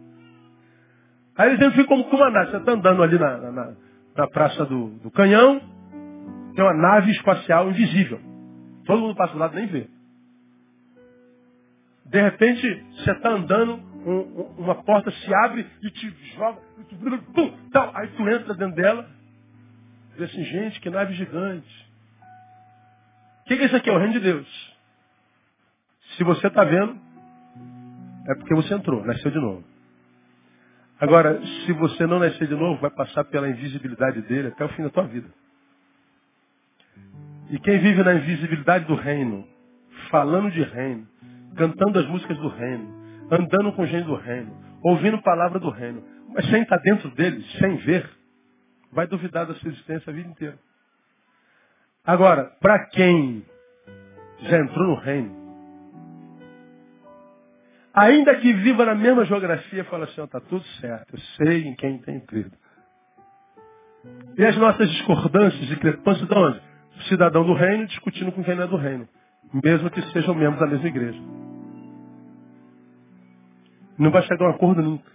Aí 1.35 1.51
eles 1.51 1.73
ficam 1.73 1.85
como 1.85 2.03
com 2.05 2.15
uma 2.15 2.29
nave. 2.29 2.51
Você 2.51 2.57
está 2.57 2.71
andando 2.73 3.01
ali 3.01 3.17
na, 3.17 3.37
na, 3.51 3.73
na 4.15 4.27
Praça 4.27 4.65
do, 4.65 4.89
do, 4.99 5.09
Canhão, 5.09 5.59
tem 6.55 6.63
uma 6.63 6.75
nave 6.75 7.11
espacial 7.11 7.69
invisível. 7.69 8.19
Todo 8.85 9.01
mundo 9.01 9.15
passa 9.15 9.33
do 9.33 9.39
lado 9.39 9.55
nem 9.55 9.65
vê. 9.65 9.87
De 12.05 12.21
repente, 12.21 12.85
você 12.91 13.11
está 13.11 13.29
andando, 13.29 13.73
um, 14.05 14.53
uma 14.59 14.75
porta 14.83 15.09
se 15.09 15.33
abre 15.33 15.65
e 15.81 15.89
te 15.89 16.09
joga, 16.35 16.59
e 16.79 16.83
te, 16.83 16.95
pum, 17.33 17.51
tal. 17.71 17.91
aí 17.95 18.09
tu 18.09 18.29
entra 18.29 18.53
dentro 18.53 18.75
dela, 18.75 19.09
e 20.19 20.23
assim, 20.23 20.43
gente, 20.43 20.79
que 20.79 20.91
nave 20.91 21.13
gigante. 21.13 21.92
O 23.43 23.45
que, 23.45 23.57
que 23.57 23.63
é 23.63 23.65
isso 23.65 23.75
aqui? 23.75 23.89
É 23.89 23.93
o 23.93 23.97
reino 23.97 24.13
de 24.13 24.21
Deus. 24.21 24.73
Se 26.17 26.23
você 26.23 26.47
está 26.47 26.63
vendo, 26.63 26.97
é 28.27 28.35
porque 28.35 28.55
você 28.55 28.73
entrou, 28.73 29.05
nasceu 29.05 29.31
de 29.31 29.39
novo. 29.39 29.63
Agora, 30.99 31.41
se 31.65 31.73
você 31.73 32.07
não 32.07 32.19
nascer 32.19 32.47
de 32.47 32.55
novo, 32.55 32.79
vai 32.79 32.89
passar 32.89 33.25
pela 33.25 33.49
invisibilidade 33.49 34.21
dele 34.21 34.49
até 34.49 34.63
o 34.63 34.69
fim 34.69 34.83
da 34.83 34.89
tua 34.89 35.03
vida. 35.03 35.27
E 37.49 37.59
quem 37.59 37.79
vive 37.79 38.01
na 38.03 38.13
invisibilidade 38.13 38.85
do 38.85 38.95
reino, 38.95 39.45
falando 40.09 40.49
de 40.49 40.63
reino, 40.63 41.05
cantando 41.57 41.99
as 41.99 42.07
músicas 42.07 42.37
do 42.37 42.47
reino, 42.47 43.03
andando 43.29 43.73
com 43.73 43.85
gente 43.85 44.05
do 44.05 44.15
reino, 44.15 44.55
ouvindo 44.81 45.21
palavra 45.21 45.59
do 45.59 45.69
reino, 45.69 46.03
mas 46.33 46.49
sem 46.49 46.61
estar 46.61 46.77
dentro 46.77 47.09
dele, 47.11 47.43
sem 47.59 47.75
ver, 47.77 48.09
vai 48.91 49.05
duvidar 49.05 49.45
da 49.45 49.53
sua 49.55 49.69
existência 49.69 50.09
a 50.09 50.15
vida 50.15 50.29
inteira. 50.29 50.57
Agora, 52.05 52.51
para 52.59 52.87
quem 52.87 53.45
já 54.41 54.59
entrou 54.59 54.87
no 54.87 54.95
reino, 54.95 55.43
Ainda 57.93 58.35
que 58.37 58.51
viva 58.53 58.85
na 58.85 58.95
mesma 58.95 59.23
geografia, 59.23 59.83
fala 59.83 60.05
assim, 60.05 60.23
está 60.23 60.39
tudo 60.39 60.65
certo, 60.81 61.13
eu 61.13 61.19
sei 61.37 61.67
em 61.67 61.75
quem 61.75 61.99
tem 61.99 62.19
crido. 62.21 62.51
E 64.35 64.43
as 64.43 64.57
nossas 64.57 64.89
discordâncias, 64.89 65.67
discrepâncias 65.67 66.27
de 66.27 66.35
onde? 66.35 66.59
Cidadão 67.07 67.45
do 67.45 67.53
reino 67.53 67.85
discutindo 67.85 68.31
com 68.31 68.43
quem 68.43 68.55
não 68.55 68.63
é 68.63 68.67
do 68.67 68.77
reino. 68.77 69.07
Mesmo 69.63 69.91
que 69.91 70.01
sejam 70.11 70.33
membros 70.33 70.59
da 70.59 70.65
mesma 70.65 70.87
igreja. 70.87 71.21
Não 73.97 74.09
vai 74.09 74.23
chegar 74.23 74.45
a 74.45 74.49
um 74.49 74.51
acordo 74.55 74.81
nunca. 74.81 75.11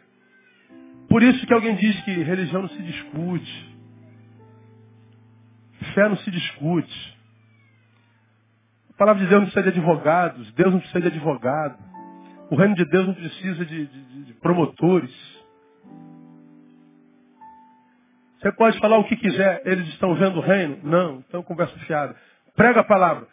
Por 1.09 1.23
isso 1.23 1.45
que 1.47 1.53
alguém 1.53 1.75
diz 1.75 2.01
que 2.03 2.13
religião 2.23 2.63
não 2.63 2.69
se 2.69 2.83
discute. 2.83 3.78
Fé 5.95 6.09
não 6.09 6.17
se 6.17 6.31
discute. 6.31 7.19
A 8.91 8.97
palavra 8.99 9.23
de 9.23 9.29
Deus 9.29 9.41
não 9.41 9.51
precisa 9.51 9.71
de 9.71 9.79
advogados. 9.79 10.53
Deus 10.53 10.73
não 10.73 10.81
precisa 10.81 11.01
de 11.01 11.09
advogado. 11.09 11.79
O 12.51 12.57
reino 12.57 12.75
de 12.75 12.85
Deus 12.87 13.07
não 13.07 13.15
precisa 13.15 13.65
de, 13.65 13.87
de, 13.87 14.25
de 14.25 14.35
promotores. 14.35 15.39
Você 18.41 18.53
pode 18.53 18.79
falar 18.79 18.99
o 18.99 19.05
que 19.05 19.17
quiser, 19.17 19.63
eles 19.65 19.89
estão 19.89 20.15
vendo 20.15 20.39
o 20.39 20.41
reino? 20.41 20.79
Não, 20.85 21.19
então 21.29 21.43
conversa 21.43 21.77
fiada. 21.81 22.17
Prega 22.55 22.81
a 22.81 22.85
palavra. 22.85 23.27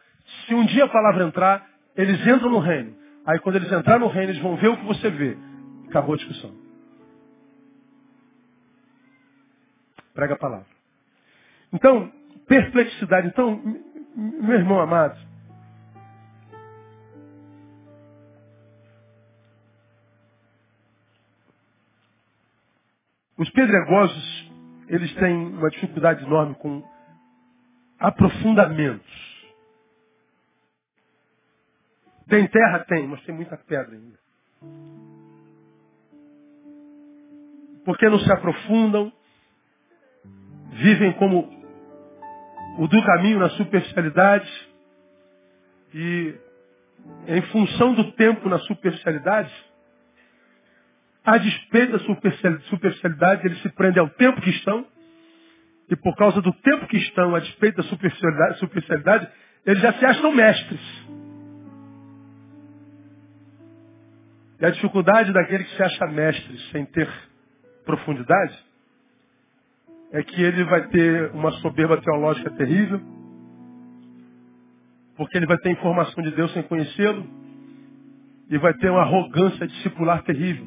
Se 0.46 0.56
um 0.56 0.66
dia 0.66 0.86
a 0.86 0.90
palavra 0.90 1.24
entrar, 1.24 1.66
eles 1.96 2.20
entram 2.26 2.50
no 2.50 2.60
reino. 2.60 2.96
Aí 3.26 3.40
quando 3.40 3.58
eles 3.58 3.72
entrarem 3.72 4.02
no 4.02 4.12
reino, 4.12 4.32
eles 4.32 4.42
vão 4.42 4.56
ver 4.56 4.70
o 4.70 4.78
que 4.78 4.86
você 4.86 5.10
vê. 5.10 5.38
Acabou 5.88 6.16
a 6.16 6.18
discussão. 6.18 6.52
Prega 10.14 10.34
a 10.34 10.38
palavra. 10.38 10.66
Então, 11.72 12.12
perplexidade. 12.48 13.28
Então, 13.28 13.62
meu 14.16 14.56
irmão 14.56 14.80
amado, 14.80 15.18
Os 23.38 23.50
pedregosos, 23.50 24.52
eles 24.88 25.14
têm 25.16 25.36
uma 25.36 25.70
dificuldade 25.70 26.24
enorme 26.24 26.56
com 26.56 26.82
aprofundamentos. 28.00 29.46
Tem 32.30 32.48
terra? 32.48 32.80
Tem, 32.86 33.06
mas 33.08 33.22
tem 33.24 33.36
muita 33.36 33.58
pedra 33.58 33.94
ainda. 33.94 34.18
Porque 37.84 38.10
não 38.10 38.20
se 38.20 38.32
aprofundam, 38.32 39.12
vivem 40.72 41.12
como 41.14 41.65
o 42.78 42.88
do 42.88 43.04
caminho 43.04 43.40
na 43.40 43.50
superficialidade 43.52 44.50
e 45.94 46.36
em 47.28 47.42
função 47.44 47.94
do 47.94 48.12
tempo 48.14 48.50
na 48.50 48.60
superficialidade, 48.60 49.54
a 51.24 51.38
despeito 51.38 51.94
da 51.94 52.00
superficialidade, 52.00 53.48
eles 53.48 53.62
se 53.62 53.70
prendem 53.70 54.02
ao 54.02 54.10
tempo 54.10 54.42
que 54.42 54.50
estão, 54.50 54.86
e 55.90 55.96
por 55.96 56.16
causa 56.16 56.42
do 56.42 56.52
tempo 56.52 56.88
que 56.88 56.98
estão, 56.98 57.36
a 57.36 57.40
despeito 57.40 57.78
da 57.78 57.84
superficialidade, 57.84 58.60
superficialidade 58.60 59.28
eles 59.66 59.82
já 59.82 59.94
se 59.94 60.06
acham 60.06 60.32
mestres. 60.32 60.82
E 64.60 64.66
a 64.66 64.70
dificuldade 64.70 65.34
daquele 65.34 65.64
que 65.64 65.76
se 65.76 65.84
acha 65.84 66.08
mestre 66.08 66.58
sem 66.72 66.86
ter 66.86 67.10
profundidade 67.86 68.58
é 70.12 70.24
que 70.24 70.42
ele 70.42 70.64
vai 70.66 70.88
ter 70.90 71.32
uma 71.32 71.52
soberba 71.54 71.98
teológica 72.02 72.50
terrível, 72.52 73.02
porque 75.18 75.38
ele 75.38 75.46
vai 75.46 75.58
ter 75.58 75.72
informação 75.72 76.24
de 76.24 76.32
Deus 76.32 76.52
sem 76.54 76.64
conhecê-lo, 76.64 77.26
e 78.50 78.58
vai 78.58 78.74
ter 78.76 78.90
uma 78.90 79.02
arrogância 79.02 79.68
discipular 79.68 80.24
terrível, 80.24 80.66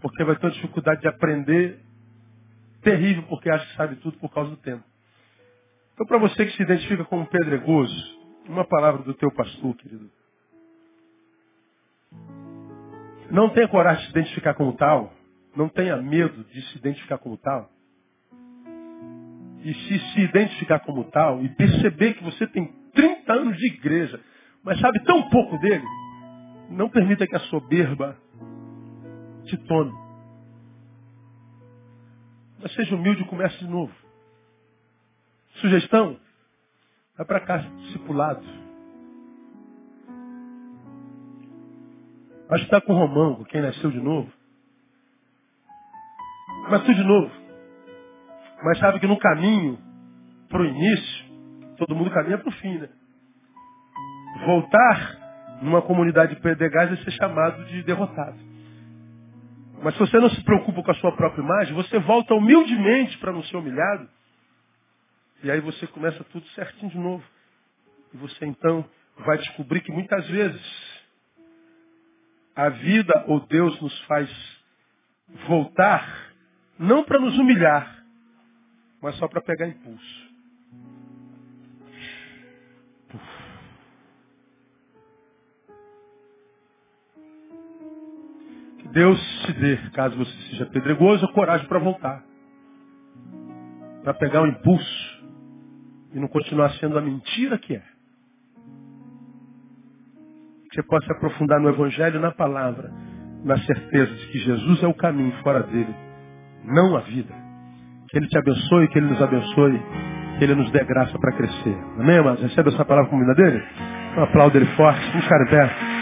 porque 0.00 0.24
vai 0.24 0.36
ter 0.36 0.46
uma 0.46 0.52
dificuldade 0.52 1.00
de 1.00 1.08
aprender 1.08 1.80
terrível, 2.82 3.22
porque 3.24 3.50
acha 3.50 3.66
que 3.66 3.76
sabe 3.76 3.96
tudo 3.96 4.18
por 4.18 4.32
causa 4.32 4.50
do 4.50 4.56
tempo. 4.58 4.84
Então, 5.94 6.06
para 6.06 6.18
você 6.18 6.46
que 6.46 6.52
se 6.52 6.62
identifica 6.62 7.04
como 7.04 7.26
pedregoso, 7.26 8.20
uma 8.48 8.64
palavra 8.64 9.02
do 9.02 9.14
teu 9.14 9.30
pastor, 9.32 9.74
querido. 9.76 10.10
Não 13.30 13.50
tenha 13.50 13.68
coragem 13.68 14.00
de 14.00 14.06
se 14.06 14.10
identificar 14.12 14.54
como 14.54 14.72
tal. 14.72 15.12
Não 15.54 15.68
tenha 15.68 15.96
medo 15.96 16.44
de 16.44 16.62
se 16.62 16.78
identificar 16.78 17.18
como 17.18 17.36
tal 17.36 17.70
e 19.62 19.74
se 19.74 19.98
se 19.98 20.20
identificar 20.20 20.80
como 20.80 21.04
tal 21.04 21.42
e 21.42 21.48
perceber 21.50 22.14
que 22.14 22.24
você 22.24 22.46
tem 22.46 22.66
30 22.94 23.32
anos 23.32 23.56
de 23.56 23.66
igreja, 23.66 24.20
mas 24.62 24.80
sabe 24.80 25.02
tão 25.04 25.28
pouco 25.28 25.58
dele, 25.58 25.84
não 26.70 26.88
permita 26.88 27.26
que 27.26 27.36
a 27.36 27.40
soberba 27.40 28.16
te 29.44 29.56
tome. 29.66 29.92
Mas 32.62 32.72
seja 32.74 32.94
humilde 32.94 33.22
e 33.22 33.26
comece 33.26 33.58
de 33.58 33.68
novo. 33.68 33.92
Sugestão? 35.56 36.18
Vai 37.16 37.26
para 37.26 37.40
cá, 37.40 37.56
discipulado. 37.56 38.44
Acho 42.50 42.66
que 42.66 42.74
está 42.74 42.80
com 42.80 42.92
o 42.92 42.96
Romão, 42.96 43.36
com 43.36 43.44
quem 43.44 43.62
nasceu 43.62 43.90
de 43.90 44.00
novo. 44.00 44.30
Mas 46.68 46.82
tudo 46.82 46.94
de 46.94 47.04
novo. 47.04 47.39
Mas 48.62 48.78
sabe 48.78 49.00
que 49.00 49.06
no 49.06 49.18
caminho 49.18 49.78
para 50.48 50.62
o 50.62 50.66
início, 50.66 51.24
todo 51.78 51.94
mundo 51.94 52.10
caminha 52.10 52.38
para 52.38 52.48
o 52.48 52.52
fim, 52.52 52.78
né? 52.78 52.88
Voltar 54.46 55.58
numa 55.62 55.82
comunidade 55.82 56.34
de 56.34 56.40
pedregais 56.40 56.92
é 56.92 56.96
ser 57.04 57.10
chamado 57.12 57.64
de 57.66 57.82
derrotado. 57.82 58.38
Mas 59.82 59.94
se 59.94 60.00
você 60.00 60.18
não 60.18 60.28
se 60.30 60.42
preocupa 60.44 60.82
com 60.82 60.90
a 60.90 60.94
sua 60.94 61.12
própria 61.12 61.42
imagem, 61.42 61.74
você 61.74 61.98
volta 61.98 62.34
humildemente 62.34 63.16
para 63.18 63.32
não 63.32 63.42
ser 63.44 63.56
humilhado. 63.56 64.08
E 65.42 65.50
aí 65.50 65.60
você 65.60 65.86
começa 65.86 66.22
tudo 66.24 66.46
certinho 66.48 66.90
de 66.90 66.98
novo. 66.98 67.24
E 68.12 68.16
você 68.16 68.44
então 68.44 68.84
vai 69.18 69.38
descobrir 69.38 69.80
que 69.80 69.92
muitas 69.92 70.26
vezes 70.28 71.00
a 72.54 72.68
vida 72.68 73.24
ou 73.26 73.40
Deus 73.46 73.80
nos 73.80 73.98
faz 74.02 74.30
voltar 75.46 76.30
não 76.78 77.04
para 77.04 77.18
nos 77.18 77.38
humilhar, 77.38 77.99
mas 79.00 79.16
só 79.16 79.26
para 79.26 79.40
pegar 79.40 79.68
impulso. 79.68 80.30
Que 88.78 88.88
Deus 88.88 89.18
te 89.46 89.52
dê, 89.54 89.76
caso 89.90 90.16
você 90.16 90.32
seja 90.50 90.66
pedregoso, 90.66 91.26
coragem 91.32 91.66
para 91.66 91.78
voltar. 91.78 92.24
Para 94.02 94.14
pegar 94.14 94.42
o 94.42 94.46
impulso 94.46 95.20
e 96.12 96.18
não 96.18 96.28
continuar 96.28 96.70
sendo 96.74 96.98
a 96.98 97.02
mentira 97.02 97.58
que 97.58 97.74
é. 97.74 97.82
Que 100.70 100.76
você 100.76 100.82
possa 100.84 101.12
aprofundar 101.12 101.60
no 101.60 101.68
Evangelho, 101.68 102.20
na 102.20 102.32
palavra, 102.32 102.92
na 103.44 103.58
certeza 103.58 104.14
de 104.14 104.26
que 104.28 104.38
Jesus 104.38 104.82
é 104.82 104.86
o 104.86 104.94
caminho 104.94 105.32
fora 105.42 105.62
dele, 105.64 105.94
não 106.64 106.96
a 106.96 107.00
vida. 107.00 107.39
Que 108.10 108.18
Ele 108.18 108.26
te 108.28 108.38
abençoe, 108.38 108.88
que 108.88 108.98
Ele 108.98 109.06
nos 109.08 109.22
abençoe, 109.22 109.80
que 110.38 110.44
Ele 110.44 110.54
nos 110.56 110.70
dê 110.72 110.84
graça 110.84 111.16
para 111.18 111.32
crescer. 111.32 111.76
Amém, 111.98 112.18
amados? 112.18 112.42
Recebe 112.42 112.70
essa 112.70 112.84
palavra 112.84 113.08
com 113.08 113.16
a 113.16 113.18
dele? 113.34 113.62
Um 114.16 114.22
aplauso 114.24 114.52
dele 114.52 114.66
forte. 114.76 115.00
Vamos 115.10 115.24
ficar 115.24 115.42
em. 115.44 115.99